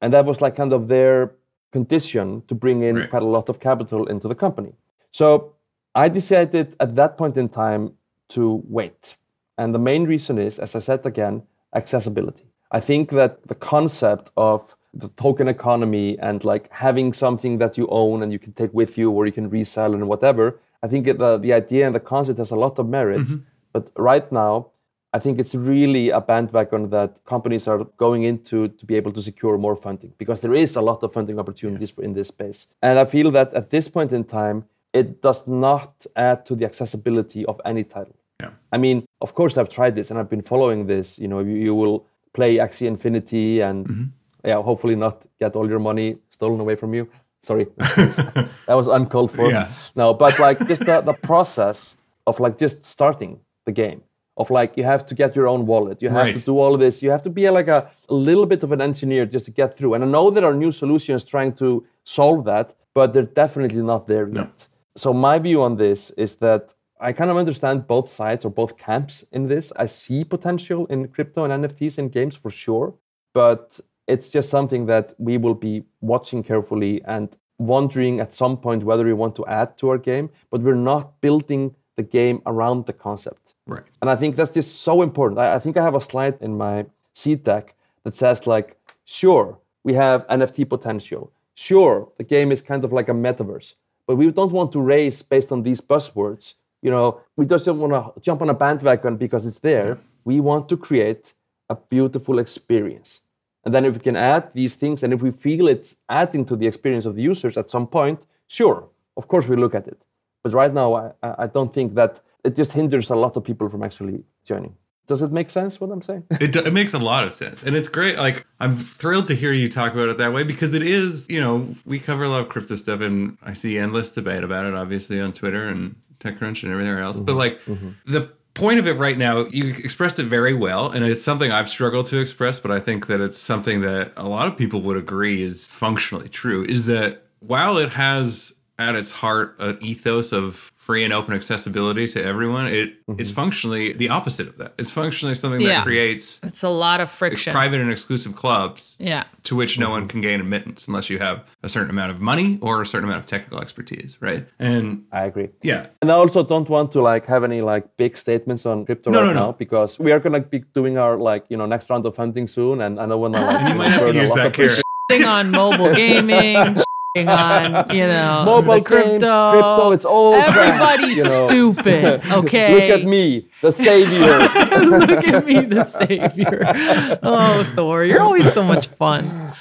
and 0.00 0.12
that 0.14 0.24
was 0.24 0.40
like 0.40 0.56
kind 0.56 0.72
of 0.72 0.88
their 0.88 1.32
condition 1.72 2.42
to 2.48 2.54
bring 2.54 2.82
in 2.82 2.96
Right. 2.96 3.10
quite 3.10 3.22
a 3.22 3.32
lot 3.38 3.48
of 3.48 3.58
capital 3.58 4.06
into 4.06 4.28
the 4.28 4.34
company. 4.34 4.72
So 5.10 5.54
I 5.94 6.08
decided 6.08 6.66
at 6.80 6.94
that 6.94 7.16
point 7.16 7.36
in 7.36 7.48
time 7.48 7.92
to 8.30 8.62
wait. 8.78 9.16
And 9.58 9.74
the 9.74 9.78
main 9.78 10.04
reason 10.04 10.38
is, 10.38 10.58
as 10.58 10.74
I 10.74 10.80
said 10.80 11.06
again, 11.06 11.42
accessibility. 11.74 12.46
I 12.70 12.80
think 12.80 13.10
that 13.10 13.32
the 13.46 13.54
concept 13.54 14.30
of 14.36 14.76
the 14.92 15.08
token 15.08 15.48
economy 15.48 16.18
and 16.18 16.44
like 16.44 16.64
having 16.72 17.12
something 17.12 17.58
that 17.58 17.76
you 17.78 17.86
own 17.88 18.22
and 18.22 18.32
you 18.32 18.38
can 18.38 18.52
take 18.52 18.72
with 18.74 18.96
you 18.98 19.10
or 19.10 19.26
you 19.26 19.32
can 19.32 19.48
resell 19.50 19.92
and 19.94 20.08
whatever, 20.08 20.58
I 20.82 20.88
think 20.88 21.06
the, 21.06 21.38
the 21.38 21.52
idea 21.52 21.86
and 21.86 21.94
the 21.94 22.00
concept 22.00 22.38
has 22.38 22.50
a 22.50 22.56
lot 22.56 22.78
of 22.78 22.88
merits. 22.88 23.30
Mm-hmm. 23.32 23.44
But 23.72 23.90
right 23.96 24.30
now, 24.30 24.70
I 25.14 25.20
think 25.20 25.38
it's 25.38 25.54
really 25.54 26.10
a 26.10 26.20
bandwagon 26.20 26.90
that 26.90 27.24
companies 27.24 27.68
are 27.68 27.84
going 27.96 28.24
into 28.24 28.66
to 28.66 28.84
be 28.84 28.96
able 28.96 29.12
to 29.12 29.22
secure 29.22 29.56
more 29.56 29.76
funding 29.76 30.12
because 30.18 30.40
there 30.40 30.54
is 30.54 30.74
a 30.74 30.82
lot 30.82 31.04
of 31.04 31.12
funding 31.12 31.38
opportunities 31.38 31.90
for 31.90 32.02
in 32.02 32.14
this 32.14 32.28
space. 32.28 32.66
And 32.82 32.98
I 32.98 33.04
feel 33.04 33.30
that 33.30 33.54
at 33.54 33.70
this 33.70 33.86
point 33.86 34.12
in 34.12 34.24
time, 34.24 34.64
it 34.92 35.22
does 35.22 35.46
not 35.46 36.04
add 36.16 36.44
to 36.46 36.56
the 36.56 36.64
accessibility 36.64 37.46
of 37.46 37.60
any 37.64 37.84
title. 37.84 38.16
Yeah. 38.40 38.50
I 38.72 38.78
mean, 38.78 39.06
of 39.20 39.36
course, 39.36 39.56
I've 39.56 39.68
tried 39.68 39.94
this 39.94 40.10
and 40.10 40.18
I've 40.18 40.28
been 40.28 40.42
following 40.42 40.86
this. 40.88 41.16
You 41.16 41.28
know, 41.28 41.38
you, 41.38 41.54
you 41.54 41.74
will 41.76 42.06
play 42.32 42.56
Axie 42.56 42.88
Infinity 42.88 43.60
and 43.60 43.86
mm-hmm. 43.86 44.04
yeah, 44.44 44.60
hopefully 44.60 44.96
not 44.96 45.26
get 45.38 45.54
all 45.54 45.68
your 45.68 45.78
money 45.78 46.18
stolen 46.30 46.58
away 46.58 46.74
from 46.74 46.92
you. 46.92 47.08
Sorry, 47.44 47.66
that 47.76 48.48
was 48.68 48.88
uncalled 48.88 49.30
for. 49.30 49.48
Yeah. 49.48 49.68
No, 49.94 50.12
but 50.12 50.40
like 50.40 50.58
just 50.66 50.84
the, 50.84 51.02
the 51.02 51.12
process 51.12 51.96
of 52.26 52.40
like 52.40 52.58
just 52.58 52.84
starting 52.84 53.38
the 53.64 53.72
game 53.72 54.02
of 54.36 54.50
like 54.50 54.76
you 54.76 54.84
have 54.84 55.06
to 55.06 55.14
get 55.14 55.36
your 55.36 55.46
own 55.46 55.66
wallet. 55.66 56.02
You 56.02 56.10
have 56.10 56.32
to 56.32 56.40
do 56.40 56.58
all 56.58 56.74
of 56.74 56.80
this. 56.80 57.02
You 57.02 57.10
have 57.10 57.22
to 57.22 57.30
be 57.30 57.48
like 57.50 57.68
a, 57.68 57.90
a 58.08 58.14
little 58.14 58.46
bit 58.46 58.62
of 58.62 58.72
an 58.72 58.80
engineer 58.80 59.26
just 59.26 59.44
to 59.46 59.50
get 59.50 59.76
through. 59.76 59.94
And 59.94 60.02
i 60.04 60.06
know 60.06 60.30
there 60.30 60.44
are 60.44 60.54
new 60.54 60.72
solutions 60.72 61.24
trying 61.24 61.52
to 61.54 61.86
solve 62.04 62.44
that 62.44 62.74
but 62.94 63.12
they're 63.12 63.34
definitely 63.42 63.82
not 63.82 64.06
there 64.06 64.28
yet. 64.28 64.68
So 64.96 65.12
my 65.12 65.38
view 65.38 65.62
on 65.62 65.76
this 65.76 66.10
is 66.10 66.36
that 66.36 66.74
i 67.00 67.12
kind 67.12 67.30
of 67.30 67.36
understand 67.36 67.86
both 67.86 68.08
sides 68.08 68.44
or 68.44 68.50
both 68.50 68.78
camps 68.78 69.24
in 69.32 69.48
this. 69.48 69.72
I 69.84 69.86
see 69.86 70.24
potential 70.24 70.86
in 70.86 71.08
crypto 71.08 71.44
and 71.44 71.64
nfts 71.64 71.98
in 71.98 72.08
games 72.08 72.36
for 72.36 72.50
sure 72.50 72.94
but 73.34 73.80
it's 74.06 74.28
just 74.28 74.48
something 74.48 74.86
that 74.86 75.12
we 75.18 75.38
will 75.38 75.58
be 75.68 75.84
watching 76.00 76.42
carefully 76.42 77.02
and 77.04 77.36
wondering 77.58 78.20
at 78.20 78.32
some 78.32 78.56
point 78.56 78.84
whether 78.84 79.04
we 79.04 79.12
want 79.12 79.34
to 79.36 79.46
add 79.46 79.76
to 79.78 79.88
our 79.90 79.98
game 79.98 80.30
but 80.50 80.60
we're 80.60 80.84
not 80.92 81.20
building 81.20 81.74
the 81.96 82.02
game 82.02 82.40
around 82.46 82.86
the 82.86 82.92
concept 82.92 83.43
Right. 83.66 83.84
and 84.02 84.10
I 84.10 84.16
think 84.16 84.36
that's 84.36 84.50
just 84.50 84.82
so 84.82 85.00
important. 85.00 85.38
I, 85.40 85.54
I 85.54 85.58
think 85.58 85.76
I 85.76 85.82
have 85.82 85.94
a 85.94 86.00
slide 86.00 86.36
in 86.40 86.56
my 86.58 86.86
seed 87.14 87.44
deck 87.44 87.74
that 88.04 88.12
says 88.12 88.46
like, 88.46 88.76
sure, 89.04 89.58
we 89.84 89.94
have 89.94 90.26
NFT 90.28 90.68
potential. 90.68 91.32
Sure, 91.54 92.10
the 92.18 92.24
game 92.24 92.52
is 92.52 92.60
kind 92.60 92.84
of 92.84 92.92
like 92.92 93.08
a 93.08 93.12
metaverse, 93.12 93.74
but 94.06 94.16
we 94.16 94.30
don't 94.30 94.52
want 94.52 94.72
to 94.72 94.80
race 94.80 95.22
based 95.22 95.50
on 95.52 95.62
these 95.62 95.80
buzzwords. 95.80 96.54
You 96.82 96.90
know, 96.90 97.20
we 97.36 97.46
just 97.46 97.64
don't 97.64 97.78
want 97.78 97.92
to 97.92 98.20
jump 98.20 98.42
on 98.42 98.50
a 98.50 98.54
bandwagon 98.54 99.16
because 99.16 99.46
it's 99.46 99.60
there. 99.60 99.98
We 100.24 100.40
want 100.40 100.68
to 100.68 100.76
create 100.76 101.32
a 101.70 101.76
beautiful 101.76 102.38
experience. 102.38 103.20
And 103.64 103.74
then 103.74 103.86
if 103.86 103.94
we 103.94 104.00
can 104.00 104.16
add 104.16 104.52
these 104.52 104.74
things 104.74 105.02
and 105.02 105.12
if 105.14 105.22
we 105.22 105.30
feel 105.30 105.68
it's 105.68 105.96
adding 106.08 106.44
to 106.46 106.56
the 106.56 106.66
experience 106.66 107.06
of 107.06 107.16
the 107.16 107.22
users 107.22 107.56
at 107.56 107.70
some 107.70 107.86
point, 107.86 108.20
sure, 108.46 108.88
of 109.16 109.26
course 109.28 109.48
we 109.48 109.56
look 109.56 109.74
at 109.74 109.88
it. 109.88 110.02
But 110.42 110.52
right 110.52 110.74
now, 110.74 110.94
I 110.94 111.44
I 111.44 111.46
don't 111.46 111.72
think 111.72 111.94
that 111.94 112.20
it 112.44 112.56
just 112.56 112.72
hinders 112.72 113.10
a 113.10 113.16
lot 113.16 113.36
of 113.36 113.44
people 113.44 113.68
from 113.68 113.82
actually 113.82 114.22
joining. 114.44 114.76
Does 115.06 115.20
it 115.20 115.32
make 115.32 115.50
sense 115.50 115.80
what 115.80 115.90
I'm 115.90 116.02
saying? 116.02 116.24
It, 116.40 116.52
do- 116.52 116.64
it 116.64 116.72
makes 116.72 116.94
a 116.94 116.98
lot 116.98 117.24
of 117.24 117.32
sense. 117.32 117.62
And 117.62 117.76
it's 117.76 117.88
great. 117.88 118.18
Like, 118.18 118.46
I'm 118.60 118.76
thrilled 118.76 119.26
to 119.26 119.34
hear 119.34 119.52
you 119.52 119.68
talk 119.68 119.92
about 119.92 120.08
it 120.08 120.16
that 120.18 120.32
way 120.32 120.44
because 120.44 120.72
it 120.72 120.82
is, 120.82 121.26
you 121.28 121.40
know, 121.40 121.74
we 121.84 121.98
cover 121.98 122.24
a 122.24 122.28
lot 122.28 122.40
of 122.40 122.48
crypto 122.48 122.74
stuff 122.76 123.00
and 123.00 123.36
I 123.42 123.52
see 123.52 123.78
endless 123.78 124.10
debate 124.10 124.44
about 124.44 124.64
it, 124.64 124.74
obviously, 124.74 125.20
on 125.20 125.32
Twitter 125.32 125.68
and 125.68 125.96
TechCrunch 126.20 126.62
and 126.62 126.72
everything 126.72 126.96
else. 126.98 127.18
But, 127.18 127.32
mm-hmm, 127.32 127.38
like, 127.38 127.60
mm-hmm. 127.64 127.90
the 128.06 128.30
point 128.54 128.78
of 128.78 128.86
it 128.86 128.94
right 128.94 129.18
now, 129.18 129.44
you 129.46 129.68
expressed 129.68 130.18
it 130.18 130.24
very 130.24 130.54
well. 130.54 130.90
And 130.90 131.04
it's 131.04 131.22
something 131.22 131.52
I've 131.52 131.68
struggled 131.68 132.06
to 132.06 132.18
express, 132.18 132.58
but 132.58 132.70
I 132.70 132.80
think 132.80 133.06
that 133.08 133.20
it's 133.20 133.38
something 133.38 133.82
that 133.82 134.12
a 134.16 134.26
lot 134.26 134.46
of 134.46 134.56
people 134.56 134.80
would 134.82 134.96
agree 134.96 135.42
is 135.42 135.66
functionally 135.68 136.28
true 136.28 136.64
is 136.64 136.86
that 136.86 137.24
while 137.40 137.76
it 137.76 137.90
has 137.90 138.54
at 138.78 138.94
its 138.94 139.12
heart 139.12 139.56
an 139.58 139.78
ethos 139.80 140.32
of 140.32 140.72
free 140.84 141.02
and 141.02 141.14
open 141.14 141.32
accessibility 141.32 142.06
to 142.06 142.22
everyone, 142.22 142.66
it 142.66 142.92
it's 143.18 143.30
mm-hmm. 143.30 143.34
functionally 143.34 143.92
the 143.94 144.10
opposite 144.10 144.46
of 144.48 144.58
that. 144.58 144.74
It's 144.76 144.92
functionally 144.92 145.34
something 145.34 145.60
Yeah. 145.62 145.76
that 145.76 145.84
creates 145.84 146.40
It's 146.42 146.62
a 146.62 146.68
lot 146.68 147.00
of 147.00 147.10
friction. 147.10 147.52
private 147.52 147.80
and 147.80 147.90
exclusive 147.90 148.36
clubs 148.36 148.94
yeah. 148.98 149.24
to 149.44 149.56
which 149.56 149.78
no 149.78 149.88
one 149.88 150.02
mm-hmm. 150.02 150.08
can 150.08 150.20
gain 150.20 150.40
admittance 150.40 150.86
unless 150.86 151.08
you 151.08 151.18
have 151.20 151.42
a 151.62 151.70
certain 151.70 151.88
amount 151.88 152.10
of 152.10 152.20
money 152.20 152.58
or 152.60 152.82
a 152.82 152.86
certain 152.86 153.08
amount 153.08 153.20
of 153.20 153.26
technical 153.26 153.60
expertise, 153.62 154.18
right? 154.20 154.46
And 154.58 155.04
I 155.10 155.24
agree. 155.24 155.48
yeah, 155.62 155.86
And 156.02 156.12
I 156.12 156.16
also 156.16 156.42
don't 156.44 156.68
want 156.68 156.92
to 156.92 157.00
like 157.00 157.24
have 157.26 157.44
any 157.44 157.62
like 157.62 157.96
big 157.96 158.18
statements 158.18 158.66
on 158.66 158.84
crypto 158.84 159.10
No, 159.10 159.20
right 159.20 159.26
no, 159.28 159.32
no. 159.32 159.40
now 159.46 159.52
because 159.52 159.98
we 159.98 160.12
are 160.12 160.20
gonna 160.20 160.40
be 160.40 160.58
doing 160.74 160.98
our 160.98 161.16
like 161.16 161.46
you 161.48 161.56
know 161.56 161.64
next 161.66 161.88
round 161.88 162.04
of 162.04 162.14
funding 162.14 162.46
soon, 162.46 162.82
and 162.82 163.00
I 163.00 163.06
don't 163.06 163.20
want 163.20 163.34
to 163.34 163.40
like 163.40 163.68
you 163.68 163.74
might 163.74 163.88
have 163.88 164.00
to 164.00 164.10
a 164.10 164.12
use 164.22 164.28
lot 164.30 164.36
that 164.36 164.46
of 164.48 164.52
carrot. 164.52 164.82
Thing 165.10 165.24
on 165.24 165.50
mobile 165.50 165.92
gaming, 165.94 166.56
shitting 166.56 166.82
on, 167.16 167.90
you 167.94 168.06
know, 168.06 168.42
Mobile 168.44 168.82
crypto. 168.82 169.10
games, 169.10 169.22
crypto, 169.22 169.92
it's 169.92 170.04
all 170.04 170.32
crap, 170.42 170.56
Everybody's 170.56 171.16
you 171.18 171.24
know. 171.24 171.46
stupid, 171.48 172.22
okay? 172.32 172.74
Look 172.90 173.00
at 173.00 173.06
me, 173.06 173.46
the 173.62 173.70
savior. 173.72 174.38
Look 174.98 175.24
at 175.26 175.46
me, 175.46 175.60
the 175.60 175.84
savior. 175.84 177.18
Oh, 177.22 177.62
Thor, 177.74 178.04
you're 178.04 178.20
always 178.20 178.52
so 178.52 178.64
much 178.64 178.88
fun. 178.88 179.52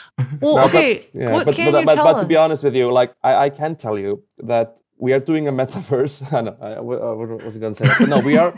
Well, 0.41 0.55
No, 0.55 0.61
but- 0.63 0.65
okay, 0.69 1.07
yeah, 1.13 1.31
what 1.31 1.45
but, 1.45 1.55
can 1.55 1.71
but, 1.71 1.79
you 1.81 1.85
but, 1.85 1.95
tell 1.95 2.05
but 2.05 2.15
us? 2.15 2.21
to 2.23 2.27
be 2.27 2.35
honest 2.37 2.63
with 2.63 2.75
you, 2.75 2.91
like 2.91 3.13
I, 3.23 3.35
I 3.45 3.49
can 3.49 3.75
tell 3.75 3.97
you 3.97 4.23
that 4.39 4.79
we 4.97 5.13
are 5.13 5.19
doing 5.19 5.47
a 5.47 5.51
metaverse. 5.51 6.33
I 6.33 6.41
know, 6.41 6.55
I, 6.61 6.71
I 6.73 6.77
uh, 6.77 6.81
was 7.45 7.57
going 7.57 7.73
to 7.75 7.83
say 7.83 7.87
that, 7.87 7.99
but 7.99 8.09
no, 8.09 8.19
we 8.19 8.37
are 8.37 8.53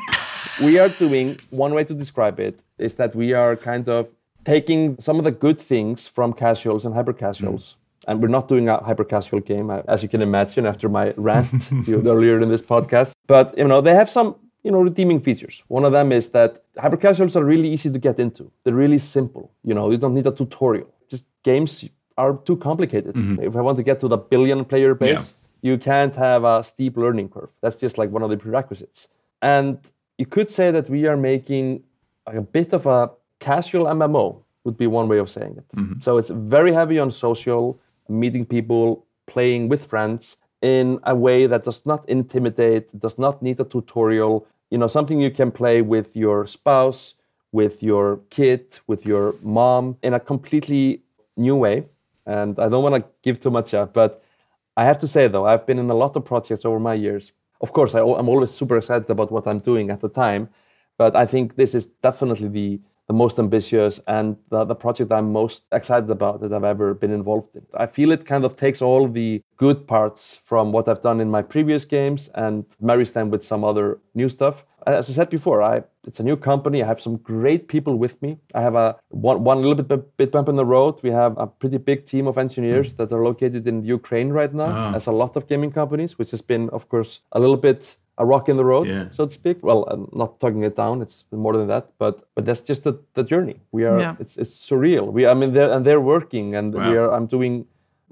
we 0.63 0.79
are 0.79 0.89
doing 0.89 1.38
one 1.49 1.73
way 1.73 1.84
to 1.84 1.93
describe 1.93 2.39
it 2.39 2.62
is 2.77 2.95
that 2.95 3.13
we 3.15 3.34
are 3.34 3.55
kind 3.58 3.89
of 3.89 4.08
taking 4.45 4.95
some 4.99 5.17
of 5.17 5.23
the 5.25 5.31
good 5.31 5.60
things 5.60 6.08
from 6.08 6.31
casuals 6.31 6.86
and 6.86 6.93
hyper 6.95 7.13
casuals. 7.13 7.63
Mm. 7.63 7.75
And 8.08 8.22
we're 8.22 8.28
not 8.28 8.48
doing 8.48 8.70
a 8.70 8.78
hyper 8.84 9.04
casual 9.04 9.39
game, 9.39 9.70
uh, 9.70 9.82
as 9.88 10.04
you 10.04 10.10
can 10.10 10.22
imagine, 10.22 10.65
after 10.65 10.89
my 10.89 11.13
rant 11.18 11.70
earlier 11.88 12.39
in 12.39 12.50
this 12.50 12.62
podcast. 12.62 13.12
But 13.28 13.58
you 13.58 13.68
know, 13.68 13.82
they 13.82 13.94
have 13.94 14.10
some 14.10 14.36
you 14.63 14.72
know 14.72 14.82
redeeming 14.82 15.20
features. 15.20 15.63
One 15.68 15.86
of 15.86 15.91
them 15.91 16.12
is 16.12 16.30
that 16.30 16.60
hyper 16.78 16.98
casuals 16.98 17.36
are 17.36 17.44
really 17.44 17.70
easy 17.70 17.89
to 17.91 18.00
get 18.00 18.20
into. 18.20 18.52
They're 18.63 18.74
really 18.74 19.00
simple. 19.00 19.52
You 19.63 19.74
know, 19.74 19.91
you 19.91 19.98
don't 19.98 20.13
need 20.13 20.28
a 20.28 20.32
tutorial. 20.32 20.94
Just 21.10 21.26
games 21.44 21.86
are 22.18 22.38
too 22.46 22.58
complicated. 22.58 23.13
If 23.41 23.56
I 23.56 23.62
want 23.62 23.78
to 23.78 23.84
get 23.84 24.00
to 24.02 24.08
the 24.08 24.18
billion 24.18 24.63
player 24.65 24.94
base, 24.96 25.34
you 25.62 25.78
can't 25.78 26.15
have 26.15 26.44
a 26.44 26.63
steep 26.63 26.96
learning 26.98 27.30
curve. 27.30 27.52
That's 27.62 27.80
just 27.80 27.98
like 27.98 28.10
one 28.10 28.24
of 28.24 28.30
the 28.30 28.38
prerequisites. 28.38 29.08
And 29.41 29.80
you 30.18 30.26
could 30.26 30.50
say 30.50 30.72
that 30.72 30.89
we 30.89 31.08
are 31.08 31.18
making 31.18 31.84
like 32.26 32.38
a 32.38 32.41
bit 32.41 32.72
of 32.74 32.86
a 32.86 33.12
casual 33.39 33.86
MMO 33.86 34.41
would 34.63 34.78
be 34.78 34.88
one 34.88 35.08
way 35.08 35.18
of 35.20 35.30
saying 35.30 35.58
it. 35.58 35.65
So 36.02 36.18
it's 36.18 36.30
very 36.30 36.72
heavy 36.74 36.98
on 37.00 37.12
social, 37.12 37.80
meeting 38.08 38.46
people, 38.46 39.06
playing 39.28 39.70
with 39.70 39.86
friends 39.86 40.38
in 40.62 41.00
a 41.04 41.15
way 41.15 41.48
that 41.48 41.63
does 41.63 41.86
not 41.86 42.08
intimidate, 42.10 42.98
does 43.00 43.20
not 43.20 43.41
need 43.41 43.60
a 43.60 43.65
tutorial. 43.65 44.48
You 44.72 44.78
know, 44.78 44.88
something 44.88 45.20
you 45.20 45.32
can 45.32 45.52
play 45.52 45.82
with 45.82 46.15
your 46.15 46.48
spouse, 46.48 47.15
with 47.52 47.82
your 47.84 48.20
kid, 48.30 48.80
with 48.88 49.06
your 49.06 49.36
mom 49.41 49.98
in 50.02 50.13
a 50.13 50.20
completely 50.20 51.02
new 51.38 51.56
way. 51.56 51.86
And 52.26 52.60
I 52.60 52.68
don't 52.70 52.84
want 52.84 52.96
to 52.96 53.10
give 53.22 53.39
too 53.39 53.52
much 53.52 53.74
up, 53.74 53.94
but 53.94 54.24
I 54.78 54.84
have 54.84 55.00
to 55.00 55.08
say 55.08 55.28
though, 55.28 55.46
I've 55.46 55.65
been 55.65 55.80
in 55.80 55.89
a 55.89 55.94
lot 55.94 56.15
of 56.15 56.26
projects 56.26 56.65
over 56.65 56.80
my 56.80 56.96
years. 56.96 57.32
Of 57.62 57.72
course, 57.72 57.96
I, 57.96 58.00
am 58.00 58.28
always 58.28 58.52
super 58.52 58.78
excited 58.78 59.10
about 59.10 59.32
what 59.32 59.48
I'm 59.48 59.60
doing 59.60 59.89
at 59.89 60.02
the 60.02 60.10
time, 60.10 60.50
but 60.98 61.15
I 61.15 61.26
think 61.26 61.56
this 61.56 61.74
is 61.74 61.86
definitely 61.86 62.50
the 62.50 62.82
the 63.08 63.13
most 63.13 63.38
ambitious 63.38 64.00
and 64.08 64.36
the, 64.50 64.65
the 64.65 64.76
project 64.76 65.12
I'm 65.12 65.32
most 65.32 65.65
excited 65.72 66.10
about 66.10 66.41
that 66.41 66.52
I've 66.52 66.63
ever 66.63 66.94
been 66.94 67.12
involved 67.12 67.56
in. 67.56 67.65
I 67.74 67.86
feel 67.86 68.12
it 68.12 68.26
kind 68.26 68.46
of 68.46 68.56
takes 68.56 68.82
all 68.82 69.08
the 69.08 69.41
good 69.58 69.88
parts 69.88 70.39
from 70.44 70.72
what 70.72 70.88
I've 70.88 71.04
done 71.04 71.22
in 71.22 71.30
my 71.30 71.41
previous 71.41 71.86
games 71.86 72.30
and 72.34 72.65
marries 72.82 73.12
them 73.12 73.30
with 73.30 73.44
some 73.44 73.63
other 73.63 74.00
new 74.15 74.28
stuff. 74.28 74.65
As 74.88 75.10
I 75.10 75.13
said 75.13 75.30
before, 75.30 75.62
I, 75.63 75.84
it's 76.06 76.20
a 76.20 76.24
new 76.24 76.36
company. 76.36 76.84
I 76.84 76.88
have 76.88 77.02
some 77.02 77.18
great 77.18 77.68
people 77.68 77.98
with 77.98 78.22
me. 78.22 78.38
I 78.54 78.62
have 78.62 78.76
a 78.76 78.96
one, 79.10 79.44
one 79.44 79.62
little 79.62 79.84
bit, 79.84 80.18
bit 80.18 80.32
bump 80.32 80.48
in 80.48 80.56
the 80.56 80.65
road. 80.65 81.00
We 81.02 81.10
have 81.10 81.36
a 81.38 81.48
pretty 81.48 81.78
big 81.78 82.06
team 82.06 82.28
of 82.28 82.38
engineers 82.38 82.91
hmm. 82.91 82.98
that 82.98 83.12
are 83.12 83.24
located 83.24 83.68
in 83.68 83.84
Ukraine 83.84 84.30
right 84.30 84.54
now, 84.54 84.70
ah. 84.70 84.96
as 84.96 85.08
a 85.08 85.12
lot 85.12 85.36
of 85.36 85.48
gaming 85.48 85.72
companies, 85.72 86.20
which 86.20 86.32
has 86.32 86.41
been, 86.41 86.70
of 86.70 86.88
course, 86.89 87.22
a 87.32 87.39
little 87.39 87.58
bit 87.58 87.96
a 88.17 88.25
rock 88.25 88.49
in 88.49 88.58
the 88.58 88.65
road, 88.65 88.88
Yeah. 88.88 89.08
so 89.12 89.25
to 89.25 89.32
speak. 89.32 89.58
Well, 89.62 89.84
I'm 89.91 90.08
not 90.13 90.39
tugging 90.39 90.63
it 90.63 90.75
down. 90.75 91.01
It's 91.01 91.25
more 91.32 91.58
than 91.58 91.67
that, 91.67 91.86
but 91.97 92.15
but 92.36 92.45
that's 92.45 92.62
just 92.62 92.84
the, 92.84 92.93
the 93.13 93.23
journey. 93.23 93.58
We 93.71 93.86
are. 93.86 93.99
Yeah. 93.99 94.15
It's 94.19 94.38
it's 94.38 94.56
surreal. 94.69 95.12
We. 95.12 95.28
I 95.28 95.34
mean, 95.34 95.54
they're 95.54 95.71
and 95.71 95.86
they're 95.86 96.01
working, 96.01 96.56
and 96.56 96.73
we 96.73 96.97
are. 96.97 97.12
I'm 97.12 97.28
doing 97.28 97.65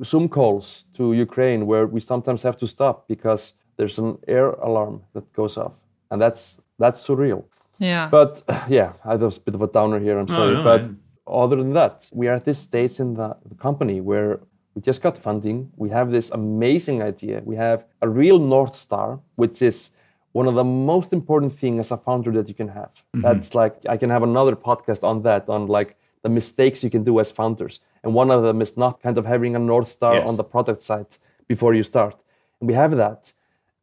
Zoom 0.03 0.27
calls 0.29 0.85
to 0.97 1.13
Ukraine 1.13 1.65
where 1.65 1.85
we 1.87 1.99
sometimes 2.01 2.43
have 2.43 2.57
to 2.57 2.67
stop 2.67 3.07
because 3.07 3.53
there's 3.77 3.97
an 3.99 4.17
air 4.27 4.49
alarm 4.61 5.01
that 5.13 5.31
goes 5.33 5.57
off, 5.57 5.73
and 6.11 6.21
that's 6.21 6.59
that's 6.79 6.99
surreal. 7.07 7.43
Yeah. 7.79 8.09
But 8.11 8.41
yeah, 8.69 8.93
I 9.05 9.15
was 9.15 9.37
a 9.37 9.41
bit 9.41 9.55
of 9.55 9.61
a 9.61 9.67
downer 9.67 9.99
here. 9.99 10.19
I'm 10.19 10.29
oh, 10.29 10.35
sorry, 10.35 10.53
no, 10.55 10.63
but 10.63 10.81
I- 10.81 10.93
other 11.25 11.55
than 11.55 11.73
that, 11.73 12.09
we 12.11 12.27
are 12.27 12.35
at 12.35 12.43
this 12.45 12.59
stage 12.59 12.99
in 12.99 13.13
the, 13.13 13.37
the 13.47 13.55
company 13.55 14.01
where 14.01 14.39
we 14.75 14.81
just 14.81 15.01
got 15.01 15.17
funding. 15.17 15.71
We 15.77 15.89
have 15.89 16.11
this 16.11 16.31
amazing 16.31 17.01
idea. 17.01 17.41
We 17.45 17.55
have 17.55 17.85
a 18.01 18.09
real 18.09 18.39
north 18.39 18.75
star, 18.75 19.19
which 19.35 19.61
is 19.61 19.91
one 20.31 20.47
of 20.47 20.55
the 20.55 20.63
most 20.63 21.13
important 21.13 21.53
things 21.53 21.79
as 21.85 21.91
a 21.91 21.97
founder 21.97 22.31
that 22.31 22.47
you 22.49 22.55
can 22.55 22.69
have. 22.69 22.91
Mm-hmm. 23.15 23.21
That's 23.21 23.53
like 23.53 23.75
I 23.87 23.97
can 23.97 24.09
have 24.09 24.23
another 24.23 24.55
podcast 24.55 25.03
on 25.03 25.21
that, 25.23 25.47
on 25.47 25.67
like 25.67 25.95
the 26.23 26.29
mistakes 26.29 26.83
you 26.83 26.89
can 26.89 27.03
do 27.03 27.19
as 27.19 27.31
founders. 27.31 27.79
And 28.03 28.13
one 28.15 28.31
of 28.31 28.41
them 28.43 28.61
is 28.61 28.75
not 28.77 29.01
kind 29.01 29.17
of 29.17 29.25
having 29.25 29.55
a 29.55 29.59
north 29.59 29.87
star 29.89 30.15
Yes. 30.15 30.27
on 30.29 30.35
the 30.37 30.43
product 30.43 30.81
side 30.81 31.07
before 31.47 31.73
you 31.75 31.83
start. 31.83 32.15
And 32.59 32.67
we 32.67 32.73
have 32.73 32.95
that. 32.97 33.33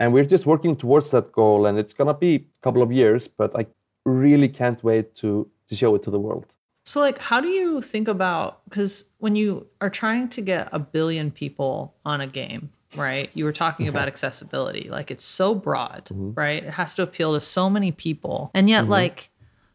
And 0.00 0.12
we're 0.12 0.24
just 0.24 0.46
working 0.46 0.74
towards 0.76 1.10
that 1.10 1.30
goal. 1.32 1.66
And 1.66 1.78
it's 1.78 1.92
gonna 1.92 2.14
be 2.14 2.34
a 2.34 2.62
couple 2.62 2.82
of 2.82 2.90
years, 2.90 3.28
but 3.28 3.54
I 3.54 3.66
really 4.04 4.48
can't 4.48 4.82
wait 4.82 5.14
to 5.16 5.48
to 5.68 5.76
show 5.76 5.94
it 5.94 6.02
to 6.02 6.10
the 6.10 6.18
world. 6.18 6.46
So, 6.90 6.98
like, 6.98 7.20
how 7.20 7.40
do 7.40 7.46
you 7.46 7.80
think 7.82 8.08
about 8.08 8.64
because 8.64 9.04
when 9.18 9.36
you 9.36 9.68
are 9.80 9.88
trying 9.88 10.28
to 10.30 10.40
get 10.40 10.70
a 10.72 10.80
billion 10.80 11.30
people 11.30 11.94
on 12.04 12.20
a 12.20 12.26
game, 12.26 12.72
right? 12.96 13.30
You 13.32 13.44
were 13.44 13.52
talking 13.52 13.86
about 13.86 14.08
accessibility. 14.08 14.88
Like, 14.90 15.12
it's 15.12 15.24
so 15.24 15.54
broad, 15.54 16.06
mm-hmm. 16.06 16.32
right? 16.34 16.64
It 16.64 16.74
has 16.74 16.96
to 16.96 17.04
appeal 17.04 17.34
to 17.34 17.40
so 17.40 17.70
many 17.70 17.92
people. 17.92 18.50
And 18.54 18.68
yet, 18.68 18.82
mm-hmm. 18.82 18.90
like, 18.90 19.30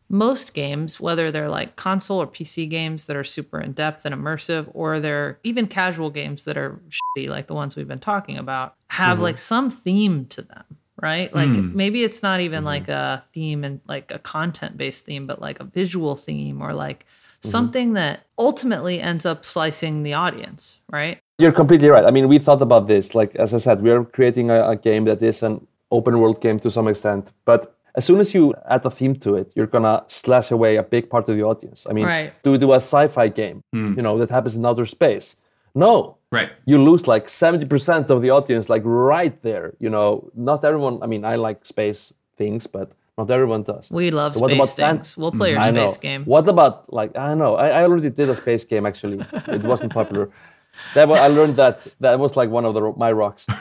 most 0.09 0.53
games, 0.53 0.99
whether 0.99 1.31
they're 1.31 1.49
like 1.49 1.77
console 1.77 2.21
or 2.21 2.27
PC 2.27 2.69
games 2.69 3.07
that 3.07 3.15
are 3.15 3.23
super 3.23 3.61
in 3.61 3.71
depth 3.71 4.05
and 4.05 4.13
immersive, 4.13 4.69
or 4.73 4.99
they're 4.99 5.39
even 5.45 5.67
casual 5.67 6.09
games 6.09 6.43
that 6.43 6.57
are 6.57 6.81
shitty, 6.89 7.29
like 7.29 7.47
the 7.47 7.55
ones 7.55 7.77
we've 7.77 7.87
been 7.87 7.97
talking 7.97 8.37
about, 8.37 8.75
have 8.89 9.15
mm-hmm. 9.15 9.23
like 9.23 9.37
some 9.37 9.71
theme 9.71 10.25
to 10.25 10.41
them, 10.41 10.65
right? 11.01 11.33
Like 11.33 11.49
mm. 11.49 11.73
maybe 11.73 12.03
it's 12.03 12.23
not 12.23 12.39
even 12.39 12.59
mm-hmm. 12.59 12.67
like 12.67 12.87
a 12.87 13.23
theme 13.31 13.63
and 13.63 13.81
like 13.87 14.11
a 14.11 14.19
content 14.19 14.77
based 14.77 15.05
theme, 15.05 15.27
but 15.27 15.41
like 15.41 15.59
a 15.59 15.63
visual 15.63 16.15
theme 16.15 16.61
or 16.61 16.73
like 16.73 16.99
mm-hmm. 16.99 17.49
something 17.49 17.93
that 17.93 18.25
ultimately 18.37 19.01
ends 19.01 19.25
up 19.25 19.45
slicing 19.45 20.03
the 20.03 20.13
audience, 20.13 20.79
right? 20.89 21.19
You're 21.37 21.51
completely 21.51 21.89
right. 21.89 22.05
I 22.05 22.11
mean, 22.11 22.27
we 22.27 22.39
thought 22.39 22.61
about 22.61 22.87
this. 22.87 23.13
Like 23.13 23.35
as 23.35 23.53
I 23.53 23.57
said, 23.57 23.81
we 23.81 23.91
are 23.91 24.03
creating 24.03 24.49
a, 24.49 24.69
a 24.69 24.75
game 24.75 25.05
that 25.05 25.21
is 25.21 25.43
an 25.43 25.65
open 25.91 26.19
world 26.19 26.41
game 26.41 26.59
to 26.59 26.71
some 26.71 26.87
extent, 26.87 27.31
but 27.45 27.75
as 27.95 28.03
soon 28.05 28.19
as 28.19 28.33
you 28.33 28.53
add 28.67 28.85
a 28.85 28.91
theme 28.91 29.15
to 29.15 29.35
it, 29.35 29.51
you're 29.55 29.67
gonna 29.67 30.03
slash 30.07 30.51
away 30.51 30.75
a 30.75 30.83
big 30.83 31.09
part 31.09 31.29
of 31.29 31.35
the 31.35 31.43
audience. 31.43 31.87
I 31.89 31.93
mean, 31.93 32.05
Right. 32.05 32.33
do 32.43 32.51
we 32.51 32.57
do 32.57 32.73
a 32.73 32.77
sci-fi 32.77 33.29
game, 33.29 33.61
mm. 33.73 33.95
you 33.95 34.03
know, 34.03 34.17
that 34.17 34.29
happens 34.29 34.55
in 34.55 34.65
outer 34.65 34.85
space? 34.85 35.37
No, 35.75 36.17
Right. 36.31 36.49
you 36.65 36.77
lose 36.83 37.07
like 37.07 37.27
70% 37.27 38.09
of 38.09 38.21
the 38.21 38.29
audience 38.31 38.67
like 38.69 38.81
right 38.85 39.35
there 39.41 39.73
you 39.79 39.89
know 39.89 40.29
not 40.49 40.65
everyone 40.65 40.95
i 41.01 41.07
mean 41.07 41.23
i 41.23 41.35
like 41.47 41.59
space 41.65 42.11
things 42.35 42.67
but 42.67 42.87
not 43.17 43.31
everyone 43.31 43.63
does 43.63 43.89
We 43.89 44.11
love 44.11 44.33
So 44.35 44.41
what 44.41 44.49
space 44.51 44.57
about 44.59 44.75
fan- 44.75 44.95
things. 44.97 45.15
We'll 45.17 45.31
play 45.31 45.51
your 45.51 45.59
I 45.59 45.71
know. 45.71 45.87
space 45.87 45.97
game. 46.07 46.21
what 46.25 46.45
about 46.49 46.91
like 46.99 47.11
i 47.29 47.33
know 47.35 47.55
I, 47.55 47.67
I 47.79 47.81
already 47.83 48.09
did 48.09 48.27
a 48.29 48.35
space 48.35 48.65
game 48.65 48.85
actually 48.85 49.19
it 49.57 49.63
wasn't 49.63 49.93
popular 49.93 50.25
that 50.93 51.07
was, 51.07 51.19
i 51.19 51.27
learned 51.27 51.55
that 51.55 51.85
that 51.99 52.19
was 52.19 52.35
like 52.35 52.49
one 52.49 52.65
of 52.65 52.73
the 52.73 52.81
my 52.97 53.11
rocks 53.11 53.45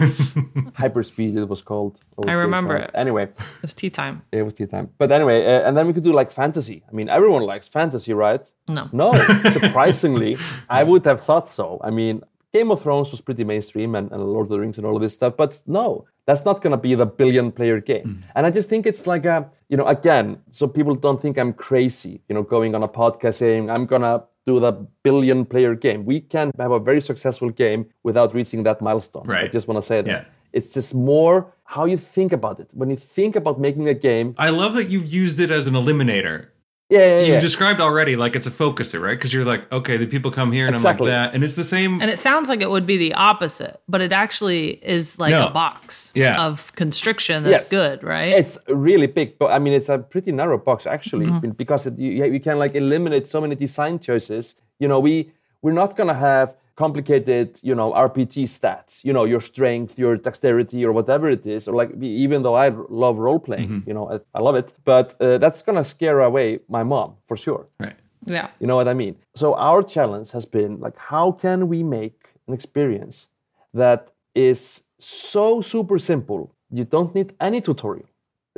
hyperspeed 0.82 1.36
it 1.38 1.48
was 1.48 1.62
called 1.62 1.98
I 2.26 2.32
remember 2.32 2.76
it. 2.76 2.90
anyway 2.94 3.28
It's 3.62 3.74
Teatime. 3.74 4.22
it 4.32 4.42
was 4.42 4.54
Teatime 4.54 4.88
but 4.98 5.10
anyway 5.12 5.44
uh, 5.44 5.66
and 5.66 5.76
then 5.76 5.86
we 5.86 5.92
could 5.92 6.04
do 6.04 6.12
like 6.12 6.30
fantasy 6.30 6.82
i 6.88 6.92
mean 6.92 7.08
everyone 7.08 7.42
likes 7.42 7.68
fantasy 7.68 8.12
right 8.12 8.44
No. 8.68 8.88
no, 8.92 9.12
surprisingly, 9.52 10.36
I 10.68 10.82
would 10.84 11.04
have 11.04 11.20
thought 11.22 11.46
so. 11.48 11.66
I 11.88 11.90
mean, 11.90 12.22
Game 12.54 12.70
of 12.70 12.80
Thrones 12.82 13.10
was 13.10 13.20
pretty 13.20 13.44
mainstream 13.44 13.94
and, 13.94 14.10
and 14.12 14.22
Lord 14.22 14.46
of 14.46 14.50
the 14.50 14.58
Rings 14.60 14.78
and 14.78 14.86
all 14.86 14.96
of 14.96 15.02
this 15.02 15.12
stuff, 15.12 15.36
but 15.36 15.60
no, 15.66 16.06
that's 16.26 16.44
not 16.48 16.62
going 16.62 16.70
to 16.70 16.82
be 16.88 16.94
the 16.94 17.04
billion 17.20 17.52
player 17.52 17.78
game. 17.80 18.24
And 18.34 18.46
I 18.46 18.50
just 18.50 18.68
think 18.70 18.86
it's 18.86 19.06
like 19.06 19.24
a, 19.26 19.50
you 19.68 19.76
know, 19.76 19.86
again, 19.86 20.38
so 20.50 20.66
people 20.66 20.94
don't 20.94 21.20
think 21.20 21.36
I'm 21.36 21.52
crazy, 21.52 22.22
you 22.28 22.34
know, 22.34 22.42
going 22.42 22.74
on 22.74 22.82
a 22.82 22.88
podcast 22.88 23.34
saying 23.34 23.68
I'm 23.70 23.84
going 23.86 24.02
to 24.02 24.24
do 24.46 24.60
the 24.60 24.72
billion 25.02 25.44
player 25.44 25.74
game. 25.74 26.04
We 26.04 26.20
can 26.20 26.50
have 26.58 26.70
a 26.70 26.78
very 26.78 27.00
successful 27.00 27.50
game 27.50 27.86
without 28.02 28.34
reaching 28.34 28.62
that 28.64 28.80
milestone. 28.80 29.26
Right. 29.26 29.44
I 29.44 29.48
just 29.48 29.68
want 29.68 29.78
to 29.78 29.86
say 29.86 30.02
that. 30.02 30.10
Yeah. 30.10 30.24
It's 30.52 30.72
just 30.72 30.94
more 30.94 31.52
how 31.64 31.84
you 31.84 31.96
think 31.96 32.32
about 32.32 32.60
it. 32.60 32.68
When 32.72 32.90
you 32.90 32.96
think 32.96 33.34
about 33.34 33.58
making 33.58 33.88
a 33.88 33.94
game, 33.94 34.34
I 34.38 34.50
love 34.50 34.74
that 34.74 34.88
you've 34.88 35.06
used 35.06 35.40
it 35.40 35.50
as 35.50 35.66
an 35.66 35.74
eliminator. 35.74 36.48
Yeah, 36.90 37.00
yeah, 37.20 37.26
You've 37.26 37.40
described 37.40 37.80
already 37.80 38.14
like 38.14 38.36
it's 38.36 38.46
a 38.46 38.50
focuser, 38.50 39.00
right? 39.00 39.16
Because 39.16 39.32
you're 39.32 39.44
like, 39.44 39.70
okay, 39.72 39.96
the 39.96 40.06
people 40.06 40.30
come 40.30 40.52
here 40.52 40.66
and 40.66 40.74
Exactly. 40.76 41.10
I'm 41.10 41.22
like 41.22 41.30
that. 41.30 41.34
And 41.34 41.42
it's 41.42 41.54
the 41.54 41.64
same. 41.64 42.00
And 42.00 42.10
it 42.10 42.18
sounds 42.18 42.48
like 42.48 42.60
it 42.60 42.70
would 42.70 42.86
be 42.86 42.98
the 42.98 43.14
opposite, 43.14 43.80
but 43.88 44.00
it 44.02 44.12
actually 44.12 44.72
is 44.84 45.18
like 45.18 45.30
No. 45.30 45.46
a 45.46 45.50
box 45.50 46.12
Yeah. 46.14 46.44
of 46.46 46.72
constriction 46.76 47.42
that's 47.44 47.64
Yes. 47.64 47.68
good, 47.70 48.02
right? 48.02 48.32
It's 48.34 48.58
really 48.68 49.06
big, 49.06 49.38
but 49.38 49.50
I 49.50 49.58
mean, 49.58 49.72
it's 49.72 49.88
a 49.88 49.98
pretty 49.98 50.30
narrow 50.32 50.58
box 50.58 50.86
actually, 50.86 51.26
Mm-hmm. 51.26 51.50
because 51.50 51.86
it, 51.86 51.98
you, 51.98 52.24
you 52.26 52.40
can 52.40 52.58
like 52.58 52.74
eliminate 52.74 53.26
so 53.26 53.40
many 53.40 53.54
design 53.54 53.98
choices. 53.98 54.54
You 54.78 54.88
know, 54.88 55.00
we 55.00 55.32
we're 55.62 55.72
not 55.72 55.96
gonna 55.96 56.12
have 56.30 56.54
complicated, 56.76 57.58
you 57.62 57.74
know, 57.74 57.92
RPG 57.92 58.44
stats. 58.44 59.04
You 59.04 59.12
know, 59.12 59.24
your 59.24 59.40
strength, 59.40 59.98
your 59.98 60.16
dexterity, 60.16 60.84
or 60.84 60.92
whatever 60.92 61.28
it 61.30 61.46
is. 61.46 61.68
Or 61.68 61.74
like, 61.74 61.90
even 62.02 62.42
though 62.42 62.54
I 62.54 62.68
love 62.88 63.18
role 63.18 63.38
playing, 63.38 63.68
Mm-hmm. 63.68 63.88
you 63.88 63.94
know, 63.94 64.10
I, 64.12 64.20
I 64.38 64.40
love 64.42 64.56
it, 64.56 64.72
but 64.84 65.14
uh, 65.20 65.38
that's 65.38 65.62
gonna 65.62 65.84
scare 65.84 66.20
away 66.20 66.60
my 66.68 66.82
mom 66.82 67.14
for 67.26 67.36
sure. 67.36 67.66
right. 67.78 67.96
yeah. 68.26 68.48
You 68.60 68.66
know 68.66 68.76
what 68.76 68.88
I 68.88 68.94
mean? 68.94 69.14
So 69.34 69.54
our 69.54 69.82
challenge 69.82 70.30
has 70.32 70.44
been 70.46 70.80
like, 70.80 70.96
how 70.96 71.32
can 71.32 71.68
we 71.68 71.82
make 71.82 72.18
an 72.48 72.54
experience 72.54 73.28
that 73.72 74.08
is 74.34 74.82
so 74.98 75.60
super 75.60 75.98
simple? 75.98 76.54
You 76.70 76.84
don't 76.84 77.14
need 77.14 77.34
any 77.40 77.60
tutorial. 77.60 78.08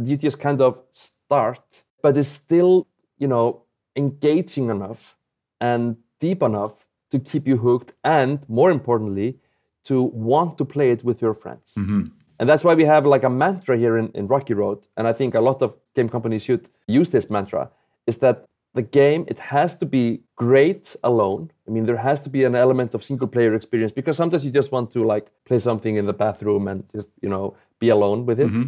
You 0.02 0.16
just 0.16 0.38
kind 0.40 0.60
of 0.60 0.80
start, 0.92 1.82
but 2.02 2.16
is 2.16 2.28
still, 2.28 2.86
you 3.18 3.28
know, 3.28 3.62
engaging 3.96 4.70
enough 4.70 5.16
and 5.60 5.96
deep 6.20 6.42
enough 6.42 6.85
to 7.24 7.30
keep 7.30 7.46
you 7.46 7.56
hooked, 7.56 7.92
and 8.02 8.38
more 8.48 8.70
importantly, 8.70 9.38
to 9.84 10.02
want 10.02 10.58
to 10.58 10.64
play 10.64 10.90
it 10.90 11.04
with 11.04 11.22
your 11.22 11.34
friends. 11.34 11.74
Mm-hmm. 11.78 12.06
And 12.38 12.48
that's 12.48 12.64
why 12.64 12.74
we 12.74 12.84
have 12.84 13.06
like 13.06 13.24
a 13.24 13.30
mantra 13.30 13.76
here 13.78 13.96
in, 13.96 14.10
in 14.14 14.26
Rocky 14.26 14.54
Road. 14.54 14.86
And 14.96 15.06
I 15.06 15.12
think 15.12 15.34
a 15.34 15.40
lot 15.40 15.62
of 15.62 15.76
game 15.94 16.08
companies 16.08 16.42
should 16.42 16.68
use 16.86 17.10
this 17.10 17.30
mantra 17.30 17.70
is 18.06 18.18
that 18.18 18.44
the 18.74 18.82
game, 18.82 19.24
it 19.26 19.38
has 19.38 19.74
to 19.76 19.86
be 19.86 20.20
great 20.36 20.94
alone. 21.02 21.50
I 21.66 21.70
mean, 21.70 21.86
there 21.86 21.96
has 21.96 22.20
to 22.22 22.28
be 22.28 22.44
an 22.44 22.54
element 22.54 22.92
of 22.92 23.02
single 23.02 23.26
player 23.26 23.54
experience 23.54 23.90
because 23.90 24.18
sometimes 24.18 24.44
you 24.44 24.50
just 24.50 24.70
want 24.70 24.90
to 24.90 25.04
like 25.04 25.30
play 25.46 25.58
something 25.58 25.96
in 25.96 26.04
the 26.04 26.12
bathroom 26.12 26.68
and 26.68 26.84
just, 26.94 27.08
you 27.22 27.28
know, 27.28 27.56
be 27.78 27.88
alone 27.88 28.26
with 28.26 28.38
it. 28.38 28.48
Mm-hmm. 28.48 28.64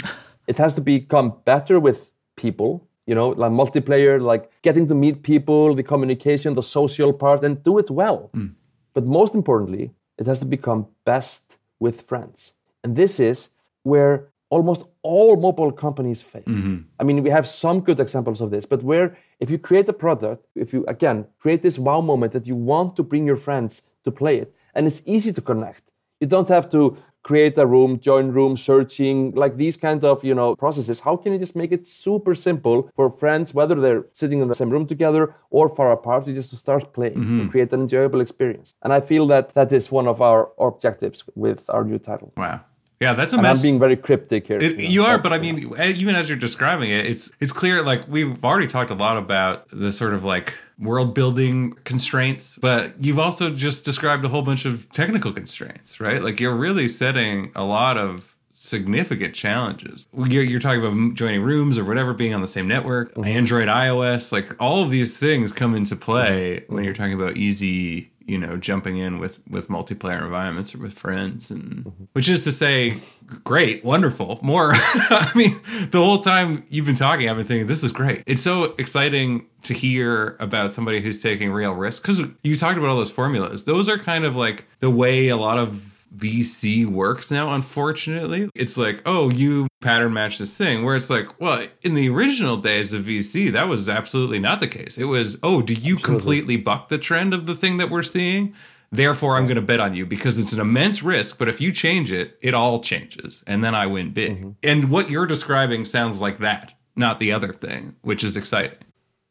It 0.46 0.56
has 0.56 0.72
to 0.74 0.80
become 0.80 1.34
better 1.44 1.78
with 1.78 2.10
people, 2.36 2.87
you 3.08 3.14
know, 3.14 3.30
like 3.30 3.50
multiplayer, 3.50 4.20
like 4.20 4.44
getting 4.60 4.86
to 4.86 4.94
meet 4.94 5.22
people, 5.22 5.74
the 5.74 5.82
communication, 5.82 6.54
the 6.54 6.62
social 6.78 7.10
part, 7.22 7.42
and 7.42 7.64
do 7.64 7.78
it 7.78 7.90
well. 7.90 8.28
Hmm. 8.34 8.48
But 8.92 9.04
most 9.06 9.34
importantly, 9.34 9.92
it 10.18 10.26
has 10.26 10.38
to 10.40 10.44
become 10.44 10.86
best 11.06 11.56
with 11.80 12.02
friends. 12.02 12.52
And 12.84 12.96
this 12.96 13.18
is 13.18 13.48
where 13.82 14.28
almost 14.50 14.82
all 15.02 15.36
mobile 15.36 15.72
companies 15.72 16.20
fail. 16.20 16.42
Mm-hmm. 16.42 16.76
I 17.00 17.02
mean, 17.04 17.22
we 17.22 17.30
have 17.30 17.48
some 17.48 17.80
good 17.80 17.98
examples 17.98 18.40
of 18.42 18.50
this, 18.50 18.66
but 18.66 18.82
where 18.82 19.16
if 19.40 19.48
you 19.48 19.58
create 19.58 19.88
a 19.88 19.92
product, 19.92 20.46
if 20.54 20.74
you 20.74 20.84
again 20.86 21.26
create 21.38 21.62
this 21.62 21.78
wow 21.78 22.02
moment 22.02 22.32
that 22.32 22.46
you 22.46 22.56
want 22.56 22.94
to 22.96 23.02
bring 23.02 23.24
your 23.26 23.36
friends 23.36 23.82
to 24.04 24.10
play 24.10 24.36
it, 24.38 24.54
and 24.74 24.86
it's 24.86 25.02
easy 25.06 25.32
to 25.32 25.40
connect. 25.40 25.84
You 26.20 26.26
don't 26.26 26.48
have 26.48 26.68
to 26.70 26.98
create 27.22 27.58
a 27.58 27.66
room, 27.66 27.98
join 28.00 28.28
room, 28.28 28.56
searching, 28.56 29.32
like 29.34 29.56
these 29.56 29.76
kind 29.76 30.04
of 30.04 30.24
you 30.24 30.34
know 30.34 30.56
processes. 30.56 31.00
How 31.00 31.16
can 31.16 31.32
you 31.32 31.38
just 31.38 31.56
make 31.56 31.72
it 31.72 31.86
super 31.86 32.34
simple 32.34 32.90
for 32.96 33.10
friends, 33.10 33.54
whether 33.54 33.74
they're 33.74 34.06
sitting 34.12 34.40
in 34.40 34.48
the 34.48 34.54
same 34.54 34.70
room 34.70 34.86
together 34.86 35.34
or 35.50 35.68
far 35.68 35.92
apart, 35.92 36.24
to 36.26 36.34
just 36.34 36.50
to 36.50 36.56
start 36.56 36.92
playing 36.92 37.14
and 37.14 37.24
mm-hmm. 37.24 37.48
create 37.48 37.72
an 37.72 37.80
enjoyable 37.80 38.20
experience? 38.20 38.74
And 38.82 38.92
I 38.92 39.00
feel 39.00 39.26
that 39.28 39.54
that 39.54 39.72
is 39.72 39.90
one 39.90 40.06
of 40.06 40.22
our 40.22 40.50
objectives 40.58 41.24
with 41.34 41.68
our 41.70 41.84
new 41.84 41.98
title. 41.98 42.32
Wow. 42.36 42.60
Yeah, 43.00 43.12
that's 43.12 43.32
a 43.32 43.36
And 43.36 43.42
mess. 43.42 43.58
I'm 43.58 43.62
being 43.62 43.78
very 43.78 43.96
cryptic 43.96 44.48
here. 44.48 44.58
It, 44.58 44.76
know, 44.76 44.82
you 44.82 45.04
are, 45.04 45.18
but 45.18 45.32
I 45.32 45.38
mean, 45.38 45.72
even 45.78 46.16
as 46.16 46.28
you're 46.28 46.38
describing 46.38 46.90
it, 46.90 47.06
it's 47.06 47.30
it's 47.38 47.52
clear. 47.52 47.84
Like 47.84 48.08
we've 48.08 48.44
already 48.44 48.66
talked 48.66 48.90
a 48.90 48.94
lot 48.94 49.16
about 49.16 49.68
the 49.70 49.92
sort 49.92 50.14
of 50.14 50.24
like 50.24 50.52
world 50.78 51.14
building 51.14 51.72
constraints, 51.84 52.56
but 52.60 52.94
you've 53.02 53.18
also 53.18 53.50
just 53.50 53.84
described 53.84 54.24
a 54.24 54.28
whole 54.28 54.42
bunch 54.42 54.64
of 54.64 54.88
technical 54.90 55.32
constraints, 55.32 56.00
right? 56.00 56.22
Like 56.22 56.40
you're 56.40 56.54
really 56.54 56.88
setting 56.88 57.50
a 57.54 57.64
lot 57.64 57.98
of 57.98 58.36
significant 58.52 59.34
challenges. 59.34 60.08
You're, 60.16 60.42
you're 60.42 60.60
talking 60.60 60.84
about 60.84 61.14
joining 61.14 61.42
rooms 61.42 61.78
or 61.78 61.84
whatever, 61.84 62.12
being 62.12 62.34
on 62.34 62.42
the 62.42 62.48
same 62.48 62.66
network, 62.66 63.14
mm-hmm. 63.14 63.24
Android, 63.24 63.68
iOS, 63.68 64.32
like 64.32 64.54
all 64.60 64.82
of 64.82 64.90
these 64.90 65.16
things 65.16 65.52
come 65.52 65.74
into 65.74 65.96
play 65.96 66.64
when 66.68 66.84
you're 66.84 66.94
talking 66.94 67.14
about 67.14 67.36
easy 67.36 68.10
you 68.28 68.38
know 68.38 68.56
jumping 68.56 68.98
in 68.98 69.18
with 69.18 69.40
with 69.48 69.68
multiplayer 69.68 70.22
environments 70.22 70.74
or 70.74 70.78
with 70.78 70.92
friends 70.92 71.50
and 71.50 71.84
mm-hmm. 71.84 72.04
which 72.12 72.28
is 72.28 72.44
to 72.44 72.52
say 72.52 72.96
great 73.44 73.84
wonderful 73.84 74.38
more. 74.42 74.70
I 74.74 75.32
mean 75.34 75.60
the 75.90 76.02
whole 76.02 76.22
time 76.22 76.64
you've 76.68 76.86
been 76.86 76.96
talking 76.96 77.28
i've 77.28 77.36
been 77.36 77.46
thinking 77.46 77.66
this 77.66 77.82
is 77.82 77.90
great. 77.90 78.22
It's 78.26 78.42
so 78.42 78.74
exciting 78.78 79.46
to 79.62 79.74
hear 79.74 80.36
about 80.38 80.72
somebody 80.72 81.00
who's 81.00 81.20
taking 81.22 81.50
real 81.50 81.72
risks 81.72 82.00
because 82.00 82.30
you 82.44 82.56
talked 82.56 82.78
about 82.78 82.90
all 82.90 82.96
those 82.96 83.10
formulas. 83.10 83.64
Those 83.64 83.88
are 83.88 83.98
kind 83.98 84.24
of 84.24 84.36
like 84.36 84.66
the 84.78 84.90
way 84.90 85.28
a 85.28 85.36
lot 85.36 85.58
of 85.58 85.97
VC 86.16 86.86
works 86.86 87.30
now, 87.30 87.54
unfortunately. 87.54 88.50
It's 88.54 88.76
like, 88.76 89.02
oh, 89.06 89.30
you 89.30 89.66
pattern 89.80 90.12
match 90.12 90.38
this 90.38 90.56
thing, 90.56 90.84
where 90.84 90.96
it's 90.96 91.10
like, 91.10 91.40
well, 91.40 91.66
in 91.82 91.94
the 91.94 92.08
original 92.08 92.56
days 92.56 92.92
of 92.92 93.04
VC, 93.04 93.52
that 93.52 93.68
was 93.68 93.88
absolutely 93.88 94.38
not 94.38 94.60
the 94.60 94.68
case. 94.68 94.98
It 94.98 95.04
was, 95.04 95.36
oh, 95.42 95.62
do 95.62 95.74
you 95.74 95.96
completely 95.96 96.56
buck 96.56 96.88
the 96.88 96.98
trend 96.98 97.34
of 97.34 97.46
the 97.46 97.54
thing 97.54 97.76
that 97.76 97.90
we're 97.90 98.02
seeing? 98.02 98.54
Therefore, 98.90 99.36
I'm 99.36 99.44
going 99.44 99.56
to 99.56 99.62
bet 99.62 99.80
on 99.80 99.94
you 99.94 100.06
because 100.06 100.38
it's 100.38 100.52
an 100.52 100.60
immense 100.60 101.02
risk. 101.02 101.38
But 101.38 101.48
if 101.48 101.60
you 101.60 101.72
change 101.72 102.10
it, 102.10 102.38
it 102.40 102.54
all 102.54 102.80
changes. 102.80 103.44
And 103.46 103.62
then 103.62 103.74
I 103.74 103.86
win 103.86 104.12
big. 104.12 104.36
Mm-hmm. 104.36 104.50
And 104.62 104.90
what 104.90 105.10
you're 105.10 105.26
describing 105.26 105.84
sounds 105.84 106.20
like 106.20 106.38
that, 106.38 106.72
not 106.96 107.20
the 107.20 107.32
other 107.32 107.52
thing, 107.52 107.96
which 108.00 108.24
is 108.24 108.36
exciting. 108.36 108.78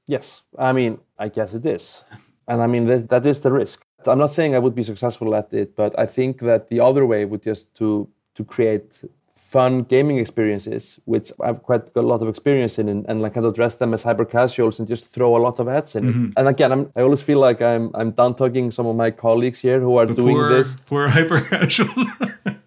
Yes, 0.07 0.41
I 0.57 0.71
mean, 0.71 0.99
I 1.19 1.27
guess 1.27 1.53
it 1.53 1.65
is, 1.65 2.05
and 2.47 2.61
I 2.61 2.67
mean 2.67 2.85
that, 2.85 3.09
that 3.09 3.25
is 3.25 3.41
the 3.41 3.51
risk. 3.51 3.85
I'm 4.07 4.17
not 4.17 4.31
saying 4.31 4.55
I 4.55 4.59
would 4.59 4.75
be 4.75 4.83
successful 4.83 5.35
at 5.35 5.53
it, 5.53 5.75
but 5.75 5.97
I 5.97 6.05
think 6.05 6.39
that 6.41 6.69
the 6.69 6.79
other 6.79 7.05
way 7.05 7.25
would 7.25 7.43
just 7.43 7.73
to 7.75 8.07
to 8.35 8.43
create 8.43 9.03
fun 9.35 9.83
gaming 9.83 10.17
experiences, 10.17 10.99
which 11.05 11.31
I've 11.41 11.63
quite 11.63 11.93
got 11.93 12.03
a 12.03 12.07
lot 12.07 12.21
of 12.21 12.27
experience 12.27 12.77
in, 12.77 12.89
and, 12.89 13.05
and 13.07 13.21
like 13.21 13.33
kind 13.33 13.45
of 13.45 13.55
dress 13.55 13.75
them 13.75 13.93
as 13.93 14.03
hyper 14.03 14.25
casuals 14.25 14.77
and 14.77 14.87
just 14.87 15.07
throw 15.07 15.37
a 15.37 15.41
lot 15.47 15.59
of 15.59 15.69
ads 15.69 15.95
in 15.95 16.09
it. 16.09 16.11
Mm-hmm. 16.11 16.31
And 16.37 16.47
again, 16.49 16.71
I'm, 16.73 16.91
I 16.97 17.01
always 17.01 17.21
feel 17.21 17.39
like 17.39 17.61
I'm 17.61 17.89
I'm 17.93 18.11
down 18.11 18.35
talking 18.35 18.71
some 18.71 18.85
of 18.85 18.95
my 18.95 19.09
colleagues 19.09 19.59
here 19.59 19.79
who 19.79 19.95
are 19.97 20.05
doing 20.05 20.35
poor, 20.35 20.49
this. 20.49 20.75
poor 20.85 21.07
hyper 21.17 21.41
casual. 21.41 22.05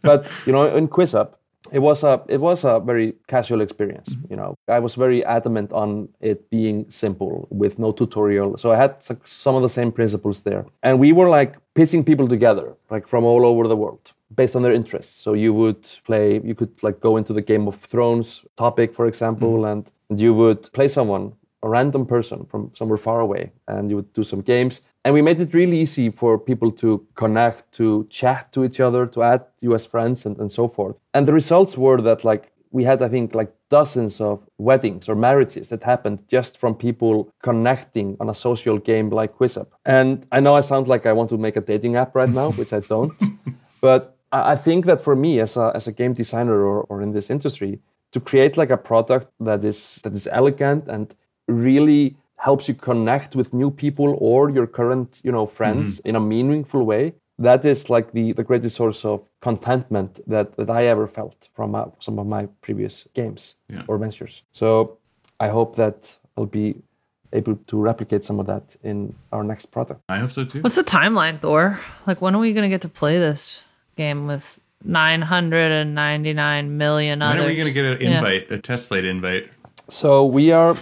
but 0.03 0.27
you 0.47 0.53
know, 0.53 0.75
in 0.75 0.89
QuizUp, 0.89 1.35
it 1.73 1.79
was 1.79 2.03
a 2.03 2.23
it 2.29 2.41
was 2.41 2.65
a 2.65 2.81
very 2.81 3.15
casual 3.29 3.61
experience. 3.61 4.09
Mm-hmm. 4.09 4.27
You 4.31 4.37
know, 4.37 4.55
I 4.69 4.79
was 4.79 4.95
very 4.95 5.25
adamant 5.25 5.73
on 5.73 6.09
it 6.21 6.49
being 6.51 6.91
simple 6.91 7.47
with 7.51 7.79
no 7.79 7.93
tutorial. 7.93 8.57
So 8.57 8.73
I 8.73 8.77
had 8.77 8.97
some 9.25 9.55
of 9.55 9.63
the 9.63 9.69
same 9.69 9.93
principles 9.93 10.43
there, 10.43 10.65
and 10.83 10.99
we 10.99 11.13
were 11.13 11.29
like 11.29 11.57
piecing 11.75 12.05
people 12.05 12.29
together, 12.29 12.75
like 12.91 13.07
from 13.07 13.25
all 13.25 13.45
over 13.45 13.69
the 13.69 13.77
world, 13.77 14.13
based 14.35 14.57
on 14.57 14.63
their 14.63 14.73
interests. 14.73 15.15
So 15.15 15.35
you 15.35 15.53
would 15.53 15.89
play, 16.05 16.41
you 16.43 16.55
could 16.55 16.83
like 16.83 17.01
go 17.01 17.17
into 17.17 17.33
the 17.33 17.43
Game 17.43 17.69
of 17.69 17.77
Thrones 17.77 18.45
topic, 18.57 18.95
for 18.95 19.07
example, 19.07 19.67
and, 19.67 19.87
and 20.09 20.21
you 20.21 20.35
would 20.35 20.73
play 20.73 20.89
someone, 20.89 21.33
a 21.63 21.69
random 21.69 22.07
person 22.07 22.47
from 22.47 22.71
somewhere 22.75 22.99
far 22.99 23.21
away, 23.21 23.53
and 23.69 23.91
you 23.91 23.97
would 23.97 24.13
do 24.15 24.25
some 24.25 24.41
games. 24.41 24.81
And 25.05 25.15
we 25.15 25.23
made 25.23 25.41
it 25.41 25.55
really 25.55 25.79
easy 25.79 26.11
for 26.11 26.39
people 26.39 26.71
to 26.73 27.07
connect, 27.15 27.73
to 27.73 28.07
chat 28.11 28.53
to 28.53 28.65
each 28.65 28.81
other, 28.81 29.07
to 29.07 29.23
add 29.23 29.45
you 29.61 29.75
as 29.75 29.87
friends, 29.87 30.27
and, 30.27 30.39
and 30.39 30.53
so 30.53 30.69
forth. 30.69 30.97
And 31.15 31.27
the 31.27 31.33
results 31.33 31.77
were 31.79 32.03
that, 32.03 32.23
like, 32.25 32.53
we 32.71 32.85
had, 32.85 33.03
I 33.03 33.09
think, 33.09 33.35
like 33.35 33.53
dozens 33.71 34.21
of 34.21 34.47
weddings 34.59 35.09
or 35.09 35.15
marriages 35.15 35.69
that 35.71 35.83
happened 35.83 36.23
just 36.29 36.59
from 36.59 36.75
people 36.75 37.33
connecting 37.43 38.17
on 38.21 38.29
a 38.29 38.35
social 38.35 38.79
game 38.79 39.11
like 39.11 39.37
QuizUp. 39.37 39.69
And 39.85 40.27
I 40.31 40.41
know 40.41 40.55
I 40.55 40.61
sound 40.61 40.87
like 40.87 41.07
I 41.07 41.13
want 41.13 41.31
to 41.31 41.39
make 41.39 41.57
a 41.57 41.61
dating 41.61 41.97
app 41.97 42.15
right 42.15 42.29
now, 42.29 42.51
which 42.53 42.73
I 42.73 42.81
don't. 42.81 43.13
but 43.81 44.17
I 44.33 44.53
I 44.53 44.57
think 44.57 44.87
that 44.87 45.03
for 45.03 45.17
me, 45.17 45.41
as 45.41 45.57
a, 45.57 45.73
as 45.75 45.87
a 45.87 45.93
game 45.93 46.13
designer 46.13 46.65
or, 46.65 46.83
or 46.83 47.03
in 47.03 47.13
this 47.13 47.31
industry, 47.31 47.81
to 48.13 48.21
create 48.21 48.57
like 48.57 48.71
a 48.71 48.77
product 48.77 49.29
that 49.41 49.65
is 49.65 50.01
that 50.03 50.15
is 50.15 50.27
elegant 50.27 50.89
and 50.89 51.15
really 51.49 52.17
helps 52.47 52.65
you 52.69 52.75
connect 52.91 53.31
with 53.37 53.49
new 53.63 53.71
people 53.71 54.09
or 54.19 54.41
your 54.57 54.67
current 54.79 55.21
you 55.27 55.33
know 55.37 55.47
friends 55.59 56.01
in 56.09 56.15
a 56.17 56.21
meaningful 56.35 56.83
way 56.93 57.05
that 57.49 57.65
is 57.65 57.89
like 57.95 58.07
the, 58.13 58.33
the 58.39 58.45
greatest 58.51 58.77
source 58.77 59.05
of 59.13 59.19
contentment 59.49 60.11
that, 60.33 60.47
that 60.59 60.71
i 60.71 60.83
ever 60.93 61.07
felt 61.19 61.49
from 61.57 61.75
uh, 61.75 61.85
some 62.07 62.19
of 62.23 62.27
my 62.27 62.43
previous 62.67 62.95
games 63.19 63.41
Yeah. 63.75 63.83
or 63.89 63.95
ventures 64.05 64.35
so 64.61 64.69
i 65.47 65.49
hope 65.57 65.71
that 65.83 65.99
i'll 66.37 66.53
be 66.63 66.67
able 67.41 67.57
to 67.71 67.77
replicate 67.91 68.23
some 68.25 68.39
of 68.43 68.47
that 68.53 68.67
in 68.91 68.97
our 69.35 69.45
next 69.53 69.67
product 69.77 70.01
I 70.09 70.19
hope 70.23 70.33
so 70.33 70.45
too. 70.45 70.61
What's 70.63 70.75
the 70.83 70.83
timeline, 71.01 71.37
Thor? 71.41 71.79
Like, 72.09 72.21
when 72.23 72.35
are 72.35 72.41
we 72.47 72.53
going 72.57 72.69
to 72.69 72.75
get 72.77 72.83
to 72.83 72.89
play 73.01 73.19
this 73.21 73.63
game 73.97 74.27
with 74.27 74.59
999 74.85 76.77
million 76.77 77.23
others? 77.23 77.37
When 77.37 77.45
are 77.45 77.49
we 77.49 77.57
going 77.57 77.69
to 77.69 77.73
get 77.73 77.85
an 77.85 78.01
Yeah. 78.01 78.17
invite, 78.17 78.51
a 78.51 78.59
test 78.59 78.89
flight 78.89 79.05
invite? 79.05 79.49
So 79.89 80.25
we 80.25 80.51
are, 80.53 80.77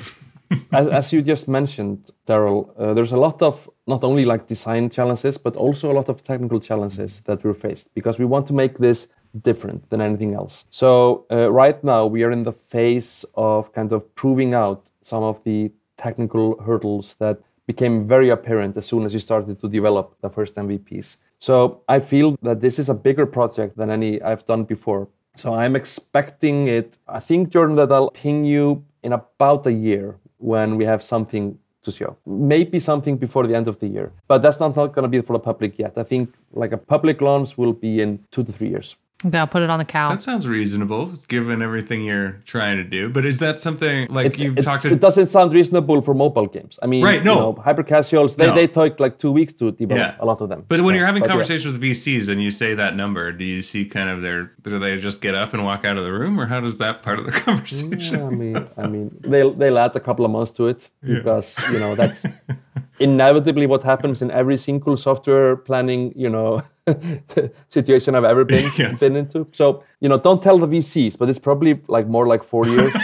as, 0.72 0.88
as 0.88 1.12
you 1.12 1.22
just 1.22 1.48
mentioned, 1.48 2.10
Darrell. 2.26 2.74
Uh, 2.78 2.94
there's 2.94 3.12
a 3.12 3.16
lot 3.16 3.42
of 3.42 3.68
not 3.86 4.04
only 4.04 4.24
like 4.24 4.46
design 4.46 4.90
challenges, 4.90 5.38
but 5.38 5.56
also 5.56 5.90
a 5.90 5.94
lot 5.94 6.08
of 6.08 6.22
technical 6.22 6.60
challenges 6.60 7.20
that 7.20 7.44
we're 7.44 7.54
faced 7.54 7.94
because 7.94 8.18
we 8.18 8.24
want 8.24 8.46
to 8.46 8.52
make 8.52 8.78
this 8.78 9.08
different 9.42 9.88
than 9.90 10.00
anything 10.00 10.34
else. 10.34 10.64
So 10.70 11.26
uh, 11.30 11.50
right 11.52 11.82
now 11.84 12.06
we 12.06 12.22
are 12.22 12.30
in 12.30 12.44
the 12.44 12.52
phase 12.52 13.24
of 13.34 13.72
kind 13.72 13.92
of 13.92 14.14
proving 14.14 14.54
out 14.54 14.88
some 15.02 15.22
of 15.22 15.42
the 15.44 15.72
technical 15.96 16.60
hurdles 16.62 17.14
that 17.18 17.40
became 17.66 18.06
very 18.06 18.30
apparent 18.30 18.76
as 18.76 18.86
soon 18.86 19.04
as 19.04 19.12
we 19.12 19.20
started 19.20 19.60
to 19.60 19.68
develop 19.68 20.16
the 20.22 20.30
first 20.30 20.54
MVPs. 20.54 21.16
So 21.38 21.82
I 21.88 22.00
feel 22.00 22.36
that 22.42 22.60
this 22.60 22.78
is 22.78 22.88
a 22.88 22.94
bigger 22.94 23.26
project 23.26 23.76
than 23.76 23.90
any 23.90 24.20
I've 24.22 24.46
done 24.46 24.64
before. 24.64 25.08
So 25.36 25.54
I'm 25.54 25.76
expecting 25.76 26.66
it. 26.66 26.98
I 27.06 27.20
think, 27.20 27.50
Jordan, 27.50 27.76
that 27.76 27.92
I'll 27.92 28.10
ping 28.10 28.44
you 28.44 28.84
in 29.02 29.12
about 29.12 29.66
a 29.66 29.72
year 29.72 30.18
when 30.38 30.76
we 30.76 30.84
have 30.84 31.02
something 31.02 31.58
to 31.82 31.90
show. 31.92 32.16
Maybe 32.26 32.80
something 32.80 33.16
before 33.16 33.46
the 33.46 33.54
end 33.54 33.68
of 33.68 33.78
the 33.78 33.86
year, 33.86 34.12
but 34.26 34.42
that's 34.42 34.60
not, 34.60 34.74
not 34.76 34.92
going 34.94 35.04
to 35.04 35.08
be 35.08 35.20
for 35.20 35.32
the 35.32 35.38
public 35.38 35.78
yet. 35.78 35.92
I 35.96 36.02
think 36.02 36.34
like 36.52 36.72
a 36.72 36.78
public 36.78 37.20
launch 37.20 37.56
will 37.56 37.72
be 37.72 38.00
in 38.00 38.24
two 38.30 38.44
to 38.44 38.52
three 38.52 38.68
years. 38.68 38.96
Okay, 39.24 39.36
I'll 39.36 39.48
put 39.48 39.62
it 39.62 39.70
on 39.70 39.80
the 39.80 39.84
cow. 39.84 40.10
That 40.10 40.22
sounds 40.22 40.46
reasonable, 40.46 41.06
given 41.26 41.60
everything 41.60 42.04
you're 42.04 42.38
trying 42.44 42.76
to 42.76 42.84
do. 42.84 43.08
But 43.08 43.24
is 43.24 43.38
that 43.38 43.58
something 43.58 44.06
like 44.10 44.38
you've 44.38 44.56
it, 44.56 44.62
talked 44.62 44.84
to? 44.84 44.92
it 44.92 45.00
doesn't 45.00 45.26
sound 45.26 45.52
reasonable 45.52 46.02
for 46.02 46.14
mobile 46.14 46.46
games. 46.46 46.78
I 46.84 46.86
mean, 46.86 47.02
Right, 47.02 47.24
no. 47.24 47.34
you 47.34 47.40
know, 47.40 47.52
hyper 47.64 47.82
casuals, 47.82 48.36
they, 48.36 48.46
No. 48.46 48.54
they 48.54 48.68
take 48.68 49.00
like 49.00 49.18
two 49.18 49.32
weeks 49.32 49.52
to 49.54 49.72
develop 49.72 50.14
Yeah. 50.14 50.14
a 50.20 50.24
lot 50.24 50.40
of 50.40 50.48
them. 50.50 50.64
But 50.68 50.82
when 50.82 50.92
So, 50.92 50.98
you're 50.98 51.06
having 51.06 51.22
but 51.22 51.30
yeah. 51.30 51.32
conversations 51.32 51.72
with 51.76 51.82
VCs 51.82 52.28
and 52.28 52.40
you 52.40 52.52
say 52.52 52.74
that 52.74 52.94
number, 52.94 53.32
do 53.32 53.44
you 53.44 53.60
see 53.60 53.84
kind 53.86 54.08
of 54.08 54.22
their? 54.22 54.52
Do 54.62 54.78
they 54.78 54.96
just 54.98 55.20
get 55.20 55.34
up 55.34 55.52
and 55.52 55.64
walk 55.64 55.84
out 55.84 55.96
of 55.96 56.04
the 56.04 56.12
room, 56.12 56.38
or 56.40 56.46
how 56.46 56.60
does 56.60 56.76
that 56.76 57.02
part 57.02 57.18
of 57.18 57.24
the 57.26 57.32
conversation? 57.46 58.20
Yeah, 58.20 58.26
I 58.26 58.30
mean, 58.30 58.68
I 58.76 58.86
mean, 58.86 59.10
they'll 59.22 59.52
they'll 59.52 59.78
add 59.78 59.96
a 59.96 60.00
couple 60.00 60.24
of 60.26 60.30
months 60.30 60.52
to 60.52 60.68
it 60.68 60.90
because 61.02 61.56
you 61.72 61.80
know 61.80 61.96
that's 61.96 62.22
inevitably 63.00 63.66
what 63.66 63.82
happens 63.82 64.22
in 64.22 64.30
every 64.30 64.56
single 64.56 64.96
software 64.96 65.56
planning, 65.56 66.12
you 66.16 66.30
know, 66.30 66.62
situation 67.68 68.14
I've 68.14 68.24
ever 68.24 68.44
been 68.44 68.70
Yes. 68.78 69.00
been 69.00 69.16
into. 69.16 69.46
So 69.52 69.82
you 70.00 70.08
know, 70.08 70.18
don't 70.18 70.42
tell 70.42 70.58
the 70.58 70.66
VCs, 70.68 71.18
but 71.18 71.28
it's 71.28 71.38
probably 71.38 71.80
like 71.88 72.06
more 72.06 72.26
like 72.26 72.42
four 72.44 72.66
years. 72.66 72.92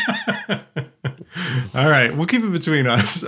All 1.74 1.89
right, 1.91 2.14
we'll 2.16 2.26
keep 2.26 2.43
it 2.45 2.53
between 2.53 2.87
us. 2.87 3.22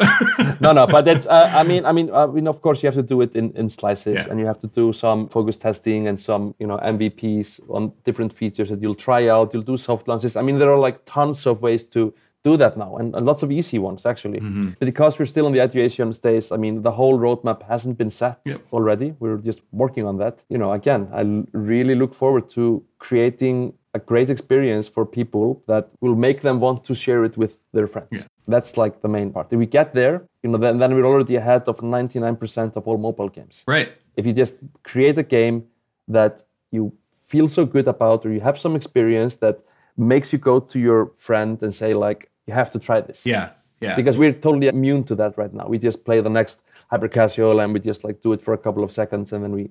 no, 0.60 0.72
no, 0.72 0.86
but 0.86 1.04
that's. 1.04 1.26
Uh, 1.26 1.50
I 1.54 1.62
mean, 1.64 1.84
I 1.84 1.90
mean, 1.92 2.12
I 2.12 2.26
mean, 2.26 2.46
of 2.46 2.62
course, 2.62 2.82
you 2.82 2.86
have 2.86 2.94
to 2.94 3.02
do 3.02 3.20
it 3.20 3.34
in, 3.34 3.50
in 3.56 3.68
slices, 3.68 4.14
Yeah. 4.14 4.30
and 4.30 4.38
you 4.38 4.46
have 4.46 4.60
to 4.60 4.68
do 4.68 4.92
some 4.92 5.28
focus 5.28 5.56
testing 5.56 6.06
and 6.06 6.18
some, 6.18 6.54
you 6.60 6.66
know, 6.66 6.78
MVPs 6.78 7.60
on 7.68 7.92
different 8.04 8.32
features 8.32 8.68
that 8.68 8.80
you'll 8.80 8.94
try 8.94 9.28
out. 9.28 9.52
You'll 9.52 9.62
do 9.64 9.76
soft 9.76 10.06
launches. 10.06 10.36
I 10.36 10.42
mean, 10.42 10.58
there 10.58 10.70
are 10.72 10.78
like 10.78 11.04
tons 11.04 11.46
of 11.46 11.60
ways 11.62 11.84
to 11.86 12.14
do 12.50 12.56
that 12.62 12.72
now, 12.84 12.90
and, 13.00 13.08
and 13.16 13.22
lots 13.30 13.42
of 13.44 13.48
easy 13.60 13.78
ones 13.88 14.02
actually. 14.12 14.40
Mm-hmm. 14.40 14.68
But 14.78 14.86
because 14.92 15.12
we're 15.18 15.30
still 15.34 15.46
in 15.48 15.52
the 15.56 15.62
ideation 15.68 16.06
stage, 16.22 16.46
I 16.56 16.58
mean, 16.64 16.74
the 16.88 16.94
whole 16.98 17.16
roadmap 17.26 17.58
hasn't 17.72 17.96
been 18.02 18.10
set 18.22 18.38
Yep. 18.44 18.60
already. 18.76 19.08
We're 19.22 19.40
just 19.50 19.60
working 19.82 20.04
on 20.10 20.16
that. 20.22 20.34
You 20.52 20.58
know, 20.62 20.70
again, 20.80 21.02
I 21.20 21.22
l- 21.34 21.46
really 21.72 21.94
look 22.02 22.12
forward 22.22 22.44
to 22.56 22.62
creating 23.06 23.56
a 23.98 24.00
great 24.10 24.28
experience 24.36 24.86
for 24.94 25.02
people 25.20 25.46
that 25.70 25.84
will 26.04 26.18
make 26.28 26.38
them 26.46 26.56
want 26.66 26.78
to 26.88 26.94
share 27.04 27.20
it 27.28 27.34
with 27.42 27.52
their 27.76 27.88
friends. 27.94 28.16
That's 28.54 28.70
like 28.82 28.94
the 29.04 29.08
main 29.18 29.28
part. 29.34 29.46
If 29.54 29.58
we 29.64 29.68
get 29.78 29.88
there, 30.00 30.16
you 30.42 30.48
know, 30.50 30.58
then, 30.64 30.74
then 30.80 30.90
we're 30.94 31.08
already 31.12 31.36
ahead 31.42 31.62
of 31.72 31.76
99% 31.78 32.76
of 32.78 32.82
all 32.88 32.98
mobile 33.08 33.30
games. 33.38 33.64
Right. 33.76 33.88
If 34.18 34.22
you 34.26 34.32
just 34.42 34.54
create 34.90 35.16
a 35.18 35.26
game 35.38 35.56
that 36.16 36.32
you 36.76 36.82
feel 37.32 37.48
so 37.48 37.62
good 37.74 37.88
about 37.88 38.18
or 38.24 38.30
you 38.36 38.40
have 38.48 38.56
some 38.58 38.74
experience 38.80 39.34
that 39.44 39.56
makes 39.96 40.28
you 40.32 40.38
go 40.50 40.60
to 40.72 40.78
your 40.78 41.00
friend 41.26 41.52
and 41.64 41.72
say 41.74 41.90
like, 42.06 42.20
you 42.46 42.54
have 42.54 42.70
to 42.72 42.78
try 42.78 43.00
this. 43.00 43.26
Yeah. 43.26 43.50
Yeah. 43.80 43.94
Because 43.94 44.16
we're 44.16 44.32
totally 44.32 44.68
immune 44.68 45.04
to 45.04 45.14
that 45.16 45.36
right 45.36 45.52
now. 45.52 45.66
We 45.68 45.78
just 45.78 46.04
play 46.04 46.20
the 46.20 46.30
next 46.30 46.62
hyper 46.90 47.08
casual 47.08 47.60
and 47.60 47.74
we 47.74 47.80
just 47.80 48.04
like 48.04 48.22
do 48.22 48.32
it 48.32 48.40
for 48.40 48.54
a 48.54 48.58
couple 48.58 48.82
of 48.82 48.90
seconds 48.90 49.32
and 49.32 49.44
then 49.44 49.52
we, 49.52 49.70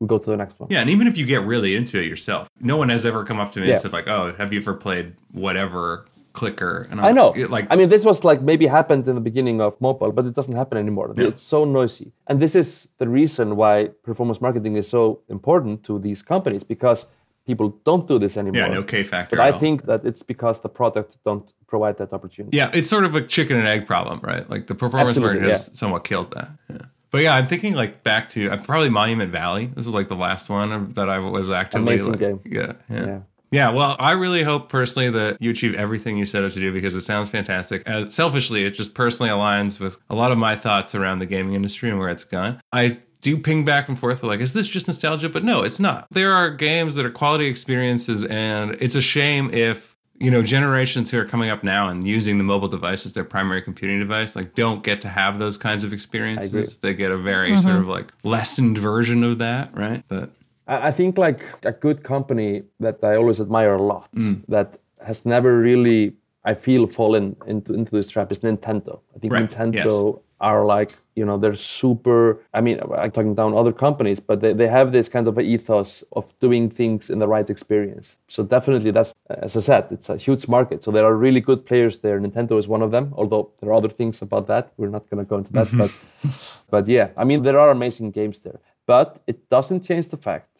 we 0.00 0.08
go 0.08 0.18
to 0.18 0.28
the 0.30 0.36
next 0.36 0.58
one. 0.58 0.68
Yeah, 0.70 0.80
and 0.80 0.90
even 0.90 1.06
if 1.06 1.16
you 1.16 1.24
get 1.24 1.44
really 1.44 1.76
into 1.76 2.00
it 2.00 2.06
yourself, 2.08 2.48
no 2.60 2.76
one 2.76 2.88
has 2.88 3.06
ever 3.06 3.24
come 3.24 3.38
up 3.38 3.52
to 3.52 3.60
me 3.60 3.66
Yeah. 3.68 3.74
and 3.74 3.82
said 3.82 3.92
like, 3.92 4.08
"Oh, 4.08 4.32
have 4.36 4.52
you 4.52 4.58
ever 4.58 4.74
played 4.74 5.14
whatever 5.30 6.06
clicker?" 6.32 6.88
And 6.90 7.00
I 7.00 7.10
I'm 7.10 7.14
know. 7.14 7.28
like, 7.48 7.68
I 7.70 7.76
mean, 7.76 7.90
this 7.90 8.04
was 8.04 8.24
like 8.24 8.42
maybe 8.42 8.66
happened 8.66 9.06
in 9.06 9.14
the 9.14 9.20
beginning 9.20 9.60
of 9.60 9.80
mobile, 9.80 10.10
but 10.10 10.26
it 10.26 10.34
doesn't 10.34 10.56
happen 10.56 10.76
anymore. 10.78 11.14
It's 11.16 11.42
so 11.44 11.64
noisy. 11.64 12.10
And 12.26 12.40
this 12.42 12.56
is 12.56 12.88
the 12.98 13.08
reason 13.08 13.54
why 13.54 13.90
performance 14.02 14.40
marketing 14.40 14.74
is 14.76 14.88
so 14.88 15.20
important 15.28 15.84
to 15.84 16.00
these 16.00 16.22
companies 16.22 16.64
because 16.64 17.06
people 17.46 17.70
don't 17.84 18.06
do 18.06 18.18
this 18.18 18.36
anymore. 18.36 18.62
yeah, 18.62 18.68
no 18.68 18.82
K 18.82 19.04
factor. 19.04 19.36
But 19.36 19.54
I 19.54 19.58
think 19.58 19.86
that 19.86 20.04
it's 20.04 20.22
because 20.22 20.60
the 20.60 20.68
product 20.68 21.16
don't 21.24 21.52
provide 21.66 21.96
that 21.98 22.12
opportunity. 22.12 22.56
Yeah, 22.56 22.70
it's 22.72 22.88
sort 22.88 23.04
of 23.04 23.14
a 23.14 23.20
chicken 23.20 23.56
and 23.56 23.66
egg 23.66 23.86
problem, 23.86 24.20
right? 24.22 24.48
Like 24.48 24.66
the 24.66 24.74
performance 24.74 25.16
Absolutely, 25.16 25.40
market 25.40 25.52
has 25.52 25.68
yeah. 25.68 25.74
somewhat 25.74 26.04
killed 26.04 26.32
that. 26.32 26.50
Yeah. 26.70 26.78
But 27.10 27.22
yeah, 27.22 27.34
I'm 27.34 27.46
thinking 27.46 27.74
like 27.74 28.02
back 28.02 28.28
to 28.30 28.50
uh, 28.50 28.56
probably 28.56 28.88
Monument 28.88 29.30
Valley. 29.30 29.66
This 29.66 29.86
was 29.86 29.94
like 29.94 30.08
the 30.08 30.16
last 30.16 30.48
one 30.48 30.92
that 30.94 31.08
I 31.08 31.18
was 31.20 31.50
actively 31.50 31.94
Amazing 31.94 32.12
like, 32.12 32.20
game. 32.20 32.40
Yeah, 32.44 32.72
yeah. 32.90 33.06
Yeah. 33.06 33.20
Yeah, 33.54 33.70
well, 33.70 33.94
I 34.00 34.12
really 34.12 34.42
hope 34.42 34.68
personally 34.68 35.10
that 35.10 35.40
you 35.40 35.52
achieve 35.52 35.76
everything 35.76 36.16
you 36.16 36.24
set 36.24 36.42
out 36.42 36.50
to 36.50 36.58
do 36.58 36.72
because 36.72 36.96
it 36.96 37.02
sounds 37.02 37.28
fantastic. 37.28 37.88
Uh, 37.88 38.10
selfishly, 38.10 38.64
it 38.64 38.72
just 38.72 38.94
personally 38.94 39.30
aligns 39.30 39.78
with 39.78 39.96
a 40.10 40.14
lot 40.16 40.32
of 40.32 40.38
my 40.38 40.56
thoughts 40.56 40.92
around 40.92 41.20
the 41.20 41.26
gaming 41.26 41.54
industry 41.54 41.88
and 41.88 42.00
where 42.00 42.08
it's 42.08 42.24
gone. 42.24 42.60
I 42.72 42.98
do 43.24 43.38
ping 43.38 43.64
back 43.64 43.88
and 43.88 43.98
forth 43.98 44.22
like, 44.22 44.40
is 44.40 44.52
this 44.52 44.68
just 44.68 44.86
nostalgia? 44.86 45.28
But 45.30 45.42
no, 45.44 45.62
it's 45.62 45.80
not. 45.80 46.06
There 46.10 46.32
are 46.32 46.50
games 46.50 46.94
that 46.96 47.04
are 47.06 47.10
quality 47.10 47.46
experiences, 47.46 48.24
and 48.26 48.76
it's 48.80 48.94
a 48.94 49.00
shame 49.00 49.50
if 49.52 49.96
you 50.20 50.30
know 50.30 50.42
generations 50.42 51.10
who 51.10 51.18
are 51.18 51.24
coming 51.24 51.50
up 51.50 51.64
now 51.64 51.88
and 51.88 52.06
using 52.06 52.38
the 52.38 52.44
mobile 52.44 52.68
device 52.68 53.04
as 53.06 53.14
their 53.14 53.24
primary 53.24 53.60
computing 53.60 53.98
device 53.98 54.36
like 54.36 54.54
don't 54.54 54.84
get 54.84 55.00
to 55.00 55.08
have 55.08 55.38
those 55.40 55.56
kinds 55.58 55.82
of 55.82 55.92
experiences. 55.92 56.76
They 56.76 56.94
get 56.94 57.10
a 57.10 57.16
very 57.16 57.56
sort 57.58 57.76
of 57.76 57.88
like 57.88 58.12
lessened 58.22 58.78
version 58.78 59.24
of 59.24 59.38
that, 59.38 59.74
right? 59.74 60.04
But 60.06 60.30
I 60.68 60.88
I 60.88 60.90
think 60.92 61.18
like 61.18 61.40
a 61.64 61.72
good 61.72 62.04
company 62.04 62.62
that 62.78 62.96
I 63.02 63.16
always 63.16 63.40
admire 63.40 63.74
a 63.74 63.82
lot 63.82 64.08
Mm. 64.14 64.44
that 64.48 64.78
has 65.08 65.24
never 65.24 65.58
really, 65.58 66.12
I 66.44 66.54
feel, 66.54 66.86
fallen 66.86 67.36
into, 67.46 67.74
into 67.74 67.90
this 67.98 68.08
trap 68.10 68.30
is 68.32 68.38
Nintendo. 68.40 69.00
I 69.14 69.18
think 69.18 69.32
Right, 69.32 69.50
Nintendo 69.50 70.20
are 70.40 70.64
like, 70.64 70.94
you 71.14 71.24
know, 71.24 71.38
they're 71.38 71.54
super, 71.54 72.40
I 72.52 72.60
mean, 72.60 72.80
I'm 72.96 73.10
talking 73.12 73.34
down 73.34 73.54
other 73.54 73.72
companies, 73.72 74.18
but 74.18 74.40
they, 74.40 74.52
they 74.52 74.66
have 74.66 74.90
this 74.90 75.08
kind 75.08 75.28
of 75.28 75.38
ethos 75.38 76.02
of 76.12 76.38
doing 76.40 76.68
things 76.68 77.08
in 77.08 77.18
the 77.20 77.28
right 77.28 77.48
experience. 77.48 78.16
So 78.28 78.42
definitely 78.42 78.90
that's, 78.90 79.14
as 79.30 79.56
I 79.56 79.60
said, 79.60 79.86
it's 79.92 80.08
a 80.08 80.16
huge 80.16 80.48
market. 80.48 80.82
So 80.82 80.90
there 80.90 81.04
are 81.04 81.14
really 81.14 81.40
good 81.40 81.64
players 81.64 81.98
there. 81.98 82.20
Nintendo 82.20 82.58
is 82.58 82.66
one 82.66 82.82
of 82.82 82.90
them, 82.90 83.14
although 83.16 83.52
there 83.60 83.70
are 83.70 83.74
other 83.74 83.88
things 83.88 84.22
about 84.22 84.48
that. 84.48 84.72
We're 84.76 84.88
not 84.88 85.08
going 85.08 85.24
to 85.24 85.28
go 85.28 85.38
into 85.38 85.52
that, 85.52 85.68
mm-hmm. 85.68 85.78
but, 85.78 85.90
but 86.68 86.88
yeah, 86.88 87.10
I 87.16 87.24
mean, 87.24 87.42
there 87.42 87.60
are 87.60 87.70
amazing 87.70 88.10
games 88.10 88.40
there, 88.40 88.58
but 88.86 89.22
it 89.26 89.48
doesn't 89.48 89.84
change 89.84 90.08
the 90.08 90.16
fact 90.16 90.50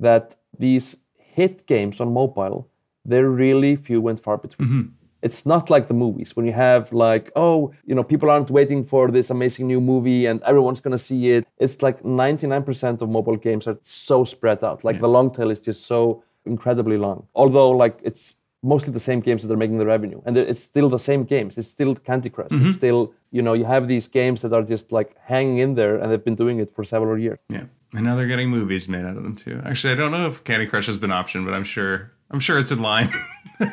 that 0.00 0.36
these 0.58 0.96
hit 1.16 1.66
games 1.66 2.00
on 2.00 2.12
mobile, 2.12 2.68
they're 3.04 3.30
really 3.30 3.76
few 3.76 4.08
and 4.08 4.18
far 4.18 4.36
between. 4.38 4.68
Mm-hmm. 4.68 4.88
It's 5.22 5.44
not 5.44 5.70
like 5.70 5.88
the 5.88 5.94
movies 5.94 6.36
when 6.36 6.46
you 6.46 6.52
have 6.52 6.92
like, 6.92 7.30
oh, 7.36 7.72
you 7.84 7.94
know, 7.94 8.02
people 8.02 8.30
aren't 8.30 8.50
waiting 8.50 8.84
for 8.84 9.10
this 9.10 9.30
amazing 9.30 9.66
new 9.66 9.80
movie 9.80 10.26
and 10.26 10.42
everyone's 10.42 10.80
gonna 10.80 10.98
see 10.98 11.30
it. 11.30 11.46
It's 11.58 11.82
like 11.82 12.02
99% 12.02 13.00
of 13.02 13.08
mobile 13.08 13.36
games 13.36 13.66
are 13.66 13.78
so 13.82 14.24
spread 14.24 14.64
out. 14.64 14.84
Like 14.84 15.00
the 15.00 15.08
long 15.08 15.32
tail 15.32 15.50
is 15.50 15.60
just 15.60 15.86
so 15.86 16.22
incredibly 16.46 16.96
long. 16.96 17.26
Although 17.34 17.70
like 17.70 17.98
it's 18.02 18.34
mostly 18.62 18.92
the 18.92 19.00
same 19.00 19.20
games 19.20 19.42
that 19.42 19.52
are 19.52 19.56
making 19.56 19.78
the 19.78 19.86
revenue 19.86 20.20
and 20.26 20.36
it's 20.36 20.60
still 20.60 20.88
the 20.90 20.98
same 20.98 21.24
games 21.24 21.56
it's 21.56 21.68
still 21.68 21.94
candy 21.94 22.28
crush 22.28 22.48
it's 22.50 22.54
mm-hmm. 22.56 22.70
still 22.70 23.12
you 23.30 23.40
know 23.40 23.54
you 23.54 23.64
have 23.64 23.88
these 23.88 24.06
games 24.06 24.42
that 24.42 24.52
are 24.52 24.62
just 24.62 24.92
like 24.92 25.16
hanging 25.24 25.58
in 25.58 25.74
there 25.74 25.96
and 25.96 26.12
they've 26.12 26.24
been 26.24 26.34
doing 26.34 26.58
it 26.58 26.70
for 26.70 26.84
several 26.84 27.18
years 27.18 27.38
Yeah. 27.48 27.64
And 27.92 28.04
now 28.04 28.14
they're 28.16 28.26
getting 28.28 28.48
movies 28.50 28.88
made 28.88 29.04
out 29.04 29.16
of 29.16 29.24
them 29.24 29.34
too. 29.36 29.60
Actually, 29.64 29.94
I 29.94 29.96
don't 29.96 30.12
know 30.12 30.26
if 30.28 30.44
Candy 30.44 30.66
Crush 30.66 30.86
has 30.86 30.98
been 30.98 31.10
optioned, 31.10 31.44
but 31.44 31.54
I'm 31.54 31.64
sure 31.64 32.12
I'm 32.30 32.38
sure 32.40 32.58
it's 32.58 32.70
in 32.70 32.80
line. 32.80 33.10
I 33.60 33.64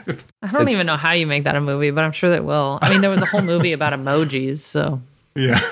don't 0.52 0.62
It's- 0.64 0.68
even 0.70 0.86
know 0.88 0.98
how 0.98 1.12
you 1.12 1.28
make 1.28 1.44
that 1.44 1.56
a 1.56 1.62
movie, 1.62 1.92
but 1.92 2.04
I'm 2.04 2.12
sure 2.12 2.30
they 2.32 2.40
will. 2.40 2.80
I 2.82 2.90
mean, 2.90 3.02
there 3.02 3.10
was 3.12 3.22
a 3.22 3.26
whole 3.28 3.44
movie 3.44 3.74
about 3.74 3.94
emojis, 3.94 4.60
so 4.60 5.02
yeah. 5.36 5.60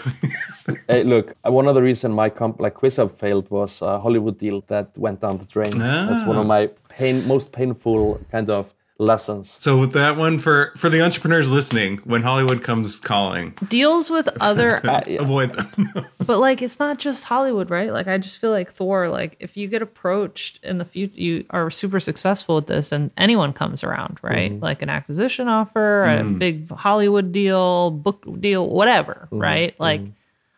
Hey, 0.88 1.04
look, 1.04 1.36
uh, 1.46 1.52
one 1.52 1.68
of 1.68 1.76
the 1.76 1.82
reason 1.82 2.12
my 2.12 2.28
comp 2.30 2.60
like 2.60 2.74
QuizUp 2.76 3.12
failed 3.12 3.50
was 3.52 3.82
a 3.84 4.00
Hollywood 4.00 4.38
deal 4.40 4.62
that 4.68 4.96
went 4.98 5.22
down 5.22 5.38
the 5.38 5.46
drain. 5.46 5.78
That's 5.78 6.26
one 6.26 6.38
of 6.38 6.48
my 6.48 6.70
pain, 6.90 7.28
most 7.28 7.52
painful 7.52 8.20
kind 8.32 8.50
of 8.50 8.74
lessons. 8.98 9.52
so 9.60 9.78
with 9.78 9.92
that 9.92 10.16
one 10.16 10.40
for 10.40 10.72
for 10.78 10.90
the 10.90 11.02
entrepreneurs 11.02 11.50
listening, 11.50 11.98
when 12.06 12.22
Hollywood 12.22 12.64
comes 12.64 13.00
calling, 13.00 13.54
deals 13.68 14.10
with 14.10 14.30
other 14.40 14.80
yeah. 14.84 15.20
Uh, 15.20 15.24
avoid 15.24 15.54
them. 15.54 16.06
but 16.26 16.40
like 16.40 16.62
it's 16.62 16.80
not 16.80 16.98
just 16.98 17.24
hollywood 17.26 17.70
right? 17.70 17.92
Like 17.92 18.08
i 18.08 18.18
just 18.18 18.40
feel 18.40 18.52
like 18.52 18.72
thor 18.72 19.10
like 19.10 19.36
if 19.40 19.58
you 19.58 19.68
get 19.68 19.82
approached 19.82 20.64
in 20.64 20.78
the 20.78 20.86
future 20.86 21.20
you 21.20 21.46
are 21.50 21.70
super 21.70 22.00
successful 22.00 22.58
at 22.58 22.68
this 22.68 22.92
and 22.92 23.12
anyone 23.18 23.54
comes 23.54 23.84
around 23.84 24.20
right? 24.22 24.52
Mm-hmm. 24.52 24.64
Like 24.64 24.82
an 24.82 24.90
acquisition 24.90 25.48
offer 25.48 26.06
a 26.06 26.22
mm. 26.22 26.40
big 26.40 26.70
hollywood 26.72 27.32
deal 27.32 27.92
book 27.92 28.24
deal 28.40 28.68
whatever 28.70 29.28
mm-hmm. 29.32 29.40
right? 29.40 29.74
Mm-hmm. 29.74 29.84
Like 29.84 30.02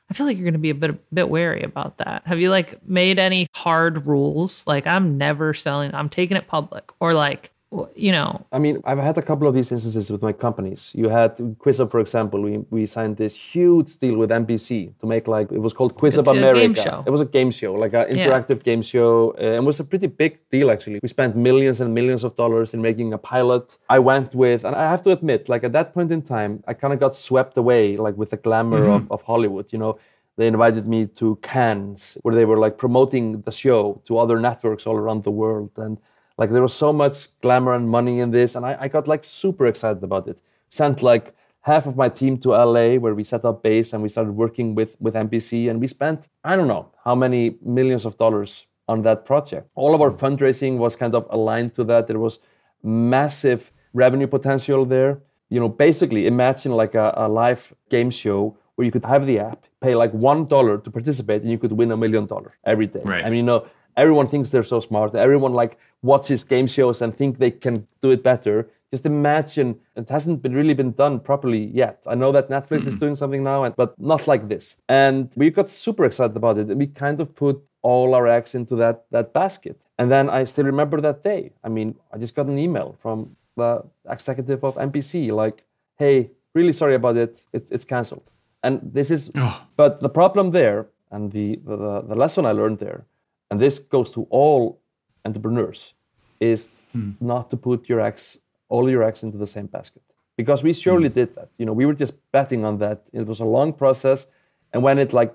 i 0.09 0.13
feel 0.13 0.25
like 0.25 0.37
you're 0.37 0.45
going 0.45 0.53
to 0.53 0.59
be 0.59 0.69
a 0.69 0.75
bit 0.75 0.91
a 0.91 0.97
bit 1.13 1.29
wary 1.29 1.63
about 1.63 1.97
that. 1.97 2.23
Have 2.25 2.39
you 2.39 2.51
like 2.51 2.87
made 2.87 3.17
any 3.17 3.47
hard 3.55 4.05
rules? 4.05 4.65
Like 4.67 4.85
i'm 4.85 5.17
never 5.17 5.53
selling 5.53 5.93
i'm 5.95 6.09
taking 6.09 6.37
it 6.37 6.47
public. 6.47 6.91
Or 6.99 7.13
like 7.13 7.51
w- 7.51 7.56
you 7.95 8.13
know 8.13 8.45
I 8.51 8.59
mean, 8.59 8.81
I've 8.85 8.97
had 8.97 9.17
a 9.17 9.21
couple 9.21 9.45
of 9.45 9.53
these 9.53 9.71
instances 9.73 10.09
with 10.09 10.21
my 10.21 10.31
companies. 10.31 10.91
You 10.95 11.09
had 11.09 11.35
QuizUp, 11.35 11.91
for 11.91 11.99
example. 11.99 12.41
We, 12.41 12.59
we 12.69 12.85
signed 12.85 13.17
this 13.17 13.35
huge 13.35 13.97
deal 13.97 14.15
with 14.15 14.29
NBC 14.29 14.97
to 14.99 15.05
make 15.05 15.27
like 15.27 15.51
it 15.51 15.59
was 15.59 15.73
called 15.73 15.91
a 16.01 16.09
game 16.09 16.27
America. 16.27 16.81
show. 16.81 17.03
It 17.05 17.09
was 17.09 17.19
a 17.19 17.25
game 17.25 17.51
show, 17.51 17.73
like 17.73 17.93
an 17.93 18.07
interactive 18.07 18.63
game 18.63 18.81
show, 18.81 19.31
uh, 19.31 19.41
and 19.41 19.63
it 19.63 19.63
was 19.63 19.81
a 19.81 19.83
pretty 19.83 20.07
big 20.07 20.39
deal 20.49 20.71
actually. 20.71 20.99
We 21.03 21.09
spent 21.09 21.35
millions 21.35 21.81
and 21.81 21.93
millions 21.93 22.23
of 22.23 22.37
dollars 22.37 22.73
in 22.73 22.81
making 22.81 23.11
a 23.11 23.17
pilot. 23.17 23.77
I 23.89 23.99
went 23.99 24.33
with, 24.33 24.63
and 24.63 24.73
I 24.73 24.89
have 24.89 25.03
to 25.03 25.11
admit, 25.11 25.49
like 25.49 25.65
at 25.65 25.73
that 25.73 25.93
point 25.93 26.11
in 26.11 26.21
time, 26.21 26.63
I 26.67 26.73
kind 26.73 26.93
of 26.93 27.01
got 27.01 27.15
swept 27.17 27.57
away, 27.57 27.97
like 27.97 28.15
with 28.15 28.29
the 28.29 28.37
glamour 28.37 28.87
of, 28.89 29.11
of 29.11 29.21
Hollywood. 29.23 29.73
You 29.73 29.79
know, 29.79 29.99
they 30.37 30.47
invited 30.47 30.87
me 30.87 31.07
to 31.19 31.35
Cannes, 31.41 32.17
where 32.21 32.33
they 32.33 32.45
were 32.45 32.57
like 32.57 32.77
promoting 32.77 33.41
the 33.41 33.51
show 33.51 34.01
to 34.05 34.17
other 34.19 34.39
networks 34.39 34.87
all 34.87 34.95
around 34.95 35.23
the 35.25 35.31
world, 35.31 35.71
and 35.75 35.97
like 36.37 36.51
there 36.51 36.61
was 36.61 36.73
so 36.73 36.93
much 36.93 37.39
glamour 37.41 37.73
and 37.73 37.89
money 37.89 38.19
in 38.19 38.31
this, 38.31 38.55
and 38.55 38.65
I, 38.65 38.77
I 38.81 38.87
got 38.87 39.07
like 39.07 39.23
super 39.23 39.65
excited 39.65 40.03
about 40.03 40.27
it. 40.27 40.37
Sent 40.69 41.01
like 41.01 41.33
half 41.61 41.85
of 41.85 41.97
my 41.97 42.09
team 42.09 42.37
to 42.37 42.49
LA 42.49 42.95
where 42.95 43.15
we 43.15 43.23
set 43.23 43.43
up 43.43 43.63
base 43.63 43.91
and 43.93 44.01
we 44.01 44.09
started 44.09 44.33
working 44.33 44.75
with 44.75 44.95
with 44.99 45.15
NBC, 45.15 45.69
and 45.69 45.79
we 45.79 45.87
spent 45.87 46.27
I 46.43 46.55
don't 46.55 46.67
know 46.67 46.91
how 47.03 47.15
many 47.15 47.57
millions 47.61 48.05
of 48.05 48.17
dollars 48.17 48.67
on 48.87 49.01
that 49.01 49.25
project. 49.25 49.69
All 49.75 49.93
of 49.95 50.01
our 50.01 50.11
fundraising 50.11 50.77
was 50.77 50.95
kind 50.95 51.15
of 51.15 51.27
aligned 51.29 51.73
to 51.75 51.83
that. 51.85 52.07
There 52.07 52.19
was 52.19 52.39
massive 52.83 53.71
revenue 53.93 54.27
potential 54.27 54.85
there. 54.85 55.19
You 55.49 55.59
know, 55.59 55.69
basically 55.69 56.27
imagine 56.27 56.71
like 56.73 56.95
a, 56.95 57.13
a 57.17 57.27
live 57.27 57.73
game 57.89 58.09
show 58.09 58.57
where 58.75 58.85
you 58.85 58.91
could 58.91 59.05
have 59.05 59.25
the 59.25 59.39
app, 59.39 59.65
pay 59.81 59.95
like 59.95 60.13
one 60.13 60.45
dollar 60.45 60.77
to 60.77 60.91
participate, 60.91 61.41
and 61.41 61.51
you 61.51 61.57
could 61.57 61.71
win 61.71 61.91
a 61.91 61.97
million 61.97 62.25
dollars 62.27 62.53
every 62.63 62.85
day. 62.85 63.01
Right. 63.03 63.25
I 63.25 63.29
mean, 63.29 63.37
you 63.37 63.43
know, 63.43 63.65
everyone 63.97 64.27
thinks 64.27 64.51
they're 64.51 64.63
so 64.63 64.79
smart. 64.79 65.15
Everyone 65.15 65.53
like 65.53 65.77
watches 66.03 66.43
game 66.43 66.67
shows 66.67 67.01
and 67.01 67.13
think 67.13 67.39
they 67.39 67.51
can 67.51 67.87
do 68.01 68.11
it 68.11 68.23
better. 68.23 68.69
Just 68.91 69.05
imagine 69.05 69.77
it 69.97 70.07
hasn't 70.07 70.41
been 70.41 70.53
really 70.53 70.73
been 70.73 70.93
done 70.93 71.19
properly 71.19 71.65
yet. 71.65 72.03
I 72.07 72.15
know 72.15 72.31
that 72.31 72.49
Netflix 72.49 72.85
is 72.85 72.93
mm-hmm. 72.93 72.99
doing 72.99 73.15
something 73.15 73.43
now, 73.43 73.63
and- 73.63 73.75
but 73.75 73.99
not 73.99 74.27
like 74.27 74.47
this. 74.47 74.77
And 74.87 75.29
we 75.35 75.49
got 75.49 75.69
super 75.69 76.05
excited 76.05 76.37
about 76.37 76.57
it. 76.57 76.67
We 76.67 76.87
kind 76.87 77.19
of 77.19 77.35
put 77.35 77.61
all 77.81 78.15
our 78.15 78.27
eggs 78.27 78.55
into 78.55 78.75
that 78.77 79.05
that 79.11 79.33
basket. 79.33 79.77
And 79.99 80.11
then 80.11 80.29
I 80.29 80.45
still 80.45 80.65
remember 80.65 81.01
that 81.01 81.23
day. 81.23 81.51
I 81.63 81.69
mean, 81.69 81.95
I 82.13 82.17
just 82.17 82.35
got 82.35 82.45
an 82.47 82.57
email 82.57 82.95
from 83.01 83.35
the 83.55 83.83
executive 84.09 84.63
of 84.63 84.75
NBC, 84.75 85.31
like, 85.31 85.63
"Hey, 85.97 86.31
really 86.53 86.73
sorry 86.73 86.95
about 86.95 87.17
it. 87.17 87.43
It's, 87.53 87.69
it's 87.71 87.85
canceled." 87.85 88.29
And 88.63 88.79
this 88.93 89.09
is, 89.11 89.31
but 89.75 89.99
the 90.01 90.09
problem 90.09 90.51
there, 90.51 90.87
and 91.11 91.31
the, 91.31 91.59
the 91.65 92.01
the 92.01 92.15
lesson 92.15 92.45
I 92.45 92.51
learned 92.51 92.79
there, 92.79 93.05
and 93.49 93.59
this 93.59 93.79
goes 93.79 94.11
to 94.11 94.27
all 94.29 94.81
entrepreneurs, 95.25 95.93
is 96.39 96.69
hmm. 96.91 97.11
not 97.19 97.49
to 97.51 97.57
put 97.57 97.89
your 97.89 98.01
eggs, 98.01 98.37
all 98.69 98.89
your 98.89 99.03
eggs 99.03 99.23
into 99.23 99.37
the 99.37 99.47
same 99.47 99.67
basket. 99.67 100.03
Because 100.35 100.61
we 100.63 100.73
surely 100.73 101.07
hmm. 101.09 101.15
did 101.15 101.35
that. 101.35 101.49
You 101.57 101.65
know, 101.65 101.73
we 101.73 101.85
were 101.85 101.93
just 101.93 102.13
betting 102.31 102.63
on 102.63 102.77
that. 102.79 103.07
It 103.13 103.25
was 103.25 103.39
a 103.39 103.45
long 103.45 103.73
process, 103.73 104.27
and 104.73 104.83
when 104.83 104.99
it 104.99 105.13
like 105.13 105.33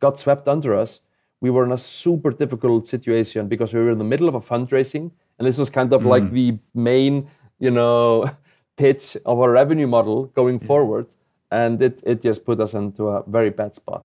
got 0.00 0.18
swept 0.18 0.48
under 0.48 0.74
us, 0.74 1.00
we 1.40 1.50
were 1.50 1.64
in 1.64 1.72
a 1.72 1.78
super 1.78 2.30
difficult 2.30 2.86
situation 2.86 3.48
because 3.48 3.72
we 3.72 3.80
were 3.80 3.90
in 3.90 3.98
the 3.98 4.04
middle 4.04 4.28
of 4.28 4.34
a 4.34 4.40
fundraising 4.40 5.12
and 5.38 5.46
this 5.46 5.58
was 5.58 5.70
kind 5.70 5.92
of 5.92 6.04
like 6.04 6.24
hmm. 6.24 6.34
the 6.34 6.58
main, 6.74 7.28
you 7.58 7.70
know, 7.70 8.30
pitch 8.76 9.16
of 9.24 9.40
our 9.40 9.50
revenue 9.50 9.86
model 9.86 10.26
going 10.26 10.58
forward, 10.58 11.06
and 11.50 11.80
it 11.82 12.00
it 12.04 12.22
just 12.22 12.44
put 12.44 12.60
us 12.60 12.74
into 12.74 13.08
a 13.08 13.22
very 13.26 13.50
bad 13.50 13.74
spot. 13.74 14.02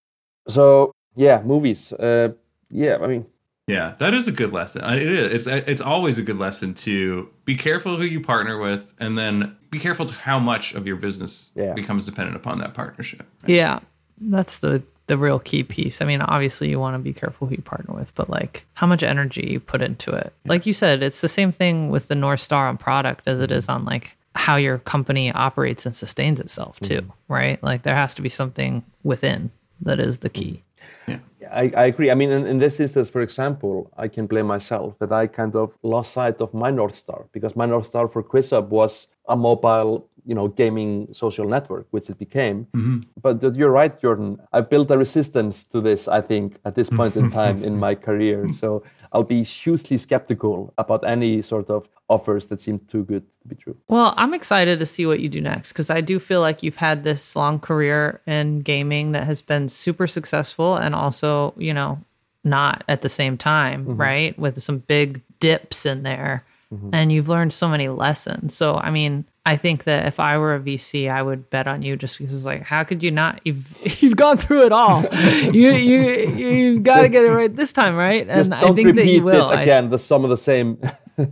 So 0.47 0.91
yeah, 1.16 1.41
movies. 1.43 1.91
Uh, 1.93 2.34
yeah, 2.70 2.97
I 3.01 3.08
mean, 3.08 3.26
Yeah, 3.68 3.95
that 3.99 4.14
is 4.14 4.28
a 4.28 4.32
good 4.32 4.51
lesson. 4.51 4.84
Uh, 4.84 4.95
It 4.95 5.07
is. 5.07 5.47
It's 5.47 5.68
it's 5.68 5.82
always 5.82 6.18
a 6.18 6.22
good 6.22 6.38
lesson 6.38 6.74
to 6.76 7.30
be 7.45 7.55
careful 7.55 7.95
who 7.95 8.03
you 8.03 8.20
partner 8.20 8.57
with, 8.57 8.93
and 8.99 9.18
then 9.18 9.55
be 9.72 9.80
careful 9.80 10.05
to 10.05 10.14
how 10.14 10.38
much 10.38 10.74
of 10.74 10.86
your 10.86 10.97
business 10.97 11.51
Yeah. 11.55 11.74
becomes 11.74 12.05
dependent 12.05 12.36
upon 12.36 12.59
that 12.59 12.74
partnership. 12.74 13.26
Yeah, 13.47 13.80
that's 14.20 14.59
the 14.59 14.84
the 15.07 15.18
real 15.18 15.39
key 15.39 15.64
piece. 15.64 16.01
I 16.01 16.05
mean, 16.05 16.22
obviously 16.22 16.70
you 16.70 16.80
want 16.80 16.95
to 16.95 16.99
be 16.99 17.14
careful 17.14 17.47
who 17.47 17.55
you 17.55 17.61
partner 17.61 17.93
with, 17.93 18.16
but 18.16 18.30
like 18.30 18.66
how 18.74 18.88
much 18.88 19.03
energy 19.03 19.47
you 19.51 19.59
put 19.59 19.82
into 19.82 20.11
it. 20.11 20.34
Like 20.45 20.66
you 20.66 20.74
said, 20.74 21.03
it's 21.03 21.22
the 21.22 21.28
same 21.28 21.51
thing 21.51 21.89
with 21.89 22.07
the 22.07 22.16
North 22.16 22.39
Star 22.39 22.68
on 22.68 22.78
product 22.78 23.28
as 23.28 23.39
it 23.39 23.49
mm-hmm. 23.49 23.57
is 23.57 23.70
on 23.70 23.86
like 23.86 24.16
how 24.36 24.55
your 24.55 24.80
company 24.80 25.32
operates 25.32 25.86
and 25.86 25.95
sustains 25.95 26.39
itself 26.39 26.80
too, 26.80 27.01
mm-hmm. 27.01 27.34
right? 27.34 27.64
Like 27.64 27.84
there 27.84 27.95
has 27.95 28.14
to 28.16 28.22
be 28.22 28.30
something 28.30 28.84
within 29.03 29.51
that 29.82 29.99
is 29.99 30.20
the 30.20 30.30
key. 30.30 30.64
Mm-hmm. 31.07 31.24
I, 31.52 31.72
I 31.76 31.86
agree. 31.86 32.12
I 32.12 32.16
mean, 32.16 32.32
in, 32.32 32.46
in 32.46 32.60
this 32.60 32.80
instance, 32.80 33.10
for 33.10 33.22
example, 33.22 33.91
I 33.98 34.08
can 34.08 34.28
blame 34.28 34.48
myself 34.48 34.98
that 35.00 35.12
I 35.12 35.28
kind 35.28 35.56
of 35.56 35.78
lost 35.84 36.14
sight 36.14 36.41
of 36.41 36.54
my 36.54 36.72
North 36.72 36.96
Star 36.96 37.28
because 37.32 37.56
my 37.56 37.66
North 37.66 37.88
Star 37.88 38.08
for 38.08 38.24
QuizUp 38.24 38.68
was 38.70 39.08
a 39.28 39.36
mobile, 39.36 40.10
you 40.26 40.36
know, 40.36 40.48
gaming 40.48 41.14
social 41.14 41.48
network, 41.48 41.88
which 41.91 42.10
it 42.10 42.20
became. 42.20 42.66
Mm-hmm. 42.76 43.00
But 43.22 43.56
you're 43.56 43.72
right, 43.72 44.00
Jordan. 44.00 44.39
I 44.52 44.62
built 44.62 44.91
a 44.91 44.98
resistance 44.98 45.64
to 45.66 45.82
this, 45.82 46.08
I 46.08 46.22
think, 46.22 46.60
at 46.66 46.76
this 46.76 46.89
point 46.89 47.16
in 47.16 47.32
time 47.39 47.64
in 47.64 47.80
my 47.80 47.96
career. 47.96 48.52
So 48.54 48.84
I'll 49.14 49.24
be 49.24 49.44
hugely 49.44 49.98
skeptical 49.98 50.74
about 50.78 51.08
any 51.08 51.41
sort 51.41 51.70
of 51.70 51.88
offers 52.10 52.48
that 52.48 52.60
seem 52.60 52.80
too 52.80 53.04
good 53.04 53.24
to 53.41 53.48
be 53.48 53.56
true. 53.56 53.78
Well, 53.88 54.14
I'm 54.18 54.34
excited 54.34 54.80
to 54.80 54.86
see 54.86 55.06
what 55.06 55.20
you 55.20 55.30
do 55.30 55.39
next 55.39 55.72
because 55.72 55.89
I 55.89 56.02
do 56.02 56.20
feel 56.20 56.41
like 56.41 56.64
you've 56.64 56.84
had 56.89 57.04
this 57.04 57.36
long 57.36 57.60
career 57.60 58.22
in 58.26 58.62
gaming 58.62 59.14
that 59.14 59.26
has 59.26 59.41
been 59.41 59.70
super 59.70 60.08
successful 60.08 60.76
and 60.76 60.94
also, 60.96 61.30
you 61.58 61.74
know, 61.74 62.00
not 62.44 62.84
at 62.88 63.02
the 63.02 63.10
same 63.10 63.38
time, 63.38 63.86
mm-hmm. 63.86 64.02
right? 64.02 64.40
With 64.40 64.62
some 64.62 64.80
big 64.80 65.22
dips 65.40 65.86
in 65.86 66.04
there. 66.04 66.44
Mm-hmm. 66.74 66.90
And 66.92 67.12
you've 67.12 67.30
learned 67.30 67.54
so 67.54 67.70
many 67.70 67.88
lessons. 67.88 68.56
So, 68.56 68.78
I 68.78 68.90
mean, 68.90 69.26
I 69.46 69.58
think 69.58 69.84
that 69.84 70.08
if 70.08 70.20
I 70.20 70.38
were 70.38 70.56
a 70.56 70.60
VC, 70.60 71.12
I 71.12 71.22
would 71.22 71.50
bet 71.50 71.68
on 71.68 71.82
you 71.82 71.98
just 71.98 72.18
because, 72.18 72.46
like, 72.46 72.64
how 72.64 72.84
could 72.84 73.04
you 73.04 73.12
not? 73.12 73.42
You've 73.44 73.78
you've 74.02 74.16
gone 74.16 74.38
through 74.38 74.66
it 74.66 74.72
all. 74.72 75.04
you 75.14 75.72
you 75.72 76.36
you've 76.36 76.84
got 76.84 77.02
to 77.02 77.10
get 77.10 77.26
it 77.26 77.32
right 77.32 77.54
this 77.54 77.74
time, 77.74 77.96
right? 77.96 78.28
And 78.28 78.54
I 78.54 78.74
think 78.74 78.96
that 78.96 79.06
you 79.06 79.24
will. 79.24 79.52
it 79.52 79.58
I- 79.58 79.62
again. 79.62 79.90
the 79.90 80.00
some 80.00 80.24
of 80.24 80.30
the 80.30 80.38
same. 80.38 80.78
yeah, 81.18 81.26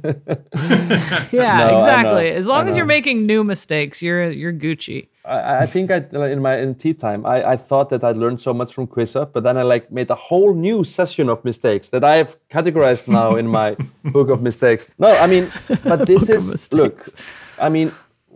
No, 1.31 1.77
exactly. 1.77 2.29
As 2.29 2.45
long 2.45 2.67
as 2.67 2.75
you're 2.75 2.85
making 2.85 3.25
new 3.25 3.43
mistakes, 3.43 4.01
you're 4.01 4.29
you're 4.29 4.53
Gucci. 4.53 5.07
I, 5.25 5.63
I 5.63 5.65
think 5.65 5.91
I 5.91 5.97
in 6.11 6.41
my 6.41 6.57
in 6.57 6.75
Teatime 6.75 7.27
I, 7.27 7.51
I 7.53 7.57
thought 7.57 7.89
that 7.89 8.03
I'd 8.03 8.17
learned 8.17 8.39
so 8.39 8.53
much 8.53 8.73
from 8.73 8.87
QuizUp, 8.87 9.33
but 9.33 9.43
then 9.43 9.57
I 9.57 9.63
like 9.63 9.91
made 9.91 10.09
a 10.09 10.15
whole 10.15 10.53
new 10.53 10.83
session 10.83 11.29
of 11.29 11.43
mistakes 11.45 11.89
that 11.89 12.03
I 12.03 12.15
have 12.15 12.37
categorized 12.49 13.07
now 13.07 13.35
in 13.35 13.47
my 13.47 13.75
book 14.05 14.29
of 14.29 14.41
mistakes. 14.41 14.87
No, 14.97 15.07
I 15.07 15.27
mean, 15.27 15.51
but 15.83 16.05
this 16.11 16.29
is 16.29 16.71
look. 16.73 17.05
I 17.59 17.69
mean, 17.69 17.91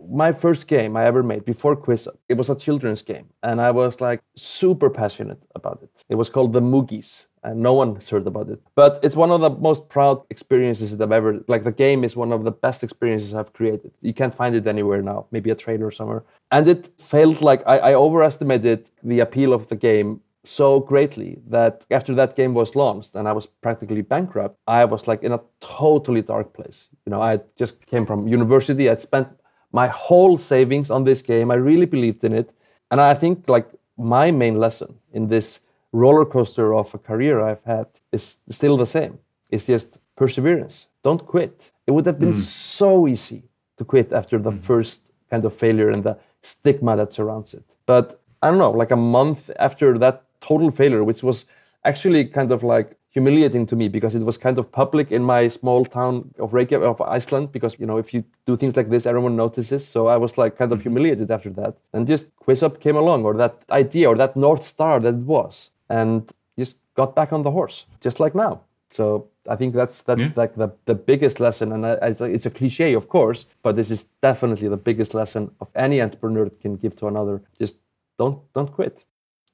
my 0.08 0.32
first 0.32 0.68
game 0.68 0.96
I 0.96 1.04
ever 1.04 1.22
made 1.22 1.44
before 1.44 1.76
QuizUp, 1.76 2.16
it 2.28 2.34
was 2.34 2.50
a 2.50 2.56
children's 2.56 3.02
game, 3.02 3.26
and 3.42 3.60
I 3.60 3.70
was 3.70 4.00
like 4.00 4.22
super 4.36 4.90
passionate 4.90 5.42
about 5.54 5.82
it. 5.82 6.04
It 6.08 6.14
was 6.14 6.30
called 6.30 6.52
the 6.52 6.60
Moogies, 6.60 7.25
and 7.46 7.60
no 7.60 7.72
one 7.72 7.94
has 7.94 8.08
heard 8.08 8.26
about 8.26 8.48
it. 8.48 8.60
But 8.74 8.98
it's 9.04 9.14
one 9.14 9.30
of 9.30 9.40
the 9.40 9.50
most 9.50 9.88
proud 9.88 10.22
experiences 10.30 10.96
that 10.96 11.04
I've 11.04 11.12
ever. 11.12 11.44
Like 11.46 11.62
the 11.62 11.72
game 11.72 12.02
is 12.02 12.16
one 12.16 12.32
of 12.32 12.42
the 12.44 12.50
best 12.50 12.82
experiences 12.82 13.34
I've 13.34 13.52
created. 13.52 13.92
You 14.02 14.12
can't 14.12 14.34
find 14.34 14.54
it 14.54 14.66
anywhere 14.66 15.00
now. 15.00 15.26
Maybe 15.30 15.50
a 15.50 15.54
trailer 15.54 15.90
somewhere. 15.92 16.24
And 16.50 16.66
it 16.66 16.90
felt 16.98 17.40
like 17.40 17.62
I, 17.64 17.78
I 17.90 17.94
overestimated 17.94 18.90
the 19.02 19.20
appeal 19.20 19.52
of 19.52 19.68
the 19.68 19.76
game 19.76 20.20
so 20.42 20.80
greatly 20.80 21.38
that 21.48 21.84
after 21.90 22.14
that 22.14 22.36
game 22.36 22.52
was 22.52 22.74
launched 22.74 23.14
and 23.14 23.28
I 23.28 23.32
was 23.32 23.46
practically 23.46 24.02
bankrupt, 24.02 24.56
I 24.66 24.84
was 24.84 25.06
like 25.06 25.22
in 25.22 25.32
a 25.32 25.40
totally 25.60 26.22
dark 26.22 26.52
place. 26.52 26.88
You 27.04 27.10
know, 27.10 27.22
I 27.22 27.40
just 27.56 27.84
came 27.86 28.06
from 28.06 28.28
university. 28.28 28.90
I'd 28.90 29.02
spent 29.02 29.28
my 29.72 29.86
whole 29.86 30.36
savings 30.38 30.90
on 30.90 31.04
this 31.04 31.22
game. 31.22 31.50
I 31.50 31.56
really 31.56 31.86
believed 31.86 32.24
in 32.24 32.32
it. 32.32 32.52
And 32.90 33.00
I 33.00 33.14
think 33.14 33.48
like 33.48 33.68
my 33.96 34.30
main 34.30 34.58
lesson 34.58 34.96
in 35.12 35.28
this 35.28 35.60
roller 35.96 36.24
coaster 36.24 36.74
of 36.74 36.94
a 36.94 36.98
career 36.98 37.40
I've 37.40 37.64
had 37.64 37.86
is 38.12 38.38
still 38.50 38.76
the 38.76 38.86
same. 38.86 39.18
It's 39.50 39.66
just 39.66 39.98
perseverance. 40.16 40.86
Don't 41.02 41.24
quit. 41.26 41.70
It 41.86 41.92
would 41.92 42.06
have 42.06 42.18
been 42.18 42.34
hmm. 42.34 42.40
so 42.40 43.06
easy 43.06 43.44
to 43.78 43.84
quit 43.84 44.12
after 44.12 44.38
the 44.38 44.50
hmm. 44.50 44.58
first 44.58 45.00
kind 45.30 45.44
of 45.44 45.54
failure 45.54 45.90
and 45.90 46.02
the 46.04 46.18
stigma 46.42 46.96
that 46.96 47.12
surrounds 47.12 47.54
it. 47.54 47.64
But 47.86 48.20
I 48.42 48.50
don't 48.50 48.58
know, 48.58 48.70
like 48.70 48.92
a 48.92 49.02
month 49.18 49.50
after 49.58 49.98
that 49.98 50.24
total 50.40 50.70
failure, 50.70 51.02
which 51.04 51.22
was 51.22 51.46
actually 51.84 52.24
kind 52.24 52.52
of 52.52 52.62
like 52.62 52.96
humiliating 53.16 53.64
to 53.66 53.76
me 53.76 53.88
because 53.88 54.14
it 54.14 54.22
was 54.22 54.36
kind 54.36 54.58
of 54.58 54.70
public 54.70 55.10
in 55.10 55.22
my 55.22 55.48
small 55.48 55.86
town 55.86 56.12
of 56.38 56.52
Reykjavik 56.52 56.86
of 56.86 57.00
Iceland 57.00 57.50
because 57.50 57.74
you 57.80 57.86
know 57.86 57.96
if 57.96 58.12
you 58.12 58.22
do 58.44 58.58
things 58.58 58.76
like 58.76 58.90
this 58.90 59.06
everyone 59.06 59.36
notices 59.36 59.88
so 59.88 60.06
I 60.06 60.18
was 60.18 60.36
like 60.36 60.58
kind 60.58 60.70
of 60.70 60.78
hmm. 60.80 60.88
humiliated 60.88 61.30
after 61.30 61.48
that 61.60 61.78
and 61.94 62.06
just 62.06 62.24
QuizUp 62.44 62.78
came 62.78 62.96
along 62.96 63.24
or 63.24 63.32
that 63.34 63.54
idea 63.70 64.10
or 64.10 64.16
that 64.16 64.36
north 64.36 64.64
star 64.74 65.00
that 65.00 65.14
it 65.14 65.26
was 65.36 65.70
and 65.88 66.30
just 66.58 66.76
got 66.94 67.14
back 67.14 67.32
on 67.32 67.42
the 67.42 67.50
horse 67.50 67.86
just 68.00 68.18
like 68.20 68.34
now 68.34 68.60
so 68.90 69.28
I 69.48 69.56
think 69.56 69.74
that's 69.74 70.02
that's 70.02 70.20
Yeah. 70.20 70.32
like 70.36 70.54
the, 70.56 70.68
the 70.86 70.94
biggest 70.94 71.40
lesson 71.40 71.72
and 71.72 71.84
I, 71.86 71.92
I, 72.02 72.08
it's 72.36 72.46
a 72.46 72.50
cliche 72.50 72.94
of 72.94 73.08
course 73.08 73.46
but 73.62 73.76
this 73.76 73.90
is 73.90 74.04
definitely 74.22 74.68
the 74.68 74.76
biggest 74.76 75.12
lesson 75.14 75.50
of 75.60 75.68
any 75.74 76.00
entrepreneur 76.00 76.48
can 76.62 76.76
give 76.76 76.94
to 76.96 77.06
another 77.08 77.42
just 77.58 77.76
don't 78.18 78.38
don't 78.54 78.72
quit 78.72 79.04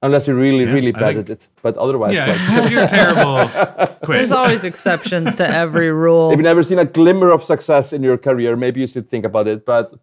unless 0.04 0.26
you're 0.26 0.36
really 0.36 0.64
Yeah, 0.64 0.72
really 0.74 0.92
bad 0.92 1.16
at 1.16 1.30
it 1.30 1.48
but 1.62 1.76
otherwise 1.76 2.14
Yeah, 2.14 2.26
like, 2.26 2.64
if 2.64 2.70
you're 2.72 2.86
terrible, 2.88 3.48
quit. 4.06 4.18
There's 4.18 4.32
always 4.32 4.64
exceptions 4.64 5.34
to 5.36 5.44
every 5.48 5.90
rule. 5.92 6.30
If 6.32 6.36
you've 6.38 6.44
never 6.44 6.62
seen 6.64 6.78
a 6.78 6.84
glimmer 6.84 7.30
of 7.30 7.42
success 7.44 7.92
in 7.92 8.02
your 8.02 8.18
career, 8.18 8.56
maybe 8.56 8.80
you 8.80 8.86
should 8.88 9.08
think 9.08 9.24
about 9.24 9.46
it. 9.48 9.64
But 9.64 9.92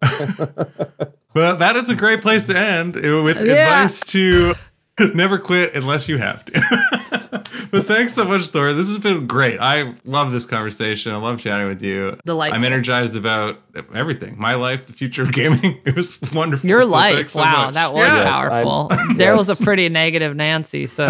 But 1.32 1.56
that 1.58 1.76
is 1.76 1.88
a 1.88 1.94
great 1.94 2.22
place 2.22 2.42
to 2.44 2.56
end 2.58 2.96
uh, 2.96 3.22
with 3.22 3.36
Yeah. 3.36 3.52
advice 3.54 4.00
to 4.12 4.54
never 5.14 5.38
quit 5.38 5.74
unless 5.74 6.08
you 6.08 6.18
have 6.18 6.44
to. 6.46 6.52
but 7.70 7.86
thanks 7.86 8.14
so 8.14 8.24
much, 8.24 8.46
Thor. 8.48 8.72
This 8.72 8.86
has 8.88 8.98
been 8.98 9.26
great. 9.26 9.58
I 9.60 9.94
love 10.04 10.32
this 10.32 10.44
conversation. 10.46 11.12
I 11.12 11.16
love 11.16 11.40
chatting 11.40 11.68
with 11.68 11.82
you. 11.82 12.18
Delightful. 12.26 12.58
I'm 12.58 12.64
energized 12.64 13.16
about 13.16 13.60
everything. 13.94 14.38
My 14.38 14.54
life, 14.54 14.86
the 14.86 14.92
future 14.92 15.22
of 15.22 15.32
gaming. 15.32 15.80
It 15.86 15.96
was 15.96 16.18
wonderful. 16.32 16.68
Your 16.68 16.82
So 16.82 16.88
life, 16.88 17.14
thanks 17.14 17.32
so 17.32 17.38
wow, 17.40 17.66
much. 17.66 17.74
that 17.74 17.92
was 17.94 18.02
Yeah. 18.02 18.30
powerful. 18.30 18.88
I'm- 18.90 19.16
Darrell's 19.16 19.48
yes. 19.48 19.60
a 19.60 19.62
pretty 19.64 19.88
negative 19.88 20.36
Nancy, 20.36 20.86
so 20.86 21.06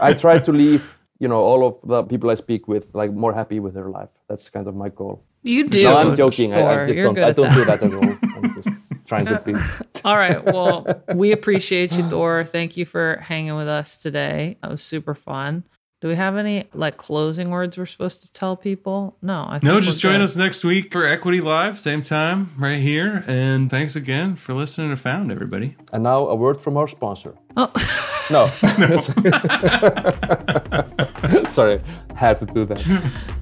I 0.00 0.14
try 0.18 0.38
to 0.40 0.52
leave, 0.52 0.94
you 1.18 1.28
know, 1.28 1.40
all 1.40 1.66
of 1.66 1.76
the 1.84 2.02
people 2.02 2.30
I 2.30 2.34
speak 2.34 2.68
with 2.68 2.94
like 2.94 3.12
more 3.12 3.32
happy 3.32 3.60
with 3.60 3.74
their 3.74 3.88
life. 3.88 4.10
That's 4.28 4.50
kind 4.50 4.66
of 4.66 4.74
my 4.74 4.88
goal. 4.90 5.24
you 5.42 5.66
do. 5.68 5.82
no, 5.84 5.96
I'm 5.96 6.14
joking. 6.16 6.52
I, 6.52 6.82
I 6.82 6.84
just 6.86 6.96
You're 6.96 7.04
don't. 7.06 7.14
good 7.14 7.24
I 7.24 7.32
don't 7.32 7.48
that. 7.48 7.54
do 7.54 7.64
that 7.64 7.82
at 7.82 8.68
all. 8.68 8.74
I'm 9.10 9.26
just 9.26 9.44
trying 9.44 9.56
to 9.56 9.84
be. 9.84 10.00
All 10.04 10.16
right. 10.16 10.44
Well, 10.44 10.86
we 11.14 11.32
appreciate 11.32 11.92
you, 11.92 12.08
Thor. 12.08 12.44
Thank 12.44 12.76
you 12.76 12.86
for 12.86 13.16
hanging 13.22 13.56
with 13.56 13.68
us 13.68 13.98
today. 13.98 14.56
That 14.62 14.70
was 14.70 14.82
super 14.82 15.14
fun. 15.14 15.64
Do 16.00 16.06
we 16.06 16.14
have 16.14 16.36
any 16.36 16.68
like 16.74 16.96
closing 16.96 17.50
words 17.50 17.76
we're 17.76 17.84
supposed 17.86 18.22
to 18.22 18.32
tell 18.32 18.56
people? 18.56 19.16
No, 19.20 19.44
I 19.48 19.54
think 19.58 19.64
No, 19.64 19.80
just 19.80 20.00
join 20.00 20.18
good. 20.18 20.22
us 20.22 20.36
next 20.36 20.62
week 20.62 20.92
for 20.92 21.04
Equity 21.04 21.40
Live, 21.40 21.76
same 21.76 22.02
time, 22.02 22.52
right 22.56 22.78
here. 22.78 23.24
And 23.26 23.68
thanks 23.68 23.96
again 23.96 24.36
for 24.36 24.54
listening 24.54 24.90
to 24.90 24.96
Found, 24.96 25.32
everybody. 25.32 25.74
And 25.92 26.04
now 26.04 26.28
a 26.28 26.36
word 26.36 26.62
from 26.62 26.76
our 26.76 26.86
sponsor. 26.88 27.34
Oh. 27.56 27.72
No. 28.30 28.46
Sorry, 31.48 31.80
had 32.14 32.38
to 32.40 32.46
do 32.46 32.66
that. 32.66 32.78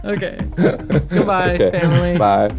Okay. 0.05 0.39
Goodbye, 1.09 1.55
Okay. 1.55 1.71
family. 1.81 2.17
Bye. 2.17 2.51